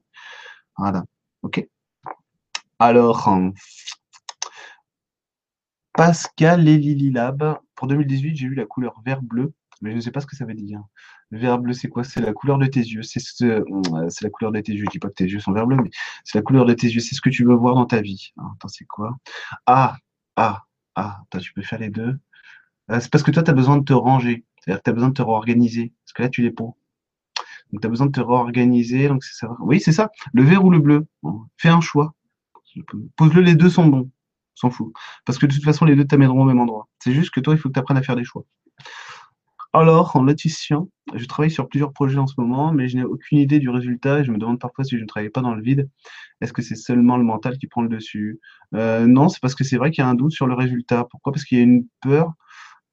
Voilà. 0.78 1.04
OK? 1.44 1.68
Alors, 2.80 3.28
euh, 3.30 3.50
Pascal 5.94 6.68
et 6.68 6.78
Lily 6.78 7.12
Lab. 7.12 7.60
Pour 7.76 7.88
2018, 7.88 8.36
j'ai 8.36 8.48
eu 8.48 8.56
la 8.56 8.66
couleur 8.66 9.02
vert-bleu, 9.06 9.54
mais 9.82 9.92
je 9.92 9.98
ne 9.98 10.02
sais 10.02 10.12
pas 10.12 10.22
ce 10.22 10.28
que 10.28 10.36
ça 10.36 10.46
veut 10.46 10.54
dire. 10.54 10.82
vert-bleu, 11.32 11.74
c'est 11.74 11.90
quoi? 11.90 12.04
C'est 12.04 12.22
la 12.22 12.34
couleur 12.34 12.58
de 12.58 12.66
tes 12.66 12.80
yeux. 12.80 13.04
C'est 13.04 13.20
ce, 13.20 13.64
c'est 14.10 14.24
la 14.24 14.30
couleur 14.30 14.52
de 14.52 14.62
tes 14.62 14.74
yeux. 14.74 14.86
Je 14.86 14.92
dis 14.92 15.00
pas 15.00 15.10
que 15.10 15.14
tes 15.14 15.26
yeux 15.26 15.40
sont 15.40 15.52
vert-bleu, 15.52 15.78
mais 15.84 15.90
c'est 16.24 16.38
la 16.38 16.42
couleur 16.42 16.66
de 16.66 16.74
tes 16.74 16.88
yeux. 16.88 17.02
C'est 17.02 17.16
ce 17.16 17.22
que 17.22 17.30
tu 17.30 17.46
veux 17.46 17.56
voir 17.56 17.76
dans 17.76 17.86
ta 17.86 18.02
vie. 18.02 18.32
attends, 18.38 18.68
c'est 18.70 18.86
quoi? 18.86 19.18
Ah, 19.66 19.98
ah, 20.38 20.64
ah. 20.96 21.22
Attends, 21.24 21.40
tu 21.40 21.54
peux 21.54 21.62
faire 21.62 21.80
les 21.80 21.90
deux. 21.90 22.18
Euh, 22.92 23.00
c'est 23.00 23.12
parce 23.12 23.24
que 23.24 23.32
toi, 23.32 23.44
tu 23.44 23.52
as 23.52 23.54
besoin 23.54 23.78
de 23.78 23.84
te 23.84 23.94
ranger. 23.94 24.46
C'est-à-dire 24.60 24.80
que 24.80 24.84
tu 24.84 24.90
as 24.90 24.94
besoin 24.94 25.10
de 25.10 25.14
te 25.14 25.22
réorganiser. 25.22 25.94
Parce 26.06 26.14
que 26.14 26.22
là, 26.24 26.30
tu 26.30 26.42
l'es 26.42 26.52
pas. 26.52 26.64
Donc, 27.72 27.82
tu 27.82 27.88
as 27.88 27.90
besoin 27.90 28.08
de 28.08 28.12
te 28.12 28.22
réorganiser. 28.22 29.08
Donc, 29.08 29.24
c'est 29.24 29.38
ça. 29.38 29.56
Oui, 29.60 29.80
c'est 29.80 29.92
ça. 29.92 30.10
Le 30.34 30.44
vert 30.44 30.64
ou 30.66 30.72
le 30.72 30.80
bleu. 30.80 31.08
fais 31.58 31.70
un 31.70 31.82
choix. 31.82 32.14
Pose-le, 33.16 33.42
les 33.42 33.56
deux 33.56 33.70
sont 33.70 33.86
bons. 33.86 34.10
S'en 34.56 34.70
fout. 34.70 34.92
Parce 35.26 35.38
que 35.40 35.46
de 35.46 35.54
toute 35.54 35.64
façon, 35.64 35.86
les 35.86 35.96
deux 35.96 36.06
t'amèneront 36.06 36.42
au 36.42 36.46
même 36.46 36.60
endroit. 36.60 36.88
C'est 37.00 37.14
juste 37.14 37.32
que 37.32 37.40
toi, 37.40 37.54
il 37.54 37.60
faut 37.60 37.70
que 37.70 37.74
tu 37.74 37.80
apprennes 37.80 37.98
à 37.98 38.04
faire 38.04 38.16
des 38.16 38.26
choix. 38.26 38.44
Alors, 39.72 40.16
en 40.16 40.24
lotissien, 40.24 40.88
je 41.14 41.26
travaille 41.26 41.52
sur 41.52 41.70
plusieurs 41.70 41.94
projets 41.94 42.18
en 42.18 42.26
ce 42.26 42.34
moment, 42.40 42.74
mais 42.74 42.88
je 42.88 42.98
n'ai 42.98 43.04
aucune 43.04 43.38
idée 43.38 43.60
du 43.60 43.70
résultat 43.70 44.20
et 44.20 44.24
je 44.24 44.32
me 44.32 44.40
demande 44.40 44.60
parfois 44.60 44.84
si 44.84 44.98
je 44.98 45.02
ne 45.02 45.08
travaille 45.08 45.30
pas 45.30 45.42
dans 45.42 45.54
le 45.54 45.62
vide. 45.62 45.88
Est-ce 46.42 46.54
que 46.54 46.64
c'est 46.64 46.76
seulement 46.76 47.18
le 47.18 47.24
mental 47.24 47.58
qui 47.60 47.68
prend 47.68 47.84
le 47.84 47.90
dessus? 47.90 48.40
Euh, 48.74 49.06
Non, 49.06 49.30
c'est 49.30 49.40
parce 49.40 49.54
que 49.54 49.64
c'est 49.64 49.78
vrai 49.78 49.92
qu'il 49.92 50.04
y 50.04 50.06
a 50.06 50.10
un 50.10 50.16
doute 50.16 50.32
sur 50.32 50.48
le 50.48 50.56
résultat. 50.56 51.06
Pourquoi? 51.10 51.32
Parce 51.32 51.46
qu'il 51.46 51.60
y 51.60 51.62
a 51.62 51.64
une 51.64 51.86
peur 52.02 52.34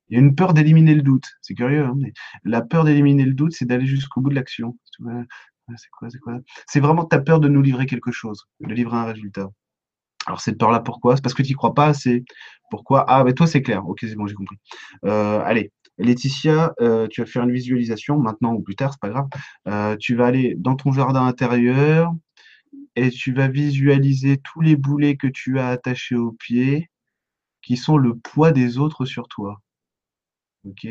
il 0.09 0.17
y 0.17 0.21
a 0.21 0.21
une 0.21 0.35
peur 0.35 0.55
d'éliminer 0.55 0.95
le 0.95 1.03
doute. 1.03 1.27
C'est 1.43 1.55
curieux, 1.55 1.85
hein, 1.85 1.95
mais 1.97 2.13
la 2.45 2.63
peur 2.63 2.85
d'éliminer 2.85 3.25
le 3.25 3.35
doute, 3.35 3.53
c'est 3.53 3.65
d'aller 3.67 3.87
jusqu'au 3.87 4.21
bout 4.21 4.31
de 4.31 4.35
l'action. 4.35 4.79
C'est 5.77 5.91
quoi, 5.91 6.09
c'est 6.11 6.19
quoi 6.21 6.39
C'est 6.67 6.81
vraiment 6.81 7.05
ta 7.05 7.19
peur 7.19 7.41
de 7.41 7.49
nous 7.49 7.63
livrer 7.63 7.87
quelque 7.87 8.13
chose, 8.13 8.45
de 8.61 8.73
livrer 8.73 8.97
un 8.97 9.05
résultat. 9.05 9.49
Alors 10.27 10.41
cette 10.41 10.59
peur-là, 10.59 10.81
pourquoi? 10.81 11.17
C'est 11.17 11.23
parce 11.23 11.35
que 11.35 11.43
tu 11.43 11.51
n'y 11.51 11.55
crois 11.55 11.75
pas 11.75 11.87
assez. 11.87 12.25
Pourquoi? 12.71 13.05
Ah, 13.09 13.25
ben 13.25 13.33
toi, 13.35 13.47
c'est 13.47 13.63
clair. 13.63 13.87
Ok, 13.89 14.01
c'est 14.03 14.17
bon, 14.17 14.27
j'ai 14.27 14.35
compris. 14.35 14.57
Euh, 15.05 15.41
allez, 15.45 15.73
Laetitia, 15.99 16.75
euh, 16.81 17.07
tu 17.09 17.21
vas 17.23 17.27
faire 17.27 17.45
une 17.45 17.53
visualisation 17.53 18.19
maintenant 18.19 18.55
ou 18.55 18.63
plus 18.63 18.77
tard, 18.77 18.93
c'est 18.93 19.01
pas 19.01 19.09
grave. 19.09 19.29
Euh, 19.69 19.97
tu 19.99 20.17
vas 20.17 20.27
aller 20.27 20.55
dans 20.59 20.77
ton 20.77 20.93
jardin 20.93 21.27
intérieur 21.27 22.13
et 22.97 23.11
tu 23.11 23.33
vas 23.33 23.49
visualiser 23.49 24.39
tous 24.39 24.61
les 24.61 24.77
boulets 24.77 25.17
que 25.17 25.29
tu 25.29 25.59
as 25.59 25.69
attachés 25.69 26.17
aux 26.17 26.33
pieds 26.33 26.91
qui 27.63 27.77
sont 27.77 27.97
le 27.99 28.17
poids 28.17 28.53
des 28.53 28.79
autres 28.79 29.05
sur 29.05 29.29
toi. 29.29 29.61
Ok. 30.67 30.87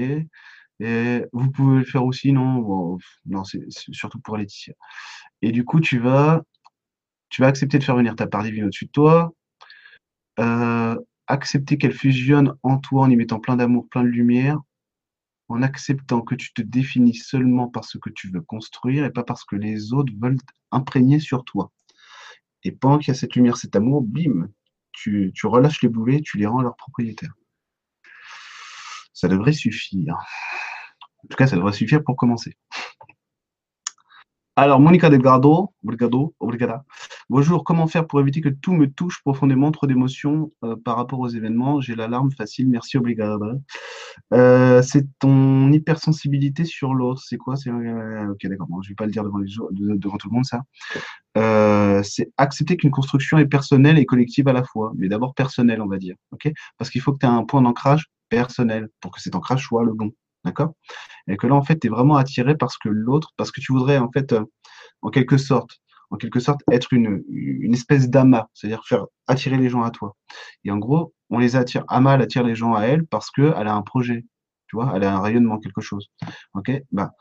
Et 0.79 1.25
vous 1.31 1.51
pouvez 1.51 1.79
le 1.79 1.85
faire 1.85 2.05
aussi, 2.05 2.31
non? 2.33 2.97
non, 3.25 3.43
c'est 3.43 3.63
surtout 3.69 4.19
pour 4.19 4.37
Laetitia. 4.37 4.73
Et 5.41 5.51
du 5.51 5.63
coup, 5.63 5.79
tu 5.79 5.99
vas, 5.99 6.41
tu 7.29 7.41
vas 7.41 7.47
accepter 7.47 7.79
de 7.79 7.83
faire 7.83 7.95
venir 7.95 8.15
ta 8.15 8.27
part 8.27 8.43
divine 8.43 8.65
au-dessus 8.65 8.85
de 8.85 8.91
toi, 8.91 9.33
euh, 10.39 10.97
accepter 11.27 11.77
qu'elle 11.77 11.93
fusionne 11.93 12.53
en 12.63 12.77
toi 12.77 13.03
en 13.03 13.09
y 13.09 13.15
mettant 13.15 13.39
plein 13.39 13.55
d'amour, 13.55 13.87
plein 13.89 14.03
de 14.03 14.09
lumière, 14.09 14.59
en 15.47 15.61
acceptant 15.61 16.21
que 16.21 16.35
tu 16.35 16.53
te 16.53 16.61
définis 16.61 17.15
seulement 17.15 17.67
par 17.67 17.85
ce 17.85 17.97
que 17.97 18.09
tu 18.09 18.29
veux 18.29 18.41
construire 18.41 19.05
et 19.05 19.11
pas 19.11 19.23
parce 19.23 19.45
que 19.45 19.55
les 19.55 19.93
autres 19.93 20.13
veulent 20.19 20.39
imprégner 20.71 21.19
sur 21.19 21.45
toi. 21.45 21.71
Et 22.63 22.71
pendant 22.71 22.97
qu'il 22.97 23.09
y 23.09 23.11
a 23.11 23.15
cette 23.15 23.35
lumière, 23.35 23.57
cet 23.57 23.75
amour, 23.75 24.01
bim, 24.01 24.49
tu, 24.91 25.31
tu 25.35 25.47
relâches 25.47 25.81
les 25.83 25.89
boulets, 25.89 26.21
tu 26.21 26.37
les 26.37 26.47
rends 26.47 26.59
à 26.59 26.63
leur 26.63 26.75
propriétaire. 26.75 27.33
Ça 29.15 29.29
devrait 29.29 29.53
suffire. 29.53 30.13
En 31.23 31.27
tout 31.29 31.37
cas, 31.37 31.47
ça 31.47 31.55
devrait 31.55 31.71
suffire 31.71 32.03
pour 32.03 32.17
commencer. 32.17 32.53
Alors, 34.57 34.79
Monica 34.79 35.09
Delgado, 35.09 35.73
obrigado, 35.83 36.33
obrigada. 36.39 36.83
Bonjour, 37.29 37.63
comment 37.63 37.87
faire 37.87 38.07
pour 38.07 38.19
éviter 38.19 38.41
que 38.41 38.49
tout 38.49 38.73
me 38.73 38.89
touche 38.91 39.21
profondément, 39.21 39.71
trop 39.71 39.87
d'émotions 39.87 40.51
euh, 40.63 40.75
par 40.75 40.97
rapport 40.97 41.19
aux 41.19 41.29
événements? 41.29 41.79
J'ai 41.81 41.95
l'alarme 41.95 42.31
facile, 42.31 42.67
merci, 42.69 42.97
obrigada. 42.97 43.37
Euh, 44.33 44.81
c'est 44.81 45.07
ton 45.19 45.71
hypersensibilité 45.71 46.65
sur 46.65 46.93
l'autre, 46.93 47.21
c'est 47.25 47.37
quoi? 47.37 47.55
Euh, 47.67 48.27
Ok, 48.31 48.47
d'accord, 48.47 48.67
je 48.81 48.87
ne 48.87 48.91
vais 48.91 48.95
pas 48.95 49.05
le 49.05 49.11
dire 49.11 49.23
devant, 49.23 49.39
devant 49.71 50.17
tout 50.17 50.29
le 50.29 50.35
monde, 50.35 50.45
ça. 50.45 50.61
c'est 52.03 52.31
accepter 52.37 52.75
qu'une 52.75 52.91
construction 52.91 53.37
est 53.37 53.47
personnelle 53.47 53.97
et 53.97 54.05
collective 54.05 54.47
à 54.49 54.53
la 54.53 54.63
fois, 54.63 54.91
mais 54.97 55.07
d'abord 55.07 55.33
personnelle, 55.35 55.81
on 55.81 55.87
va 55.87 55.97
dire. 55.97 56.15
ok? 56.31 56.51
Parce 56.77 56.89
qu'il 56.89 57.01
faut 57.01 57.13
que 57.13 57.19
tu 57.19 57.25
aies 57.25 57.29
un 57.29 57.43
point 57.45 57.61
d'ancrage 57.61 58.09
personnel 58.29 58.89
pour 59.01 59.11
que 59.11 59.21
cet 59.21 59.35
ancrage 59.35 59.63
soit 59.63 59.83
le 59.83 59.93
bon. 59.93 60.11
D'accord? 60.43 60.73
Et 61.27 61.37
que 61.37 61.47
là, 61.47 61.55
en 61.55 61.63
fait, 61.63 61.79
tu 61.79 61.87
es 61.87 61.89
vraiment 61.89 62.17
attiré 62.17 62.55
parce 62.55 62.77
que 62.77 62.89
l'autre, 62.89 63.31
parce 63.37 63.51
que 63.51 63.61
tu 63.61 63.73
voudrais, 63.73 63.97
en 63.97 64.11
fait, 64.11 64.33
euh, 64.33 64.43
en 65.01 65.09
quelque 65.09 65.37
sorte, 65.37 65.79
en 66.11 66.17
quelque 66.17 66.39
sorte, 66.39 66.61
être 66.71 66.93
une, 66.93 67.23
une 67.29 67.73
espèce 67.73 68.09
d'amas, 68.09 68.45
c'est-à-dire 68.53 68.83
faire 68.87 69.05
attirer 69.27 69.57
les 69.57 69.69
gens 69.69 69.83
à 69.83 69.91
toi. 69.91 70.15
Et 70.63 70.71
en 70.71 70.77
gros, 70.77 71.13
on 71.29 71.39
les 71.39 71.55
attire, 71.55 71.83
Ama, 71.87 72.15
elle 72.15 72.21
attire 72.21 72.43
les 72.43 72.55
gens 72.55 72.73
à 72.75 72.83
elle 72.83 73.05
parce 73.07 73.31
qu'elle 73.31 73.67
a 73.67 73.73
un 73.73 73.81
projet, 73.81 74.25
tu 74.67 74.75
vois, 74.75 74.93
elle 74.95 75.03
a 75.03 75.15
un 75.15 75.21
rayonnement, 75.21 75.59
quelque 75.59 75.81
chose. 75.81 76.07
Ok? 76.53 76.71
Bah, 76.91 77.11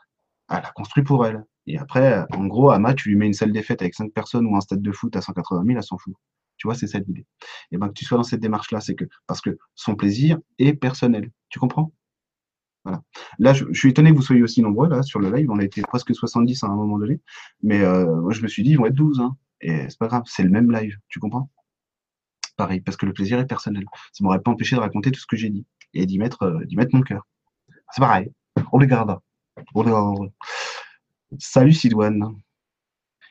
Elle 0.49 0.57
a 0.57 0.71
construit 0.75 1.03
pour 1.03 1.25
elle. 1.25 1.43
Et 1.67 1.77
après, 1.79 2.25
en 2.31 2.45
gros, 2.45 2.69
Ama, 2.71 2.93
tu 2.93 3.09
lui 3.09 3.15
mets 3.15 3.27
une 3.27 3.33
salle 3.33 3.51
des 3.51 3.63
fêtes 3.63 3.81
avec 3.81 3.95
cinq 3.95 4.13
personnes 4.13 4.45
ou 4.45 4.55
un 4.55 4.61
stade 4.61 4.81
de 4.81 4.91
foot 4.91 5.15
à 5.15 5.21
180 5.21 5.63
000, 5.65 5.77
elle 5.77 5.83
s'en 5.83 5.97
fout. 5.97 6.13
Tu 6.57 6.67
vois, 6.67 6.75
c'est 6.75 6.87
ça 6.87 6.99
l'idée. 6.99 7.25
Et 7.71 7.77
ben 7.77 7.89
que 7.89 7.93
tu 7.93 8.05
sois 8.05 8.17
dans 8.17 8.23
cette 8.23 8.39
démarche-là, 8.39 8.79
c'est 8.81 8.95
que 8.95 9.05
parce 9.27 9.41
que 9.41 9.57
son 9.75 9.95
plaisir 9.95 10.39
est 10.59 10.73
personnel. 10.73 11.31
Tu 11.49 11.59
comprends? 11.59 11.93
Voilà. 12.83 13.01
Là, 13.39 13.53
je, 13.53 13.65
suis 13.73 13.89
étonné 13.89 14.11
que 14.11 14.15
vous 14.15 14.21
soyez 14.21 14.43
aussi 14.43 14.61
nombreux 14.61 14.87
là 14.87 15.01
sur 15.01 15.19
le 15.19 15.31
live. 15.31 15.49
On 15.49 15.59
a 15.59 15.63
été 15.63 15.81
presque 15.81 16.13
70 16.13 16.63
à 16.63 16.67
un 16.67 16.75
moment 16.75 16.99
donné. 16.99 17.19
Mais 17.63 17.81
euh, 17.81 18.21
moi, 18.21 18.31
je 18.31 18.41
me 18.41 18.47
suis 18.47 18.63
dit, 18.63 18.71
ils 18.71 18.77
vont 18.77 18.85
être 18.85 18.93
12. 18.93 19.19
Hein. 19.21 19.35
Et 19.61 19.89
c'est 19.89 19.97
pas 19.97 20.07
grave, 20.07 20.23
c'est 20.27 20.43
le 20.43 20.49
même 20.49 20.71
live. 20.71 20.95
Tu 21.09 21.19
comprends? 21.19 21.49
Pareil, 22.57 22.81
parce 22.81 22.95
que 22.95 23.05
le 23.05 23.13
plaisir 23.13 23.39
est 23.39 23.47
personnel. 23.47 23.85
Ça 24.13 24.23
m'aurait 24.23 24.39
pas 24.41 24.51
empêché 24.51 24.75
de 24.75 24.81
raconter 24.81 25.11
tout 25.11 25.19
ce 25.19 25.25
que 25.25 25.35
j'ai 25.35 25.49
dit 25.49 25.65
et 25.93 26.05
d'y 26.05 26.19
mettre, 26.19 26.43
euh, 26.43 26.63
mettre 26.73 26.95
mon 26.95 27.01
cœur. 27.01 27.27
C'est 27.91 28.01
pareil. 28.01 28.31
On 28.71 28.77
les 28.77 28.87
garde. 28.87 29.17
On 29.73 29.83
les 29.83 29.91
garde. 29.91 30.31
Salut 31.39 31.73
Sidouane. 31.73 32.35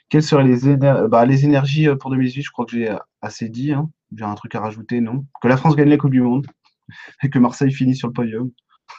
Quelles 0.09 0.23
seraient 0.23 0.45
les, 0.45 0.77
bah, 1.09 1.27
énergies 1.27 1.89
euh, 1.89 1.97
pour 1.97 2.11
2018 2.11 2.43
Je 2.43 2.51
crois 2.51 2.67
que 2.67 2.73
j'ai 2.73 2.97
assez 3.21 3.49
dit. 3.49 3.73
Hein. 3.73 3.91
J'ai 4.17 4.25
un 4.25 4.35
truc 4.35 4.55
à 4.55 4.61
rajouter, 4.61 5.01
non? 5.01 5.27
Que 5.41 5.49
la 5.49 5.57
France 5.57 5.77
gagne 5.77 5.89
la 5.89 5.97
Coupe 5.97 6.13
du 6.13 6.21
Monde 6.21 6.47
et 7.23 7.31
que 7.31 7.39
Marseille 7.39 7.73
finisse 7.73 7.99
sur 7.99 8.09
le 8.09 8.13
podium 8.13 8.51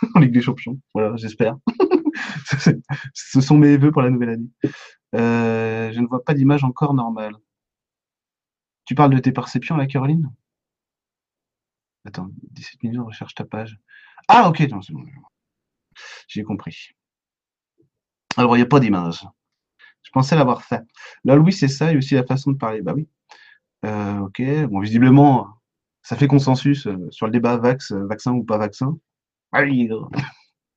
en 0.15 0.20
Ligue 0.20 0.34
des 0.34 0.41
Champions. 0.41 0.80
Voilà, 0.94 1.15
j'espère. 1.15 1.56
Ce 3.13 3.41
sont 3.41 3.58
mes 3.58 3.78
vœux 3.78 3.91
pour 3.91 4.02
la 4.02 4.10
nouvelle 4.10 4.30
année. 4.30 4.50
Euh, 5.15 5.91
je 5.91 6.00
ne 6.00 6.08
vois 6.08 6.24
pas 6.24 6.34
d'image 6.34 6.63
encore 6.63 6.94
normale. 6.94 7.36
Tu 8.86 8.96
parles 8.96 9.13
de 9.13 9.20
tes 9.20 9.32
perceptions, 9.32 9.78
la 9.78 9.88
Caroline? 9.88 10.32
Attends, 12.06 12.30
17 12.52 12.84
minutes, 12.84 13.02
recherche 13.02 13.34
ta 13.34 13.46
page. 13.46 13.80
Ah, 14.28 14.48
ok, 14.50 14.63
J'ai 16.28 16.44
compris. 16.44 16.91
Alors, 18.38 18.56
il 18.56 18.60
n'y 18.60 18.63
a 18.63 18.68
pas 18.68 18.80
d'image. 18.80 19.26
Je 20.06 20.12
pensais 20.12 20.36
l'avoir 20.36 20.63
fait. 20.63 20.82
Là, 21.26 21.38
oui, 21.38 21.52
c'est 21.52 21.68
ça, 21.68 21.91
et 21.91 21.98
aussi 21.98 22.15
la 22.15 22.26
façon 22.26 22.52
de 22.52 22.58
parler. 22.58 22.82
Bah 22.82 22.94
oui. 22.96 23.08
Euh, 23.86 24.20
ok, 24.20 24.41
bon, 24.70 24.80
visiblement, 24.80 25.50
ça 26.04 26.15
fait 26.15 26.28
consensus 26.28 26.88
euh, 26.88 26.98
sur 27.12 27.26
le 27.28 27.32
débat 27.32 27.58
vax, 27.58 27.91
vaccin 27.91 28.34
ou 28.34 28.44
pas 28.44 28.58
vaccin. 28.58 28.98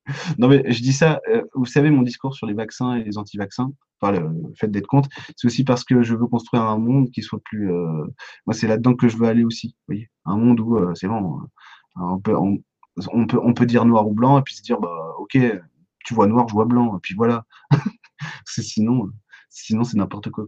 Non, 0.38 0.48
mais 0.48 0.62
je 0.72 0.82
dis 0.82 0.92
ça, 0.92 1.20
euh, 1.28 1.42
vous 1.54 1.66
savez, 1.66 1.90
mon 1.90 2.02
discours 2.02 2.34
sur 2.34 2.46
les 2.46 2.54
vaccins 2.54 2.96
et 2.96 3.04
les 3.04 3.18
anti-vaccins, 3.18 3.70
enfin, 4.00 4.12
le, 4.12 4.30
fait 4.56 4.68
d'être 4.68 4.86
contre, 4.86 5.08
c'est 5.36 5.46
aussi 5.46 5.64
parce 5.64 5.84
que 5.84 6.02
je 6.02 6.14
veux 6.14 6.26
construire 6.26 6.62
un 6.62 6.78
monde 6.78 7.10
qui 7.10 7.22
soit 7.22 7.40
plus. 7.44 7.70
Euh, 7.72 8.04
moi, 8.46 8.54
c'est 8.54 8.66
là-dedans 8.66 8.94
que 8.94 9.08
je 9.08 9.16
veux 9.16 9.26
aller 9.26 9.44
aussi. 9.44 9.68
Vous 9.68 9.94
voyez 9.94 10.10
un 10.24 10.36
monde 10.36 10.60
où 10.60 10.76
euh, 10.76 10.94
c'est 10.94 11.08
bon, 11.08 11.40
on 11.96 12.18
peut, 12.20 12.36
on, 12.36 13.26
peut, 13.26 13.38
on 13.42 13.54
peut 13.54 13.66
dire 13.66 13.84
noir 13.84 14.06
ou 14.08 14.14
blanc 14.14 14.38
et 14.38 14.42
puis 14.42 14.54
se 14.54 14.62
dire, 14.62 14.80
bah, 14.80 15.14
ok, 15.18 15.38
tu 16.04 16.14
vois 16.14 16.26
noir, 16.26 16.48
je 16.48 16.54
vois 16.54 16.64
blanc, 16.64 16.96
et 16.96 17.00
puis 17.02 17.14
voilà. 17.14 17.44
sinon, 18.46 19.10
sinon 19.50 19.84
c'est 19.84 19.96
n'importe 19.96 20.30
quoi. 20.30 20.46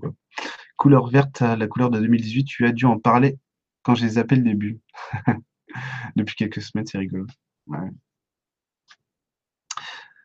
Couleur 0.76 1.09
verte, 1.09 1.40
la 1.40 1.66
couleur 1.66 1.90
de 1.90 1.98
2018, 2.00 2.44
tu 2.44 2.66
as 2.66 2.72
dû 2.72 2.87
en 2.87 2.98
parler 2.98 3.38
quand 3.83 4.00
les 4.00 4.18
appelle 4.18 4.42
le 4.42 4.50
début. 4.50 4.80
Depuis 6.16 6.35
quelques 6.35 6.62
semaines, 6.62 6.87
c'est 6.87 6.98
rigolo. 6.98 7.26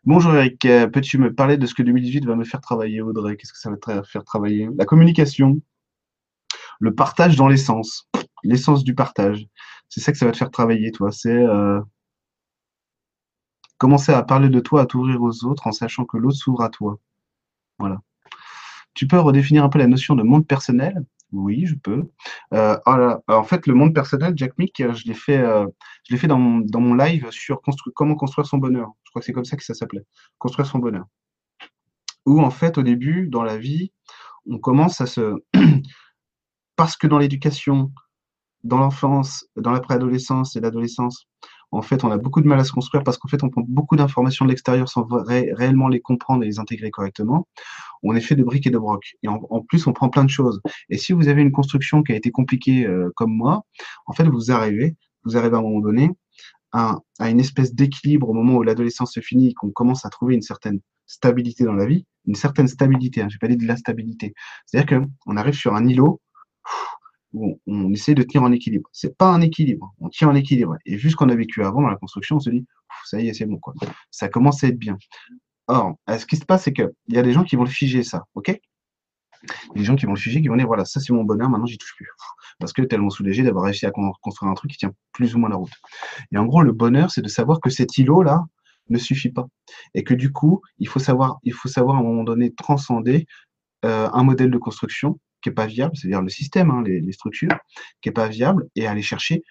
Bonjour 0.04 0.36
Eric, 0.36 0.64
euh, 0.66 0.88
peux-tu 0.88 1.18
me 1.18 1.34
parler 1.34 1.58
de 1.58 1.66
ce 1.66 1.74
que 1.74 1.82
2018 1.82 2.26
va 2.26 2.36
me 2.36 2.44
faire 2.44 2.62
travailler, 2.62 3.02
Audrey? 3.02 3.38
Qu'est-ce 3.38 3.54
que 3.54 3.60
ça 3.60 3.72
va 3.72 3.78
te 3.78 4.08
faire 4.08 4.24
travailler? 4.24 4.70
La 4.78 4.86
communication, 4.86 5.60
le 6.80 6.94
partage 6.94 7.36
dans 7.36 7.48
l'essence, 7.48 8.08
l'essence 8.44 8.84
du 8.84 8.94
partage. 8.94 9.48
C'est 9.90 10.02
ça 10.02 10.12
que 10.12 10.18
ça 10.18 10.26
va 10.26 10.32
te 10.32 10.38
faire 10.38 10.52
travailler, 10.52 10.92
toi. 10.92 11.12
C'est 11.12 11.34
euh, 11.34 11.82
commencer 13.78 14.12
à 14.12 14.22
parler 14.24 14.50
de 14.50 14.60
toi, 14.60 14.82
à 14.82 14.86
t'ouvrir 14.86 15.22
aux 15.22 15.44
autres 15.46 15.68
en 15.68 15.72
sachant 15.72 16.06
que 16.06 16.18
l'autre 16.18 16.38
s'ouvre 16.38 16.62
à 16.62 16.70
toi. 16.70 17.00
Voilà. 17.80 18.02
Tu 18.94 19.08
peux 19.08 19.20
redéfinir 19.20 19.64
un 19.64 19.70
peu 19.70 19.80
la 19.80 19.88
notion 19.88 20.16
de 20.16 20.24
monde 20.24 20.48
personnel? 20.48 21.06
Oui, 21.32 21.66
je 21.66 21.76
peux. 21.76 22.10
Euh, 22.54 22.78
en 23.28 23.44
fait, 23.44 23.68
le 23.68 23.74
monde 23.74 23.94
personnel, 23.94 24.34
Jack 24.38 24.58
Mick, 24.58 24.80
euh, 24.80 24.94
je 24.94 25.06
l'ai 25.06 25.14
fait, 25.14 25.38
euh, 25.40 25.68
dans 26.24 26.38
mon, 26.38 26.60
dans 26.60 26.80
mon 26.80 26.94
live 26.94 27.30
sur 27.32 27.62
comment 27.94 28.16
construire 28.16 28.48
son 28.48 28.58
bonheur. 28.58 28.92
Je 29.04 29.10
crois 29.12 29.22
que 29.22 29.26
c'est 29.26 29.34
comme 29.34 29.46
ça 29.46 29.58
que 29.58 29.64
ça 29.64 29.74
s'appelait. 29.74 30.06
Construire 30.38 30.68
son 30.68 30.80
bonheur. 30.80 31.06
Où 32.26 32.42
en 32.42 32.52
fait, 32.52 32.78
au 32.78 32.84
début, 32.84 33.28
dans 33.28 33.44
la 33.44 33.58
vie, 33.58 33.92
on 34.50 34.60
commence 34.60 35.02
à 35.02 35.08
se, 35.08 35.36
parce 36.76 36.96
que 36.96 37.08
dans 37.08 37.18
l'éducation, 37.18 37.92
dans 38.64 38.78
l'enfance, 38.78 39.46
dans 39.56 39.72
la 39.72 39.82
préadolescence 39.82 40.56
et 40.56 40.62
l'adolescence, 40.62 41.28
en 41.76 41.82
fait, 41.82 42.04
on 42.04 42.12
a 42.12 42.18
beaucoup 42.18 42.42
de 42.42 42.48
mal 42.48 42.60
à 42.60 42.64
se 42.64 42.72
construire 42.72 43.04
parce 43.04 43.18
qu'en 43.18 43.28
fait, 43.28 43.44
on 43.44 43.50
prend 43.50 43.64
beaucoup 43.68 43.96
d'informations 43.96 44.46
de 44.46 44.50
l'extérieur 44.50 44.88
sans 44.88 45.06
réellement 45.10 45.88
les 45.88 46.00
comprendre 46.00 46.44
et 46.44 46.46
les 46.46 46.60
intégrer 46.60 46.90
correctement. 46.92 47.48
On 48.04 48.16
est 48.16 48.22
fait 48.22 48.36
de 48.36 48.44
briques 48.44 48.68
et 48.68 48.70
de 48.72 48.78
brocs. 48.78 49.16
Et 49.24 49.28
en, 49.28 49.62
plus, 49.68 49.86
on 49.88 49.94
prend 49.94 50.10
plein 50.10 50.24
de 50.24 50.30
choses. 50.30 50.62
Et 50.90 50.98
si 50.98 51.14
vous 51.14 51.28
avez 51.28 51.42
une 51.42 51.52
construction 51.52 52.04
qui 52.04 52.14
a 52.14 52.16
été 52.16 52.32
compliquée 52.32 52.86
euh, 52.86 53.12
comme 53.16 53.32
moi, 53.32 53.64
en 54.06 54.14
fait, 54.14 54.24
vous 54.24 54.52
arrivez, 54.52 54.96
vous 55.26 55.38
arrivez 55.38 55.56
à 55.56 55.60
un 55.60 55.64
moment 55.64 55.82
donné 55.82 56.12
à, 56.72 57.00
une 57.20 57.40
espèce 57.40 57.74
d'équilibre 57.74 58.30
au 58.30 58.34
moment 58.34 58.56
où 58.56 58.64
l'adolescence 58.64 59.14
se 59.14 59.22
finit, 59.22 59.54
qu'on 59.54 59.72
commence 59.72 60.06
à 60.06 60.10
trouver 60.10 60.36
une 60.36 60.42
certaine 60.42 60.80
stabilité 61.06 61.64
dans 61.64 61.74
la 61.74 61.86
vie, 61.86 62.06
une 62.26 62.36
certaine 62.36 62.68
stabilité. 62.68 63.22
Hein, 63.22 63.28
J'ai 63.30 63.38
pas 63.38 63.48
dit 63.48 63.58
de 63.58 63.68
la 63.68 63.78
stabilité. 63.78 64.34
C'est-à-dire 64.66 65.02
qu'on 65.26 65.38
arrive 65.38 65.54
sur 65.54 65.74
un 65.74 65.86
îlot 65.88 66.22
on, 67.36 67.92
essaie 67.92 68.14
de 68.14 68.24
tenir 68.24 68.44
en 68.44 68.52
équilibre. 68.52 68.90
C'est 68.92 69.18
pas 69.18 69.28
un 69.28 69.42
équilibre, 69.42 69.94
on 70.00 70.10
tient 70.10 70.30
en 70.30 70.36
équilibre. 70.36 70.78
Et 70.86 70.96
vu 70.96 71.10
ce 71.10 71.16
qu'on 71.16 71.30
a 71.30 71.36
vécu 71.36 71.64
avant 71.64 71.82
dans 71.82 71.90
la 71.90 71.98
construction, 71.98 72.38
on 72.38 72.40
se 72.40 72.50
dit, 72.50 72.66
ça 73.06 73.20
y 73.20 73.28
est, 73.28 73.34
c'est 73.34 73.46
bon, 73.46 73.58
quoi. 73.58 73.74
Ça 74.12 74.30
commence 74.30 74.64
à 74.64 74.68
être 74.68 74.80
bien. 74.80 74.98
Or, 75.68 75.96
euh, 76.10 76.18
ce 76.18 76.26
qui 76.26 76.38
se 76.38 76.46
passe, 76.46 76.64
c'est 76.64 76.74
qu'il 76.74 76.90
y 77.10 77.18
a 77.18 77.24
des 77.24 77.34
gens 77.34 77.44
qui 77.44 77.56
vont 77.56 77.64
le 77.64 77.70
figer, 77.70 78.04
ça, 78.04 78.24
ok? 78.36 78.60
Des 79.76 79.84
gens 79.84 79.96
qui 79.96 80.06
vont 80.06 80.14
le 80.14 80.20
figer, 80.20 80.42
qui 80.42 80.48
vont 80.48 80.56
dire, 80.56 80.68
voilà, 80.68 80.86
ça 80.86 81.00
c'est 81.00 81.14
mon 81.14 81.24
bonheur, 81.24 81.50
maintenant 81.50 81.66
j'y 81.66 81.78
touche 81.78 81.96
plus. 81.96 82.08
Parce 82.60 82.74
que 82.74 82.82
tellement 82.82 83.10
soulagé 83.10 83.44
d'avoir 83.44 83.66
réussi 83.66 83.86
à 83.86 83.92
construire 83.92 84.52
un 84.52 84.56
truc 84.56 84.72
qui 84.72 84.78
tient 84.78 84.94
plus 85.12 85.36
ou 85.36 85.40
moins 85.40 85.50
la 85.50 85.56
route. 85.56 85.74
Et 86.32 86.38
en 86.38 86.46
gros, 86.46 86.64
le 86.64 86.72
bonheur, 86.72 87.12
c'est 87.12 87.22
de 87.22 87.28
savoir 87.28 87.60
que 87.60 87.70
cet 87.70 87.98
îlot-là 87.98 88.46
ne 88.90 88.98
suffit 88.98 89.30
pas. 89.30 89.48
Et 89.94 90.04
que 90.04 90.14
du 90.14 90.32
coup, 90.32 90.62
il 90.80 90.88
faut 90.88 91.00
savoir, 91.00 91.40
il 91.44 91.54
faut 91.54 91.68
savoir 91.68 91.98
à 91.98 92.00
un 92.00 92.04
moment 92.04 92.24
donné 92.24 92.54
transcender 92.54 93.28
euh, 93.84 94.10
un 94.14 94.24
modèle 94.24 94.52
de 94.52 94.58
construction 94.58 95.20
qui 95.46 95.50
est 95.50 95.54
pas 95.54 95.68
viable, 95.68 95.96
c'est-à-dire 95.96 96.24
le 96.24 96.30
système, 96.30 96.72
hein, 96.72 96.82
les, 96.84 97.12
structures, 97.12 97.56
qui 98.02 98.10
est 98.10 98.12
pas 98.12 98.28
viable, 98.28 98.68
et 98.76 98.88
aller 98.88 99.04
chercher, 99.04 99.44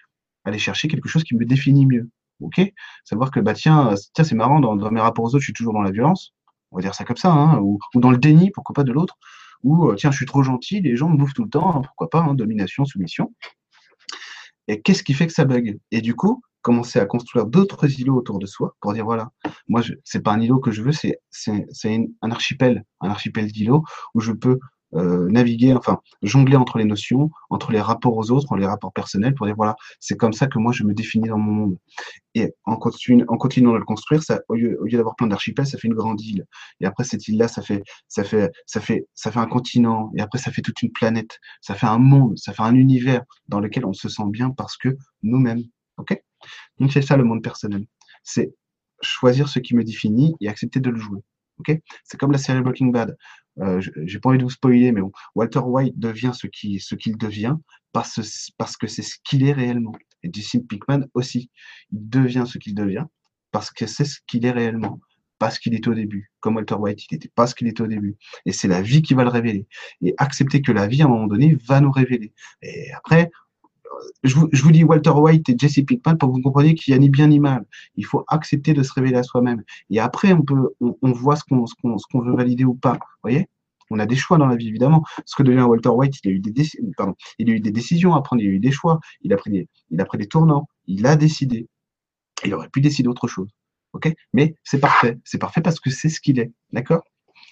aller 0.43 0.59
chercher 0.59 0.89
quelque 0.89 1.07
chose 1.07 1.23
qui 1.23 1.35
me 1.35 1.45
définit 1.45 1.85
mieux. 1.85 2.09
Ok? 2.41 2.61
Savoir 3.05 3.31
que 3.31 3.39
bah 3.39 3.53
tiens, 3.53 3.93
tiens 4.13 4.25
c'est 4.25 4.35
marrant, 4.35 4.59
dans, 4.59 4.91
mes 4.91 4.99
rapports 4.99 5.23
aux 5.23 5.29
autres, 5.29 5.39
je 5.39 5.45
suis 5.45 5.53
toujours 5.53 5.71
dans 5.71 5.81
la 5.81 5.91
violence, 5.91 6.33
on 6.71 6.75
va 6.75 6.81
dire 6.81 6.93
ça 6.93 7.05
comme 7.05 7.15
ça, 7.15 7.31
hein, 7.31 7.59
ou, 7.59 7.79
dans 7.93 8.11
le 8.11 8.17
déni, 8.17 8.51
pourquoi 8.51 8.73
pas 8.73 8.83
de 8.83 8.91
l'autre, 8.91 9.15
ou 9.63 9.87
euh, 9.87 9.95
tiens, 9.95 10.11
je 10.11 10.17
suis 10.17 10.25
trop 10.25 10.43
gentil, 10.43 10.81
les 10.81 10.97
gens 10.97 11.07
me 11.07 11.15
bouffent 11.15 11.33
tout 11.33 11.45
le 11.45 11.49
temps, 11.49 11.77
hein, 11.77 11.81
pourquoi 11.81 12.09
pas, 12.09 12.29
domination, 12.33 12.83
soumission. 12.83 13.33
Et 14.67 14.81
qu'est-ce 14.81 15.03
qui 15.03 15.13
fait 15.13 15.27
que 15.27 15.33
ça 15.33 15.45
bug? 15.45 15.79
Et 15.91 16.01
du 16.01 16.13
coup, 16.13 16.41
commencer 16.61 16.99
à 16.99 17.05
construire 17.05 17.45
d'autres 17.45 18.01
îlots 18.01 18.17
autour 18.17 18.37
de 18.39 18.45
soi 18.45 18.75
pour 18.81 18.91
dire 18.91 19.05
voilà, 19.05 19.29
moi, 19.69 19.81
c'est 20.03 20.21
pas 20.21 20.33
un 20.33 20.41
îlot 20.41 20.59
que 20.59 20.71
je 20.71 20.81
veux, 20.81 20.91
c'est 20.91 21.19
un 22.21 22.31
archipel, 22.31 22.83
un 22.99 23.11
archipel 23.11 23.49
d'îlots 23.49 23.83
où 24.13 24.19
je 24.19 24.33
peux 24.33 24.59
euh, 24.93 25.27
naviguer, 25.29 25.73
enfin 25.73 25.99
jongler 26.21 26.55
entre 26.55 26.77
les 26.77 26.85
notions, 26.85 27.29
entre 27.49 27.71
les 27.71 27.81
rapports 27.81 28.15
aux 28.15 28.31
autres, 28.31 28.55
les 28.55 28.65
rapports 28.65 28.93
personnels, 28.93 29.33
pour 29.33 29.45
dire 29.45 29.55
voilà, 29.55 29.75
c'est 29.99 30.15
comme 30.15 30.33
ça 30.33 30.47
que 30.47 30.59
moi 30.59 30.71
je 30.71 30.83
me 30.83 30.93
définis 30.93 31.27
dans 31.27 31.37
mon 31.37 31.51
monde. 31.51 31.77
Et 32.33 32.53
en, 32.65 32.75
continu, 32.75 33.23
en 33.27 33.37
continuant 33.37 33.73
de 33.73 33.77
le 33.77 33.85
construire, 33.85 34.21
au 34.49 34.55
lieu, 34.55 34.77
d'avoir 34.91 35.15
plein 35.15 35.27
d'archipels, 35.27 35.65
ça 35.65 35.77
fait 35.77 35.87
une 35.87 35.93
grande 35.93 36.21
île. 36.21 36.45
Et 36.81 36.85
après 36.85 37.03
cette 37.03 37.27
île-là, 37.27 37.47
ça 37.47 37.61
fait, 37.61 37.83
ça 38.07 38.23
fait, 38.23 38.51
ça 38.65 38.81
fait, 38.81 39.07
ça 39.13 39.31
fait 39.31 39.39
un 39.39 39.47
continent. 39.47 40.11
Et 40.15 40.21
après, 40.21 40.37
ça 40.37 40.51
fait 40.51 40.61
toute 40.61 40.81
une 40.81 40.91
planète. 40.91 41.39
Ça 41.61 41.75
fait 41.75 41.87
un 41.87 41.97
monde, 41.97 42.37
ça 42.37 42.53
fait 42.53 42.63
un 42.63 42.75
univers 42.75 43.23
dans 43.47 43.59
lequel 43.59 43.85
on 43.85 43.93
se 43.93 44.09
sent 44.09 44.27
bien 44.27 44.51
parce 44.51 44.77
que 44.77 44.89
nous-mêmes. 45.23 45.63
Ok? 45.97 46.21
Donc 46.79 46.91
c'est 46.91 47.01
ça 47.01 47.17
le 47.17 47.23
monde 47.23 47.41
personnel. 47.41 47.85
C'est 48.23 48.53
choisir 49.01 49.47
ce 49.47 49.59
qui 49.59 49.75
me 49.75 49.83
définit 49.83 50.35
et 50.41 50.49
accepter 50.49 50.79
de 50.79 50.89
le 50.89 50.99
jouer. 50.99 51.21
Ok? 51.59 51.77
C'est 52.03 52.17
comme 52.17 52.31
la 52.31 52.37
série 52.37 52.61
Breaking 52.61 52.87
Bad. 52.87 53.15
Euh, 53.61 53.81
j'ai 54.05 54.19
pas 54.19 54.29
envie 54.29 54.37
de 54.37 54.43
vous 54.43 54.49
spoiler, 54.49 54.91
mais 54.91 55.01
Walter 55.33 55.59
White 55.59 55.97
devient 55.97 56.31
ce 56.33 56.47
qu'il 56.47 57.17
devient 57.17 57.55
parce, 57.93 58.51
parce 58.57 58.77
que 58.77 58.87
c'est 58.87 59.01
ce 59.01 59.15
qu'il 59.23 59.47
est 59.47 59.53
réellement. 59.53 59.93
Et 60.23 60.29
Jesse 60.33 60.57
Pinkman 60.69 61.07
aussi, 61.13 61.49
il 61.91 62.09
devient 62.09 62.45
ce 62.45 62.57
qu'il 62.57 62.75
devient 62.75 63.05
parce 63.51 63.71
que 63.71 63.87
c'est 63.87 64.03
ce 64.03 64.19
qu'il 64.27 64.45
est 64.45 64.51
réellement, 64.51 64.99
parce 65.39 65.59
qu'il 65.59 65.73
est 65.73 65.87
au 65.87 65.93
début. 65.93 66.31
Comme 66.41 66.57
Walter 66.57 66.75
White, 66.75 67.03
il 67.09 67.15
n'était 67.15 67.31
pas 67.33 67.47
ce 67.47 67.55
qu'il 67.55 67.67
était 67.67 67.81
au 67.81 67.87
début. 67.87 68.17
Et 68.45 68.51
c'est 68.51 68.67
la 68.67 68.81
vie 68.81 69.01
qui 69.01 69.13
va 69.13 69.23
le 69.23 69.29
révéler. 69.29 69.65
Et 70.01 70.13
accepter 70.17 70.61
que 70.61 70.73
la 70.73 70.87
vie, 70.87 71.01
à 71.01 71.05
un 71.05 71.07
moment 71.07 71.27
donné, 71.27 71.57
va 71.65 71.79
nous 71.79 71.91
révéler. 71.91 72.33
Et 72.61 72.91
après, 72.91 73.31
je 74.23 74.35
vous, 74.35 74.71
dis 74.71 74.83
Walter 74.83 75.11
White 75.11 75.49
et 75.49 75.55
Jesse 75.57 75.81
Pinkman 75.87 76.17
pour 76.17 76.29
que 76.29 76.35
vous 76.35 76.41
compreniez 76.41 76.75
qu'il 76.75 76.93
n'y 76.93 76.97
a 76.97 76.99
ni 76.99 77.09
bien 77.09 77.27
ni 77.27 77.39
mal. 77.39 77.65
Il 77.95 78.05
faut 78.05 78.23
accepter 78.27 78.73
de 78.73 78.83
se 78.83 78.93
révéler 78.93 79.17
à 79.17 79.23
soi-même. 79.23 79.63
Et 79.89 79.99
après, 79.99 80.33
on 80.33 80.41
peut, 80.41 80.69
on, 80.79 81.11
voit 81.11 81.35
ce 81.35 81.43
qu'on, 81.43 82.21
veut 82.21 82.35
valider 82.35 82.65
ou 82.65 82.75
pas. 82.75 82.93
Vous 82.93 82.99
voyez? 83.23 83.47
On 83.91 83.99
a 83.99 84.05
des 84.05 84.15
choix 84.15 84.37
dans 84.37 84.47
la 84.47 84.55
vie, 84.55 84.67
évidemment. 84.67 85.03
Ce 85.25 85.35
que 85.35 85.43
devient 85.43 85.61
Walter 85.61 85.89
White, 85.89 86.15
il 86.23 86.29
a 86.29 86.33
eu 86.33 86.39
des, 86.39 86.51
décisions 87.71 88.15
à 88.15 88.21
prendre, 88.21 88.41
il 88.41 88.47
a 88.47 88.51
eu 88.51 88.59
des 88.59 88.71
choix, 88.71 88.99
il 89.21 89.31
a 89.31 89.37
pris 89.37 89.51
des, 89.51 89.67
il 89.91 90.01
a 90.01 90.05
pris 90.05 90.17
des 90.17 90.27
tournants, 90.27 90.67
il 90.87 91.05
a 91.05 91.15
décidé. 91.15 91.67
Il 92.43 92.53
aurait 92.53 92.69
pu 92.69 92.81
décider 92.81 93.07
autre 93.07 93.27
chose. 93.27 93.49
Ok? 93.93 94.11
Mais 94.33 94.55
c'est 94.63 94.79
parfait. 94.79 95.19
C'est 95.23 95.37
parfait 95.37 95.61
parce 95.61 95.79
que 95.79 95.89
c'est 95.89 96.09
ce 96.09 96.19
qu'il 96.19 96.39
est. 96.39 96.51
D'accord? 96.71 97.03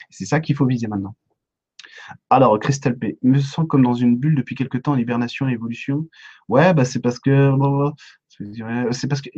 C'est 0.09 0.25
ça 0.25 0.39
qu'il 0.39 0.55
faut 0.55 0.65
viser 0.65 0.87
maintenant. 0.87 1.15
Alors, 2.29 2.59
Crystal 2.59 2.97
P, 2.97 3.17
me 3.21 3.39
sens 3.39 3.65
comme 3.67 3.83
dans 3.83 3.93
une 3.93 4.17
bulle 4.17 4.35
depuis 4.35 4.55
quelque 4.55 4.77
temps 4.77 4.95
hibernation 4.95 5.47
évolution. 5.47 6.07
Ouais, 6.49 6.73
bah 6.73 6.85
c'est 6.85 6.99
parce 6.99 7.19
que. 7.19 7.51
C'est 8.91 9.07
parce 9.07 9.21
que. 9.21 9.29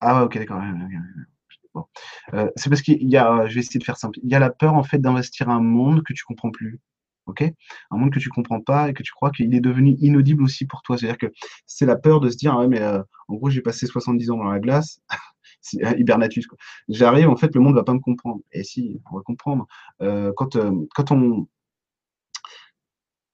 Ah 0.00 0.18
ouais, 0.18 0.24
ok, 0.24 0.38
d'accord. 0.38 0.62
Bon. 1.74 1.84
Euh, 2.34 2.50
c'est 2.56 2.68
parce 2.70 2.82
qu'il 2.82 3.08
y 3.08 3.16
a, 3.16 3.46
je 3.46 3.54
vais 3.54 3.60
essayer 3.60 3.78
de 3.78 3.84
faire 3.84 3.96
simple, 3.96 4.18
il 4.22 4.30
y 4.30 4.34
a 4.34 4.40
la 4.40 4.50
peur 4.50 4.74
en 4.74 4.82
fait 4.82 4.98
d'investir 4.98 5.48
un 5.48 5.60
monde 5.60 6.02
que 6.02 6.12
tu 6.12 6.24
comprends 6.24 6.50
plus. 6.50 6.80
Ok? 7.26 7.44
Un 7.92 7.96
monde 7.96 8.12
que 8.12 8.18
tu 8.18 8.28
comprends 8.28 8.60
pas 8.60 8.88
et 8.88 8.94
que 8.94 9.04
tu 9.04 9.12
crois 9.12 9.30
qu'il 9.30 9.54
est 9.54 9.60
devenu 9.60 9.96
inaudible 10.00 10.42
aussi 10.42 10.66
pour 10.66 10.82
toi. 10.82 10.98
C'est-à-dire 10.98 11.18
que 11.18 11.32
c'est 11.66 11.86
la 11.86 11.96
peur 11.96 12.20
de 12.20 12.28
se 12.28 12.36
dire, 12.36 12.54
ah 12.54 12.60
ouais, 12.60 12.68
mais 12.68 12.80
euh, 12.80 13.02
en 13.28 13.34
gros, 13.36 13.50
j'ai 13.50 13.60
passé 13.60 13.86
70 13.86 14.30
ans 14.30 14.38
dans 14.38 14.50
la 14.50 14.58
glace. 14.58 15.00
hibernatus. 15.98 16.46
J'arrive, 16.88 17.28
en 17.28 17.36
fait, 17.36 17.54
le 17.54 17.60
monde 17.60 17.74
va 17.74 17.84
pas 17.84 17.92
me 17.92 18.00
comprendre. 18.00 18.40
Et 18.52 18.64
si, 18.64 19.00
on 19.12 19.16
va 19.16 19.22
comprendre. 19.22 19.66
Euh, 20.02 20.32
quand, 20.36 20.56
quand, 20.94 21.12
on, 21.12 21.46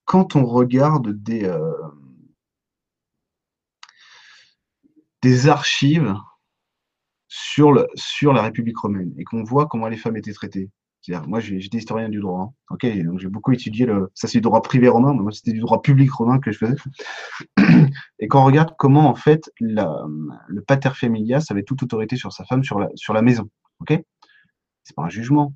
quand 0.07 0.37
on 0.37 0.47
regarde 0.47 1.11
des, 1.23 1.53
des 5.23 5.49
archives 5.49 6.15
sur, 7.29 7.73
le, 7.73 7.87
sur 7.95 8.33
la 8.33 8.43
République 8.43 8.79
romaine 8.79 9.13
et 9.19 9.25
qu'on 9.25 9.43
voit 9.43 9.67
comment 9.67 9.89
les 9.89 9.97
femmes 9.97 10.17
étaient 10.17 10.33
traitées. 10.33 10.71
Moi, 11.27 11.41
j'étais 11.41 11.79
historien 11.79 12.09
du 12.09 12.21
droit. 12.21 12.41
Hein. 12.41 12.55
Ok, 12.71 13.05
donc 13.05 13.21
j'ai 13.21 13.29
beaucoup 13.29 13.53
étudié 13.53 13.87
le. 13.87 14.11
Ça, 14.15 14.27
c'est 14.27 14.39
du 14.39 14.43
droit 14.43 14.61
privé 14.61 14.89
romain, 14.89 15.15
mais 15.15 15.23
moi, 15.23 15.31
c'était 15.31 15.53
du 15.53 15.61
droit 15.61 15.81
public 15.81 16.11
romain 16.11 16.41
que 16.41 16.51
je 16.51 16.59
faisais. 16.59 16.75
Et 18.19 18.27
quand 18.27 18.43
on 18.43 18.45
regarde 18.45 18.75
comment, 18.77 19.09
en 19.09 19.15
fait, 19.15 19.49
le 19.61 20.61
pater 20.63 20.91
familias 20.95 21.47
avait 21.51 21.63
toute 21.63 21.83
autorité 21.83 22.17
sur 22.17 22.33
sa 22.33 22.45
femme, 22.45 22.65
sur 22.65 22.81
la, 22.81 22.89
sur 22.97 23.15
la 23.15 23.23
maison. 23.23 23.49
Ok? 23.81 24.01
C'est 24.87 24.95
pas 24.95 25.03
un 25.03 25.09
jugement. 25.09 25.53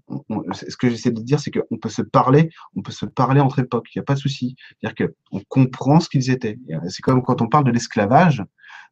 ce 0.53 0.76
que 0.76 0.91
j'essaie 0.91 1.12
de 1.12 1.22
dire, 1.22 1.39
c'est 1.39 1.53
qu'on 1.53 1.78
peut 1.78 1.89
se 1.89 2.03
parler, 2.03 2.51
on 2.74 2.83
peut 2.83 2.91
se 2.91 3.07
parler 3.07 3.41
entre 3.41 3.61
époques, 3.61 3.87
il 3.95 3.99
n'y 3.99 4.01
a 4.01 4.05
pas 4.05 4.14
de 4.14 4.18
souci. 4.18 4.57
C'est-à-dire 4.81 5.09
qu'on 5.31 5.41
comprend 5.49 6.01
ce 6.01 6.09
qu'ils 6.09 6.31
étaient. 6.31 6.59
C'est 6.89 7.03
comme 7.03 7.22
quand 7.22 7.41
on 7.41 7.47
parle 7.47 7.62
de 7.62 7.70
l'esclavage, 7.70 8.43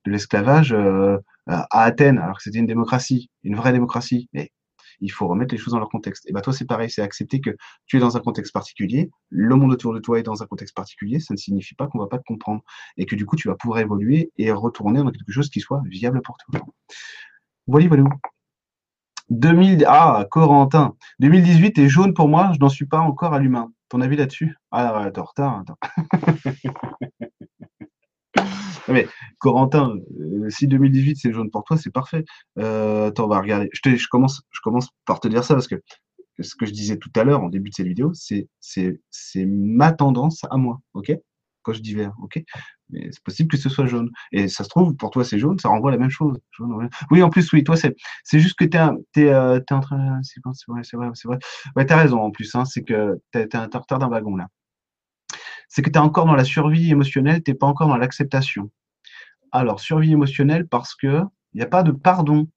de 0.07 0.13
l'esclavage 0.13 0.73
euh, 0.73 1.19
à 1.47 1.83
Athènes, 1.83 2.19
alors 2.19 2.37
que 2.37 2.45
c'était 2.45 2.61
une 2.61 2.67
démocratie, 2.67 3.31
une 3.43 3.57
vraie 3.57 3.73
démocratie. 3.73 4.29
Mais 4.33 4.53
il 5.01 5.11
faut 5.11 5.27
remettre 5.27 5.53
les 5.53 5.59
choses 5.59 5.73
dans 5.73 5.81
leur 5.81 5.89
contexte. 5.89 6.25
Et 6.29 6.33
ben 6.33 6.41
toi, 6.41 6.53
c'est 6.53 6.67
pareil, 6.67 6.89
c'est 6.89 7.03
accepter 7.03 7.41
que 7.41 7.57
tu 7.87 7.97
es 7.97 8.01
dans 8.01 8.17
un 8.17 8.21
contexte 8.21 8.53
particulier, 8.53 9.11
le 9.31 9.57
monde 9.57 9.73
autour 9.73 9.93
de 9.93 9.99
toi 9.99 10.21
est 10.21 10.23
dans 10.23 10.45
un 10.45 10.47
contexte 10.47 10.77
particulier, 10.77 11.19
ça 11.19 11.35
ne 11.35 11.39
signifie 11.39 11.75
pas 11.75 11.89
qu'on 11.89 11.99
va 11.99 12.07
pas 12.07 12.19
te 12.19 12.25
comprendre. 12.25 12.63
Et 12.97 13.07
que 13.07 13.17
du 13.17 13.27
coup, 13.27 13.35
tu 13.35 13.49
vas 13.49 13.57
pouvoir 13.57 13.81
évoluer 13.81 14.31
et 14.39 14.53
retourner 14.53 15.03
dans 15.03 15.11
quelque 15.11 15.33
chose 15.33 15.51
qui 15.51 15.59
soit 15.59 15.83
viable 15.87 16.23
pour 16.23 16.37
toi. 16.37 16.61
Voilà, 17.67 17.89
voilà. 17.89 18.05
2000, 19.31 19.85
ah, 19.87 20.27
Corentin. 20.31 20.95
2018 21.21 21.79
est 21.79 21.89
jaune 21.89 22.15
pour 22.15 22.29
moi, 22.29 22.51
je 22.55 22.59
n'en 22.59 22.69
suis 22.69 22.87
pas 22.87 22.99
encore 22.99 23.35
à 23.35 23.39
l'humain. 23.39 23.73
Ton 23.89 24.01
avis 24.01 24.17
là-dessus? 24.17 24.57
Ah, 24.71 25.03
attends, 25.03 25.25
retard. 25.25 25.63
Attends. 25.63 25.79
Mais 28.89 29.07
Corentin, 29.39 29.95
euh, 30.19 30.49
si 30.49 30.67
2018 30.67 31.17
c'est 31.17 31.33
jaune 31.33 31.51
pour 31.51 31.65
toi, 31.65 31.77
c'est 31.77 31.91
parfait. 31.91 32.25
Euh, 32.59 33.09
attends, 33.09 33.25
on 33.27 33.29
va 33.29 33.41
regarder. 33.41 33.69
Je, 33.73 33.97
je, 33.97 34.09
commence, 34.09 34.43
je 34.51 34.61
commence 34.63 34.89
par 35.05 35.21
te 35.21 35.29
dire 35.29 35.45
ça 35.45 35.55
parce 35.55 35.69
que 35.69 35.77
ce 36.41 36.55
que 36.55 36.67
je 36.67 36.73
disais 36.73 36.97
tout 36.97 37.11
à 37.17 37.25
l'heure 37.25 37.43
en 37.43 37.49
début 37.49 37.71
de 37.71 37.75
cette 37.75 37.87
vidéo, 37.87 38.13
c'est 38.15 38.49
ma 39.47 39.93
tendance 39.93 40.45
à 40.51 40.57
moi. 40.57 40.81
ok? 40.95 41.13
Quand 41.63 41.73
je 41.73 41.81
dis 41.81 41.95
vert, 41.95 42.15
ok? 42.23 42.43
Mais 42.91 43.09
c'est 43.13 43.23
possible 43.23 43.51
que 43.51 43.57
ce 43.57 43.69
soit 43.69 43.87
jaune. 43.87 44.11
Et 44.33 44.49
ça 44.49 44.65
se 44.65 44.69
trouve, 44.69 44.95
pour 44.97 45.11
toi, 45.11 45.25
c'est 45.25 45.39
jaune, 45.39 45.59
ça 45.59 45.69
renvoie 45.69 45.91
la 45.91 45.99
même 45.99 46.11
chose. 46.11 46.39
Oui, 47.11 47.23
en 47.23 47.31
plus, 47.31 47.53
oui, 47.53 47.65
toi, 47.65 47.77
c'est, 47.77 47.95
c'est 48.25 48.39
juste 48.41 48.59
que 48.59 48.65
tu 48.65 48.77
es, 48.77 49.23
es, 49.23 49.29
euh, 49.33 49.61
en 49.71 49.81
train. 49.81 50.21
C'est 50.23 50.41
vrai, 50.43 50.83
c'est 50.83 50.97
vrai, 50.97 51.11
c'est 51.15 51.29
vrai. 51.29 51.39
Ouais, 51.77 51.87
tu 51.87 51.93
as 51.93 51.97
raison, 51.97 52.21
en 52.21 52.31
plus, 52.31 52.55
hein, 52.55 52.65
c'est 52.65 52.83
que 52.83 53.21
tu 53.33 53.39
es, 53.39 53.57
en 53.57 53.65
retard 53.65 53.99
d'un 53.99 54.09
wagon, 54.09 54.37
là. 54.37 54.49
C'est 55.69 55.83
que 55.83 55.91
tu 55.91 55.99
es 55.99 56.03
encore 56.03 56.25
dans 56.25 56.35
la 56.35 56.45
survie 56.45 56.91
émotionnelle, 56.91 57.43
tu 57.43 57.55
pas 57.55 57.67
encore 57.67 57.89
dans 57.89 57.99
l'acceptation. 57.99 58.71
Alors, 59.53 59.81
survie 59.81 60.13
émotionnelle, 60.13 60.67
parce 60.67 60.95
que 60.95 61.23
il 61.55 61.59
n'y 61.59 61.63
a 61.63 61.67
pas 61.67 61.83
de 61.83 61.93
pardon. 61.93 62.49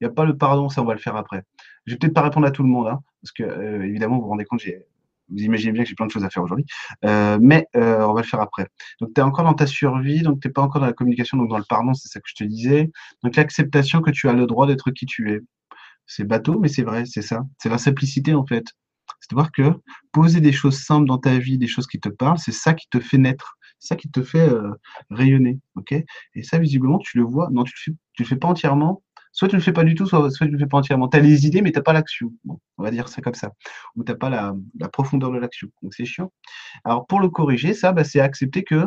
Il 0.00 0.06
n'y 0.06 0.06
a 0.08 0.10
pas 0.10 0.24
le 0.24 0.36
pardon, 0.36 0.68
ça, 0.68 0.82
on 0.82 0.84
va 0.84 0.94
le 0.94 1.00
faire 1.00 1.16
après. 1.16 1.42
Je 1.86 1.92
vais 1.92 1.98
peut-être 1.98 2.14
pas 2.14 2.22
répondre 2.22 2.46
à 2.46 2.50
tout 2.50 2.62
le 2.62 2.68
monde, 2.68 2.88
hein, 2.88 3.00
parce 3.22 3.32
que, 3.32 3.42
euh, 3.42 3.84
évidemment, 3.84 4.16
vous 4.16 4.22
vous 4.22 4.28
rendez 4.28 4.44
compte, 4.44 4.60
j'ai 4.60 4.84
vous 5.28 5.42
imaginez 5.42 5.72
bien 5.72 5.82
que 5.82 5.88
j'ai 5.88 5.94
plein 5.94 6.06
de 6.06 6.10
choses 6.10 6.24
à 6.24 6.30
faire 6.30 6.42
aujourd'hui. 6.42 6.64
Euh, 7.04 7.38
mais 7.40 7.66
euh, 7.76 8.04
on 8.06 8.14
va 8.14 8.22
le 8.22 8.26
faire 8.26 8.40
après. 8.40 8.68
Donc, 9.00 9.10
tu 9.14 9.20
es 9.20 9.24
encore 9.24 9.44
dans 9.44 9.54
ta 9.54 9.66
survie, 9.66 10.22
donc 10.22 10.40
tu 10.40 10.48
n'es 10.48 10.52
pas 10.52 10.62
encore 10.62 10.80
dans 10.80 10.86
la 10.86 10.92
communication, 10.92 11.36
donc 11.36 11.48
dans 11.48 11.58
le 11.58 11.64
pardon, 11.68 11.94
c'est 11.94 12.08
ça 12.08 12.20
que 12.20 12.28
je 12.28 12.34
te 12.34 12.44
disais. 12.44 12.90
Donc, 13.22 13.36
l'acceptation 13.36 14.00
que 14.00 14.10
tu 14.10 14.28
as 14.28 14.32
le 14.32 14.46
droit 14.46 14.66
d'être 14.66 14.90
qui 14.90 15.06
tu 15.06 15.32
es. 15.32 15.40
C'est 16.06 16.24
bateau, 16.24 16.58
mais 16.60 16.68
c'est 16.68 16.82
vrai, 16.84 17.04
c'est 17.04 17.22
ça. 17.22 17.44
C'est 17.58 17.68
la 17.68 17.78
simplicité, 17.78 18.34
en 18.34 18.46
fait. 18.46 18.64
C'est 19.20 19.30
de 19.30 19.34
voir 19.36 19.50
que 19.52 19.72
poser 20.12 20.40
des 20.40 20.52
choses 20.52 20.78
simples 20.82 21.06
dans 21.08 21.18
ta 21.18 21.38
vie, 21.38 21.58
des 21.58 21.66
choses 21.66 21.86
qui 21.86 21.98
te 22.00 22.08
parlent, 22.08 22.38
c'est 22.38 22.52
ça 22.52 22.74
qui 22.74 22.88
te 22.88 23.00
fait 23.00 23.18
naître. 23.18 23.56
C'est 23.78 23.88
ça 23.88 23.96
qui 23.96 24.10
te 24.10 24.22
fait 24.22 24.48
euh, 24.48 24.72
rayonner. 25.10 25.58
ok? 25.74 25.92
Et 26.34 26.42
ça, 26.42 26.58
visiblement, 26.58 26.98
tu 26.98 27.18
le 27.18 27.24
vois. 27.24 27.48
Non, 27.50 27.64
tu 27.64 27.74
le 27.90 27.96
tu 28.16 28.22
le 28.22 28.28
fais 28.28 28.36
pas 28.36 28.48
entièrement, 28.48 29.02
soit 29.36 29.48
tu 29.48 29.54
le 29.54 29.60
fais 29.60 29.72
pas 29.72 29.84
du 29.84 29.94
tout, 29.94 30.06
soit, 30.06 30.30
tu 30.30 30.44
ne 30.44 30.50
le 30.50 30.58
fais 30.58 30.66
pas 30.66 30.78
entièrement. 30.78 31.08
Tu 31.08 31.18
as 31.18 31.20
les 31.20 31.46
idées, 31.46 31.60
mais 31.60 31.70
tu 31.70 31.78
n'as 31.78 31.82
pas 31.82 31.92
l'action. 31.92 32.32
on 32.48 32.82
va 32.82 32.90
dire 32.90 33.08
ça 33.08 33.20
comme 33.20 33.34
ça. 33.34 33.52
Ou 33.94 34.02
tu 34.02 34.10
n'as 34.10 34.16
pas 34.16 34.30
la, 34.30 34.54
profondeur 34.88 35.30
de 35.30 35.38
l'action. 35.38 35.68
Donc 35.82 35.92
c'est 35.92 36.06
chiant. 36.06 36.32
Alors 36.84 37.06
pour 37.06 37.20
le 37.20 37.28
corriger, 37.28 37.74
ça, 37.74 37.92
bah, 37.92 38.02
c'est 38.02 38.18
accepter 38.18 38.64
que 38.64 38.86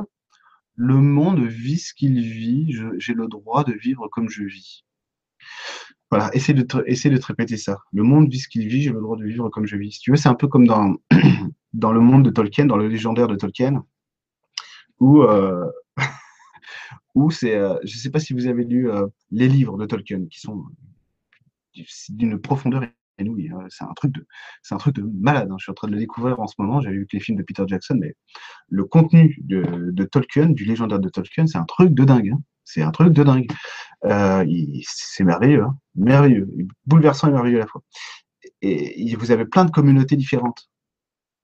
le 0.73 0.95
monde 0.95 1.39
vit 1.45 1.77
ce 1.77 1.93
qu'il 1.93 2.19
vit. 2.19 2.75
J'ai 2.97 3.13
le 3.13 3.27
droit 3.27 3.63
de 3.63 3.73
vivre 3.73 4.07
comme 4.07 4.27
je 4.27 4.43
vis. 4.43 4.85
Voilà, 6.09 6.31
essaie 6.33 6.55
de, 6.55 6.63
te, 6.63 6.77
de 6.77 7.17
te 7.17 7.25
répéter 7.27 7.55
ça. 7.55 7.77
Le 7.93 8.01
monde 8.01 8.27
vit 8.31 8.39
ce 8.39 8.47
qu'il 8.47 8.67
vit, 8.67 8.81
j'ai 8.81 8.91
le 8.91 9.01
droit 9.01 9.17
de 9.17 9.23
vivre 9.23 9.49
comme 9.49 9.67
je 9.67 9.77
vis. 9.77 9.91
Si 9.91 9.99
tu 9.99 10.09
veux, 10.09 10.17
c'est 10.17 10.29
un 10.29 10.33
peu 10.33 10.47
comme 10.47 10.65
dans, 10.65 10.95
dans 11.73 11.91
le 11.91 11.99
monde 11.99 12.25
de 12.25 12.31
Tolkien, 12.31 12.65
dans 12.65 12.77
le 12.77 12.87
légendaire 12.87 13.27
de 13.27 13.35
Tolkien, 13.35 13.85
où 14.99 15.21
euh, 15.21 15.69
ou 17.16 17.32
c'est, 17.32 17.55
euh, 17.55 17.76
je 17.84 17.95
ne 17.95 17.99
sais 17.99 18.12
pas 18.12 18.20
si 18.20 18.34
vous 18.34 18.47
avez 18.47 18.64
lu 18.64 18.89
euh, 18.89 19.07
les 19.32 19.47
livres 19.47 19.78
de 19.78 19.86
Tolkien, 19.86 20.26
qui 20.30 20.39
sont 20.39 20.64
d'une 22.10 22.39
profondeur 22.39 22.84
inouïe. 23.20 23.49
Hein. 23.49 23.66
C'est 23.70 23.84
un 23.84 23.93
truc 23.93 24.12
de, 24.12 24.26
c'est 24.64 24.76
un 24.76 24.78
truc 24.78 24.95
de 24.95 25.01
malade. 25.01 25.49
Hein. 25.51 25.55
Je 25.60 25.64
suis 25.64 25.72
en 25.72 25.76
train 25.76 25.88
de 25.88 25.93
le 25.93 25.99
découvrir 25.99 26.39
en 26.39 26.47
ce 26.47 26.55
moment. 26.57 26.82
J'avais 26.82 26.97
vu 26.97 27.05
que 27.05 27.16
les 27.16 27.20
films 27.20 27.38
de 27.38 27.43
Peter 27.43 27.64
Jackson, 27.68 27.97
mais 27.99 28.16
le 28.70 28.86
contenu 28.86 29.38
de, 29.41 30.03
Tolkien, 30.05 30.49
du 30.49 30.66
légendaire 30.66 30.99
de 30.99 31.10
Tolkien, 31.10 31.47
c'est 31.47 31.57
un 31.57 31.66
truc 31.66 31.93
de 31.93 32.03
dingue. 32.03 32.32
Hein. 32.34 32.41
C'est 32.64 32.82
un 32.82 32.91
truc 32.91 33.14
de 33.14 33.24
dingue. 33.24 33.47
Euh, 34.05 34.45
c'est 34.84 35.24
merveilleux, 35.24 35.66
merveilleux, 35.95 36.47
bouleversant 36.86 37.28
et 37.28 37.32
merveilleux 37.32 37.57
à 37.57 37.62
la 37.62 37.68
fois. 37.68 37.82
Et, 38.62 39.16
vous 39.16 39.32
avez 39.32 39.45
plein 39.45 39.66
de 39.66 39.72
communautés 39.72 40.16
différentes, 40.16 40.70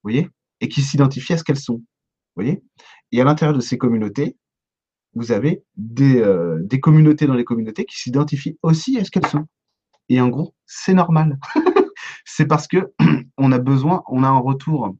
vous 0.02 0.10
voyez, 0.10 0.28
et 0.60 0.68
qui 0.68 0.82
s'identifient 0.82 1.34
à 1.34 1.38
ce 1.38 1.44
qu'elles 1.44 1.58
sont, 1.58 1.78
vous 1.78 2.42
voyez? 2.42 2.62
Et 3.12 3.20
à 3.20 3.24
l'intérieur 3.24 3.56
de 3.56 3.60
ces 3.60 3.76
communautés, 3.76 4.36
vous 5.16 5.32
avez 5.32 5.64
euh, 6.00 6.58
des, 6.60 6.78
communautés 6.78 7.26
dans 7.26 7.34
les 7.34 7.44
communautés 7.44 7.86
qui 7.86 7.96
s'identifient 7.98 8.58
aussi 8.62 8.98
à 8.98 9.04
ce 9.04 9.10
qu'elles 9.10 9.26
sont. 9.26 9.46
Et 10.08 10.20
en 10.20 10.28
gros, 10.28 10.54
c'est 10.66 10.94
normal. 10.94 11.38
c'est 12.24 12.46
parce 12.46 12.68
que 12.68 12.92
on 13.38 13.50
a 13.50 13.58
besoin, 13.58 14.04
on 14.08 14.22
a 14.22 14.28
un 14.28 14.38
retour 14.38 14.94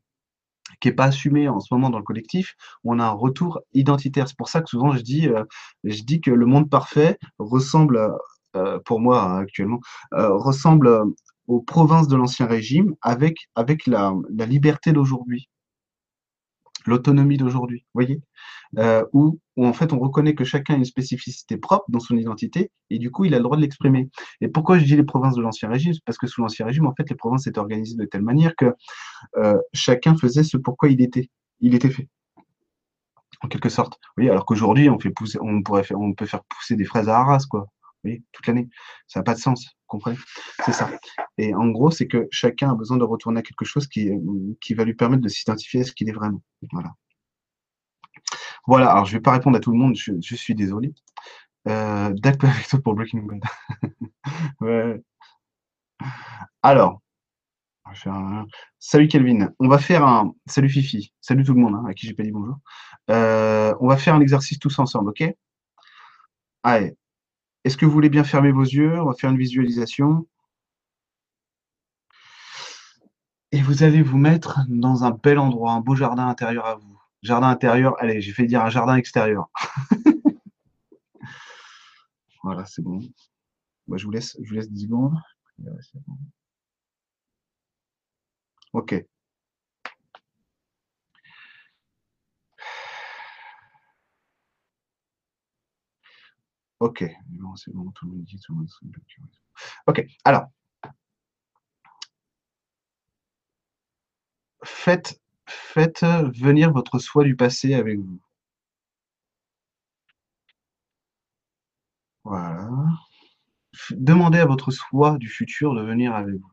qui 0.81 0.89
n'est 0.89 0.95
pas 0.95 1.05
assumé 1.05 1.49
en 1.49 1.61
ce 1.61 1.73
moment 1.73 1.91
dans 1.91 1.99
le 1.99 2.05
collectif, 2.05 2.57
on 2.83 2.99
a 2.99 3.05
un 3.05 3.11
retour 3.11 3.61
identitaire. 3.75 4.27
C'est 4.27 4.39
pour 4.39 4.49
ça 4.49 4.63
que 4.63 4.69
souvent 4.71 4.93
je 4.93 5.03
dis, 5.03 5.29
euh, 5.29 5.45
je 5.85 6.03
dis 6.03 6.21
que 6.21 6.31
le 6.31 6.47
monde 6.47 6.71
parfait 6.71 7.19
ressemble, 7.39 8.11
euh, 8.57 8.79
pour 8.87 9.01
moi 9.01 9.23
hein, 9.23 9.39
actuellement, 9.41 9.81
ressemble 10.13 11.05
aux 11.47 11.61
provinces 11.61 12.09
de 12.09 12.17
l'Ancien 12.17 12.47
Régime 12.47 12.95
avec, 13.03 13.37
avec 13.55 13.87
la 13.87 14.15
liberté 14.47 14.93
d'aujourd'hui 14.93 15.49
l'autonomie 16.87 17.37
d'aujourd'hui, 17.37 17.85
voyez 17.95 18.21
euh, 18.79 19.05
où, 19.13 19.41
en 19.57 19.73
fait 19.73 19.93
on 19.93 19.99
reconnaît 19.99 20.35
que 20.35 20.45
chacun 20.45 20.75
a 20.75 20.77
une 20.77 20.85
spécificité 20.85 21.57
propre 21.57 21.87
dans 21.89 22.01
son 22.01 22.17
identité 22.17 22.71
et 22.91 22.99
du 22.99 23.11
coup 23.11 23.25
il 23.25 23.35
a 23.35 23.39
le 23.39 23.43
droit 23.43 23.57
de 23.57 23.63
l'exprimer. 23.63 24.09
Et 24.41 24.49
pourquoi 24.49 24.79
je 24.79 24.85
dis 24.85 24.97
les 24.97 25.05
provinces 25.05 25.35
de 25.35 25.43
l'Ancien 25.43 25.69
Régime? 25.69 25.95
Parce 26.05 26.19
que 26.19 26.27
sous 26.27 26.41
l'Ancien 26.41 26.67
Régime, 26.67 26.87
en 26.87 26.95
fait, 26.95 27.09
les 27.09 27.17
provinces 27.17 27.47
étaient 27.47 27.59
organisées 27.59 27.97
de 27.97 28.05
telle 28.05 28.23
manière 28.23 28.55
que 28.57 28.75
euh, 29.37 29.59
chacun 29.73 30.17
faisait 30.17 30.43
ce 30.43 30.57
pourquoi 30.57 30.89
il 30.89 31.01
était, 31.01 31.31
il 31.61 31.75
était 31.75 31.91
fait. 31.91 32.09
En 33.43 33.49
quelque 33.49 33.69
sorte. 33.69 33.99
Oui, 34.17 34.31
alors 34.31 34.47
qu'aujourd'hui, 34.47 34.89
on 34.89 34.99
fait 34.99 35.11
pousser, 35.11 35.39
on 35.43 35.63
pourrait 35.63 35.85
faire, 35.85 36.01
on 36.01 36.15
peut 36.15 36.27
faire 36.27 36.43
pousser 36.45 36.75
des 36.75 36.85
fraises 36.85 37.09
à 37.09 37.19
Arras, 37.19 37.45
quoi 37.51 37.67
toute 38.33 38.47
l'année. 38.47 38.69
Ça 39.07 39.21
n'a 39.21 39.25
pas 39.25 39.35
de 39.35 39.41
sens, 39.41 39.76
comprenez? 39.87 40.19
C'est 40.65 40.73
ça. 40.73 40.91
Et 41.39 41.55
en 41.55 41.69
gros, 41.69 41.91
c'est 41.91 42.07
que 42.07 42.29
chacun 42.31 42.71
a 42.71 42.75
besoin 42.75 42.97
de 42.97 43.05
retourner 43.05 43.41
à 43.41 43.43
quelque 43.43 43.65
chose 43.65 43.87
qui, 43.87 44.11
qui 44.61 44.75
va 44.75 44.85
lui 44.85 44.95
permettre 44.95 45.23
de 45.23 45.29
s'identifier 45.29 45.81
à 45.81 45.85
ce 45.85 45.93
qu'il 45.93 46.09
est 46.09 46.13
vraiment. 46.13 46.43
Voilà. 46.73 46.93
Voilà, 48.67 48.91
alors 48.91 49.05
je 49.05 49.13
ne 49.13 49.19
vais 49.19 49.23
pas 49.23 49.33
répondre 49.33 49.57
à 49.57 49.61
tout 49.61 49.71
le 49.71 49.79
monde, 49.79 49.97
je, 49.97 50.35
suis 50.35 50.55
désolé. 50.55 50.93
Euh, 51.69 52.13
D'accord 52.15 52.51
pour 52.83 52.95
Breaking 52.95 53.23
Bad. 53.23 53.41
Alors, 56.63 57.01
salut 58.79 59.09
Kelvin. 59.09 59.51
On 59.59 59.69
va 59.69 59.79
faire 59.79 60.05
un. 60.05 60.35
Salut 60.47 60.69
Fifi. 60.69 61.13
Salut 61.21 61.45
tout 61.45 61.55
le 61.55 61.61
monde, 61.61 61.75
hein, 61.77 61.85
à 61.89 61.95
qui 61.95 62.07
j'ai 62.07 62.15
pas 62.15 62.23
dit 62.23 62.33
bonjour. 62.33 62.57
Euh, 63.11 63.75
on 63.81 63.89
va 63.89 63.97
faire 63.97 64.15
un 64.15 64.21
exercice 64.21 64.59
tous 64.59 64.79
ensemble, 64.79 65.11
ok? 65.11 65.25
Allez, 66.63 66.97
est-ce 67.67 67.77
que 67.77 67.85
vous 67.85 67.91
voulez 67.91 68.09
bien 68.09 68.23
fermer 68.23 68.53
vos 68.53 68.63
yeux? 68.63 69.01
On 69.01 69.07
va 69.07 69.15
faire 69.15 69.31
une 69.31 69.39
visualisation. 69.39 70.29
Et 73.51 73.61
vous 73.61 73.83
allez 73.83 74.03
vous 74.03 74.19
mettre 74.19 74.61
dans 74.69 75.03
un 75.03 75.11
bel 75.11 75.37
endroit, 75.41 75.73
un 75.73 75.81
beau 75.81 75.97
jardin 75.97 76.29
intérieur 76.29 76.65
à 76.65 76.77
vous. 76.77 76.97
Jardin 77.23 77.49
intérieur, 77.49 77.97
allez, 77.99 78.21
j'ai 78.21 78.31
fait 78.33 78.47
dire 78.47 78.63
un 78.63 78.71
jardin 78.71 78.95
extérieur. 78.95 79.51
voilà, 82.45 82.65
c'est 82.67 82.83
bon. 82.83 83.01
Moi, 83.89 83.99
je 83.99 84.05
vous 84.05 84.13
laisse, 84.13 84.37
je 84.41 84.49
vous 84.49 84.55
laisse 84.55 84.71
10 84.71 84.83
secondes. 84.83 85.19
Ok. 88.75 88.95
Ok, 96.81 97.05
c'est 97.57 97.73
bon, 97.75 97.91
tout 97.93 98.07
le 98.07 98.13
monde 98.13 98.25
dit, 98.25 98.39
tout 98.41 98.53
le 98.53 98.59
monde 98.59 98.69
Ok, 99.87 100.05
alors. 100.25 100.47
Faites, 104.65 105.19
faites 105.47 106.05
venir 106.05 106.71
votre 106.73 106.99
soi 106.99 107.25
du 107.25 107.35
passé 107.37 107.73
avec 107.73 107.99
vous. 107.99 108.21
Voilà. 112.25 112.69
Demandez 113.91 114.39
à 114.39 114.47
votre 114.47 114.71
soi 114.71 115.19
du 115.19 115.29
futur 115.29 115.75
de 115.75 115.83
venir 115.83 116.15
avec 116.15 116.35
vous. 116.37 116.51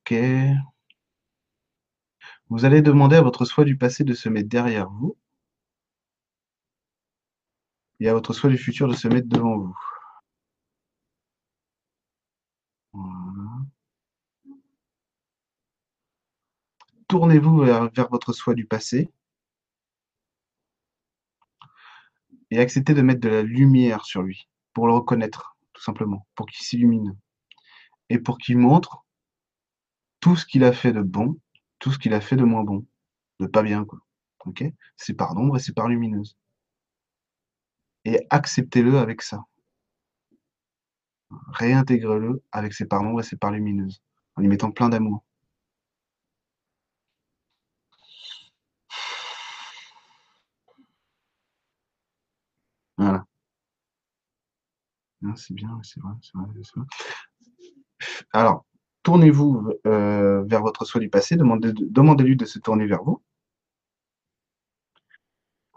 Ok. 0.00 0.14
Vous 2.48 2.64
allez 2.64 2.82
demander 2.82 3.14
à 3.14 3.22
votre 3.22 3.44
soi 3.44 3.64
du 3.64 3.76
passé 3.76 4.02
de 4.02 4.12
se 4.12 4.28
mettre 4.28 4.48
derrière 4.48 4.90
vous 4.90 5.16
et 8.00 8.08
à 8.08 8.14
votre 8.14 8.32
soi 8.32 8.50
du 8.50 8.58
futur 8.58 8.88
de 8.88 8.94
se 8.94 9.08
mettre 9.08 9.28
devant 9.28 9.56
vous. 9.58 9.76
Tournez-vous 17.08 17.58
vers, 17.60 18.08
votre 18.10 18.32
soi 18.32 18.54
du 18.54 18.66
passé 18.66 19.08
et 22.50 22.58
acceptez 22.58 22.94
de 22.94 23.02
mettre 23.02 23.20
de 23.20 23.28
la 23.28 23.42
lumière 23.42 24.04
sur 24.04 24.22
lui 24.22 24.48
pour 24.72 24.86
le 24.86 24.94
reconnaître, 24.94 25.56
tout 25.72 25.82
simplement, 25.82 26.26
pour 26.34 26.46
qu'il 26.46 26.64
s'illumine 26.64 27.16
et 28.08 28.18
pour 28.18 28.38
qu'il 28.38 28.58
montre 28.58 29.04
tout 30.20 30.36
ce 30.36 30.46
qu'il 30.46 30.64
a 30.64 30.72
fait 30.72 30.92
de 30.92 31.02
bon, 31.02 31.38
tout 31.78 31.92
ce 31.92 31.98
qu'il 31.98 32.12
a 32.14 32.20
fait 32.20 32.36
de 32.36 32.44
moins 32.44 32.64
bon, 32.64 32.86
de 33.40 33.46
pas 33.46 33.62
bien, 33.62 33.86
C'est 34.96 35.14
par 35.14 35.34
d'ombre 35.34 35.56
et 35.56 35.60
c'est 35.60 35.74
par 35.74 35.88
lumineuse 35.88 36.36
et 38.06 38.26
acceptez-le 38.30 38.98
avec 38.98 39.20
ça. 39.20 39.44
Réintégrez-le 41.48 42.40
avec 42.52 42.72
ses 42.72 42.84
parts 42.86 43.02
nombres 43.02 43.18
et 43.18 43.24
ses 43.24 43.36
parts 43.36 43.50
lumineuses, 43.50 44.00
en 44.36 44.42
y 44.42 44.48
mettant 44.48 44.70
plein 44.70 44.88
d'amour. 44.88 45.24
Voilà. 52.98 53.26
C'est 55.36 55.52
bien, 55.52 55.78
c'est 55.82 56.00
vrai, 56.00 56.12
c'est 56.22 56.38
vrai, 56.38 56.46
vrai, 56.74 56.86
Alors, 58.32 58.64
tournez-vous 59.02 59.68
euh, 59.86 60.42
vers 60.44 60.62
votre 60.62 60.84
soi 60.84 61.00
du 61.00 61.08
passé, 61.08 61.36
demandez-lui 61.36 62.36
de 62.36 62.44
se 62.44 62.58
tourner 62.58 62.86
vers 62.86 63.02
vous. 63.02 63.20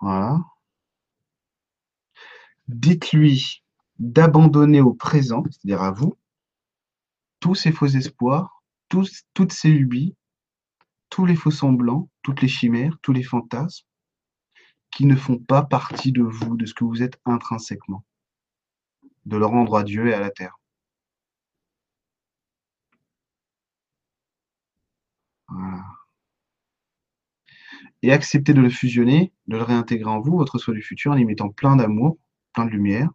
Voilà. 0.02 0.40
Dites-lui 2.70 3.63
d'abandonner 3.97 4.80
au 4.80 4.93
présent, 4.93 5.43
c'est-à-dire 5.49 5.82
à 5.82 5.91
vous, 5.91 6.15
tous 7.39 7.55
ses 7.55 7.72
faux 7.72 7.88
espoirs, 7.88 8.63
toutes 8.89 9.51
ses 9.51 9.70
lubies, 9.70 10.15
tous 11.09 11.26
les 11.26 11.36
faux 11.36 11.49
semblants, 11.49 12.11
toutes 12.22 12.43
les 12.43 12.47
chimères, 12.47 12.95
tous 13.01 13.11
les 13.11 13.24
fantasmes 13.24 13.88
qui 14.91 15.07
ne 15.07 15.15
font 15.15 15.39
pas 15.39 15.63
partie 15.63 16.11
de 16.11 16.22
vous, 16.22 16.55
de 16.55 16.67
ce 16.67 16.76
que 16.76 16.84
vous 16.84 17.01
êtes 17.01 17.20
intrinsèquement, 17.26 18.05
de 19.26 19.38
le 19.38 19.47
rendre 19.47 19.76
à 19.76 19.84
Dieu 19.84 20.07
et 20.07 20.13
à 20.13 20.20
la 20.20 20.30
terre. 20.30 20.59
Et 28.03 28.11
acceptez 28.11 28.53
de 28.53 28.61
le 28.61 28.70
fusionner, 28.70 29.34
de 29.47 29.57
le 29.57 29.63
réintégrer 29.63 30.09
en 30.11 30.20
vous, 30.22 30.38
votre 30.38 30.59
soi 30.59 30.76
du 30.76 30.84
futur, 30.84 31.13
en 31.13 31.17
y 31.17 31.26
mettant 31.26 31.49
plein 31.49 31.76
d'amour, 31.76 32.20
de 32.66 32.72
lumière, 32.72 33.10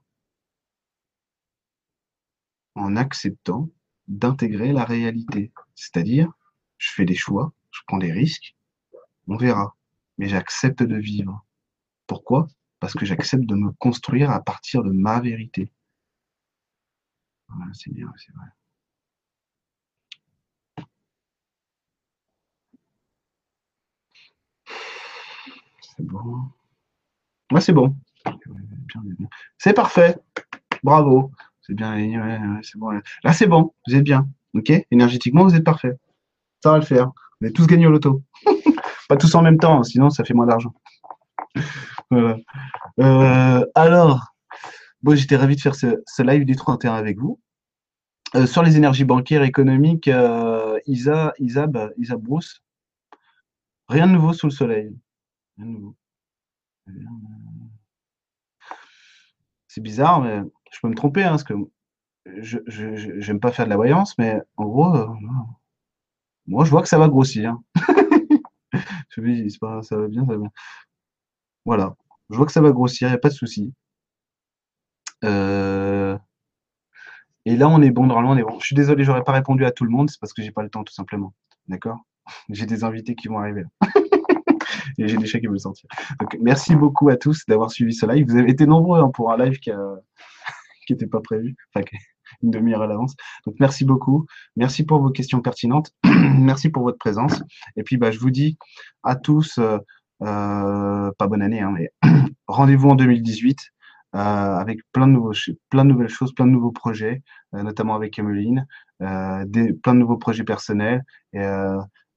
en 2.76 2.96
acceptant 2.96 3.70
d'intégrer 4.08 4.72
la 4.72 4.84
réalité. 4.84 5.52
C'est-à-dire, 5.74 6.32
je 6.78 6.92
fais 6.92 7.04
des 7.04 7.14
choix, 7.14 7.52
je 7.70 7.80
prends 7.86 7.98
des 7.98 8.12
risques, 8.12 8.56
on 9.28 9.36
verra. 9.36 9.76
Mais 10.18 10.28
j'accepte 10.28 10.82
de 10.82 10.96
vivre. 10.96 11.44
Pourquoi? 12.06 12.48
Parce 12.80 12.94
que 12.94 13.06
j'accepte 13.06 13.46
de 13.46 13.54
me 13.56 13.72
construire 13.72 14.30
à 14.30 14.40
partir 14.42 14.82
de 14.84 14.90
ma 14.92 15.20
vérité. 15.20 15.70
C'est 17.72 17.92
bien, 17.92 18.12
c'est 18.16 18.32
vrai. 18.32 18.46
C'est 25.80 26.02
bon. 26.04 26.50
Moi, 27.50 27.60
c'est 27.60 27.72
bon. 27.72 27.96
C'est 29.58 29.74
parfait. 29.74 30.16
Bravo. 30.82 31.32
C'est 31.62 31.74
bien. 31.74 32.60
c'est 32.62 32.78
bon. 32.78 32.90
Là, 33.22 33.32
c'est 33.32 33.46
bon. 33.46 33.72
Vous 33.86 33.94
êtes 33.94 34.04
bien. 34.04 34.28
OK? 34.54 34.72
Énergétiquement, 34.90 35.44
vous 35.44 35.54
êtes 35.54 35.64
parfait. 35.64 35.96
Ça 36.62 36.70
va 36.70 36.78
le 36.78 36.84
faire. 36.84 37.06
Vous 37.40 37.46
avez 37.46 37.52
tous 37.52 37.66
gagné 37.66 37.86
au 37.86 37.90
loto. 37.90 38.22
Pas 39.08 39.16
tous 39.16 39.34
en 39.34 39.42
même 39.42 39.58
temps, 39.58 39.82
sinon 39.82 40.10
ça 40.10 40.24
fait 40.24 40.34
moins 40.34 40.46
d'argent. 40.46 40.74
Euh, 43.00 43.64
alors, 43.74 44.36
bon, 45.02 45.16
j'étais 45.16 45.34
ravi 45.34 45.56
de 45.56 45.60
faire 45.60 45.74
ce, 45.74 46.22
live 46.22 46.44
du 46.44 46.54
31 46.54 46.94
avec 46.94 47.18
vous. 47.18 47.40
Euh, 48.36 48.46
sur 48.46 48.62
les 48.62 48.76
énergies 48.76 49.04
bancaires 49.04 49.42
économiques, 49.42 50.06
euh, 50.06 50.78
Isa, 50.86 51.32
Isa, 51.40 51.66
bah, 51.66 51.90
Isa 51.98 52.16
Bruce, 52.16 52.62
rien 53.88 54.06
de 54.06 54.12
nouveau 54.12 54.32
sous 54.32 54.46
le 54.46 54.52
soleil. 54.52 54.96
C'est 59.74 59.80
bizarre, 59.80 60.20
mais 60.20 60.40
je 60.70 60.78
peux 60.80 60.88
me 60.88 60.94
tromper, 60.94 61.24
hein, 61.24 61.30
parce 61.30 61.42
que 61.42 61.54
je 62.26 62.58
j'aime 63.20 63.40
pas 63.40 63.50
faire 63.50 63.64
de 63.64 63.70
la 63.70 63.76
voyance, 63.76 64.16
mais 64.18 64.40
en 64.56 64.66
gros, 64.66 64.94
euh, 64.94 65.08
moi 66.46 66.64
je 66.64 66.70
vois 66.70 66.80
que 66.80 66.86
ça 66.86 66.96
va 66.96 67.08
grossir. 67.08 67.58
je 69.08 69.20
me 69.20 69.34
dis, 69.34 69.50
ça 69.50 69.66
va 69.96 70.06
bien, 70.06 70.24
ça 70.24 70.32
va 70.32 70.38
bien. 70.38 70.50
Voilà, 71.64 71.96
je 72.30 72.36
vois 72.36 72.46
que 72.46 72.52
ça 72.52 72.60
va 72.60 72.70
grossir, 72.70 73.08
il 73.08 73.10
n'y 73.10 73.16
a 73.16 73.18
pas 73.18 73.30
de 73.30 73.34
souci. 73.34 73.74
Euh, 75.24 76.16
et 77.46 77.56
là, 77.56 77.68
on 77.68 77.82
est 77.82 77.90
bon, 77.90 78.06
normalement, 78.06 78.30
on 78.30 78.36
est 78.36 78.44
bon. 78.44 78.60
Je 78.60 78.66
suis 78.66 78.76
désolé, 78.76 79.02
j'aurais 79.02 79.24
pas 79.24 79.32
répondu 79.32 79.64
à 79.64 79.72
tout 79.72 79.82
le 79.82 79.90
monde, 79.90 80.08
c'est 80.08 80.20
parce 80.20 80.32
que 80.32 80.42
j'ai 80.42 80.52
pas 80.52 80.62
le 80.62 80.70
temps, 80.70 80.84
tout 80.84 80.94
simplement. 80.94 81.34
D'accord? 81.66 81.98
J'ai 82.48 82.66
des 82.66 82.84
invités 82.84 83.16
qui 83.16 83.26
vont 83.26 83.40
arriver. 83.40 83.64
et 84.98 85.08
j'ai 85.08 85.16
des 85.16 85.26
chats 85.26 85.40
qui 85.40 85.46
veulent 85.46 85.60
sortir. 85.60 85.88
Donc, 86.20 86.36
merci 86.40 86.74
beaucoup 86.76 87.08
à 87.08 87.16
tous 87.16 87.44
d'avoir 87.46 87.70
suivi 87.70 87.94
ce 87.94 88.06
live. 88.06 88.26
Vous 88.28 88.36
avez 88.36 88.50
été 88.50 88.66
nombreux 88.66 89.00
hein, 89.00 89.10
pour 89.12 89.32
un 89.32 89.36
live 89.36 89.58
qui 89.58 89.70
n'était 90.90 91.06
pas 91.06 91.20
prévu, 91.20 91.56
enfin 91.74 91.84
une 92.42 92.50
demi-heure 92.50 92.82
à 92.82 92.86
l'avance. 92.86 93.14
Donc 93.46 93.56
merci 93.60 93.84
beaucoup. 93.84 94.26
Merci 94.56 94.84
pour 94.84 95.00
vos 95.00 95.10
questions 95.10 95.40
pertinentes. 95.40 95.92
merci 96.04 96.68
pour 96.68 96.82
votre 96.82 96.98
présence. 96.98 97.42
Et 97.76 97.82
puis 97.82 97.96
bah, 97.96 98.10
je 98.10 98.18
vous 98.18 98.30
dis 98.30 98.58
à 99.02 99.16
tous, 99.16 99.58
euh, 99.58 99.78
euh, 100.22 101.10
pas 101.18 101.26
bonne 101.26 101.42
année, 101.42 101.60
hein, 101.60 101.72
mais 101.72 101.90
rendez-vous 102.46 102.90
en 102.90 102.94
2018. 102.94 103.58
Euh, 104.14 104.18
avec 104.18 104.78
plein 104.92 105.08
de, 105.08 105.12
nouveaux, 105.12 105.32
plein 105.70 105.84
de 105.84 105.90
nouvelles 105.90 106.08
choses, 106.08 106.32
plein 106.32 106.46
de 106.46 106.52
nouveaux 106.52 106.70
projets, 106.70 107.20
notamment 107.52 107.96
avec 107.96 108.16
Emeline, 108.16 108.64
des, 109.00 109.72
plein 109.72 109.94
de 109.94 109.98
nouveaux 109.98 110.18
projets 110.18 110.44
personnels. 110.44 111.02
Et, 111.32 111.44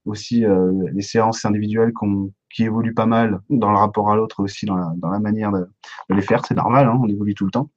aussi 0.08 0.46
euh, 0.46 0.72
les 0.94 1.02
séances 1.02 1.46
individuelles 1.46 1.94
qui 2.50 2.64
évoluent 2.64 2.94
pas 2.94 3.06
mal 3.06 3.42
dans 3.50 3.72
le 3.72 3.78
rapport 3.78 4.12
à 4.12 4.16
l'autre 4.16 4.42
aussi 4.44 4.66
dans 4.66 4.76
la, 4.76 5.20
manière 5.20 5.52
de, 5.52 5.68
les 6.10 6.22
faire. 6.22 6.46
C'est 6.46 6.56
normal, 6.56 6.88
hein, 6.88 7.00
on 7.02 7.08
évolue 7.08 7.36
tout 7.36 7.46
le 7.46 7.52
temps. 7.52 7.70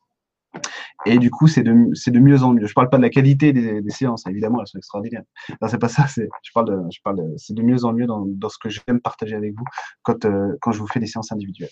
Et 1.07 1.18
du 1.18 1.31
coup, 1.31 1.47
c'est 1.47 1.62
de, 1.62 2.18
mieux 2.18 2.43
en 2.43 2.53
mieux. 2.53 2.66
Je 2.66 2.74
parle 2.74 2.91
pas 2.91 2.97
de 2.97 3.03
la 3.03 3.11
qualité 3.11 3.53
des, 3.53 3.83
séances, 3.91 4.26
évidemment, 4.26 4.61
elles 4.61 4.66
sont 4.66 4.78
extraordinaires. 4.78 5.22
Non, 5.61 5.68
c'est 5.68 5.78
pas 5.78 5.89
ça. 5.89 6.07
C'est, 6.09 6.28
je 6.43 6.51
parle 6.53 6.68
de, 6.68 6.89
parle 7.05 7.22
c'est 7.37 7.55
de 7.55 7.62
mieux 7.62 7.85
en 7.85 7.93
mieux 7.93 8.07
dans, 8.07 8.49
ce 8.49 8.59
que 8.59 8.68
j'aime 8.68 9.01
partager 9.01 9.35
avec 9.35 9.55
vous 9.57 9.64
quand, 10.03 10.24
euh, 10.24 10.57
quand 10.61 10.72
je 10.72 10.81
vous 10.81 10.89
fais 10.89 11.01
des 11.01 11.07
séances 11.07 11.33
individuelles. 11.33 11.70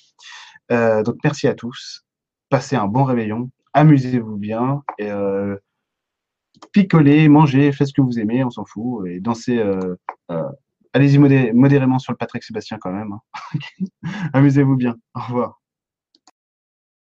Euh, 0.70 1.02
donc, 1.02 1.16
merci 1.24 1.48
à 1.48 1.54
tous. 1.54 2.04
Passez 2.50 2.76
un 2.76 2.86
bon 2.86 3.04
réveillon. 3.04 3.50
Amusez-vous 3.74 4.36
bien. 4.36 4.82
Picolez, 6.72 7.28
mangez, 7.28 7.72
faites 7.72 7.88
ce 7.88 7.92
que 7.92 8.02
vous 8.02 8.18
aimez, 8.18 8.44
on 8.44 8.50
s'en 8.50 8.64
fout, 8.64 9.06
et 9.06 9.20
dansez. 9.20 9.58
Euh, 9.58 9.96
euh, 10.30 10.48
allez-y 10.92 11.18
modérément 11.18 11.98
sur 11.98 12.12
le 12.12 12.16
Patrick 12.16 12.42
Sébastien 12.42 12.78
quand 12.80 12.92
même. 12.92 13.12
Hein. 13.12 13.58
Amusez-vous 14.32 14.76
bien. 14.76 14.96
Au 15.14 15.20
revoir. 15.20 15.57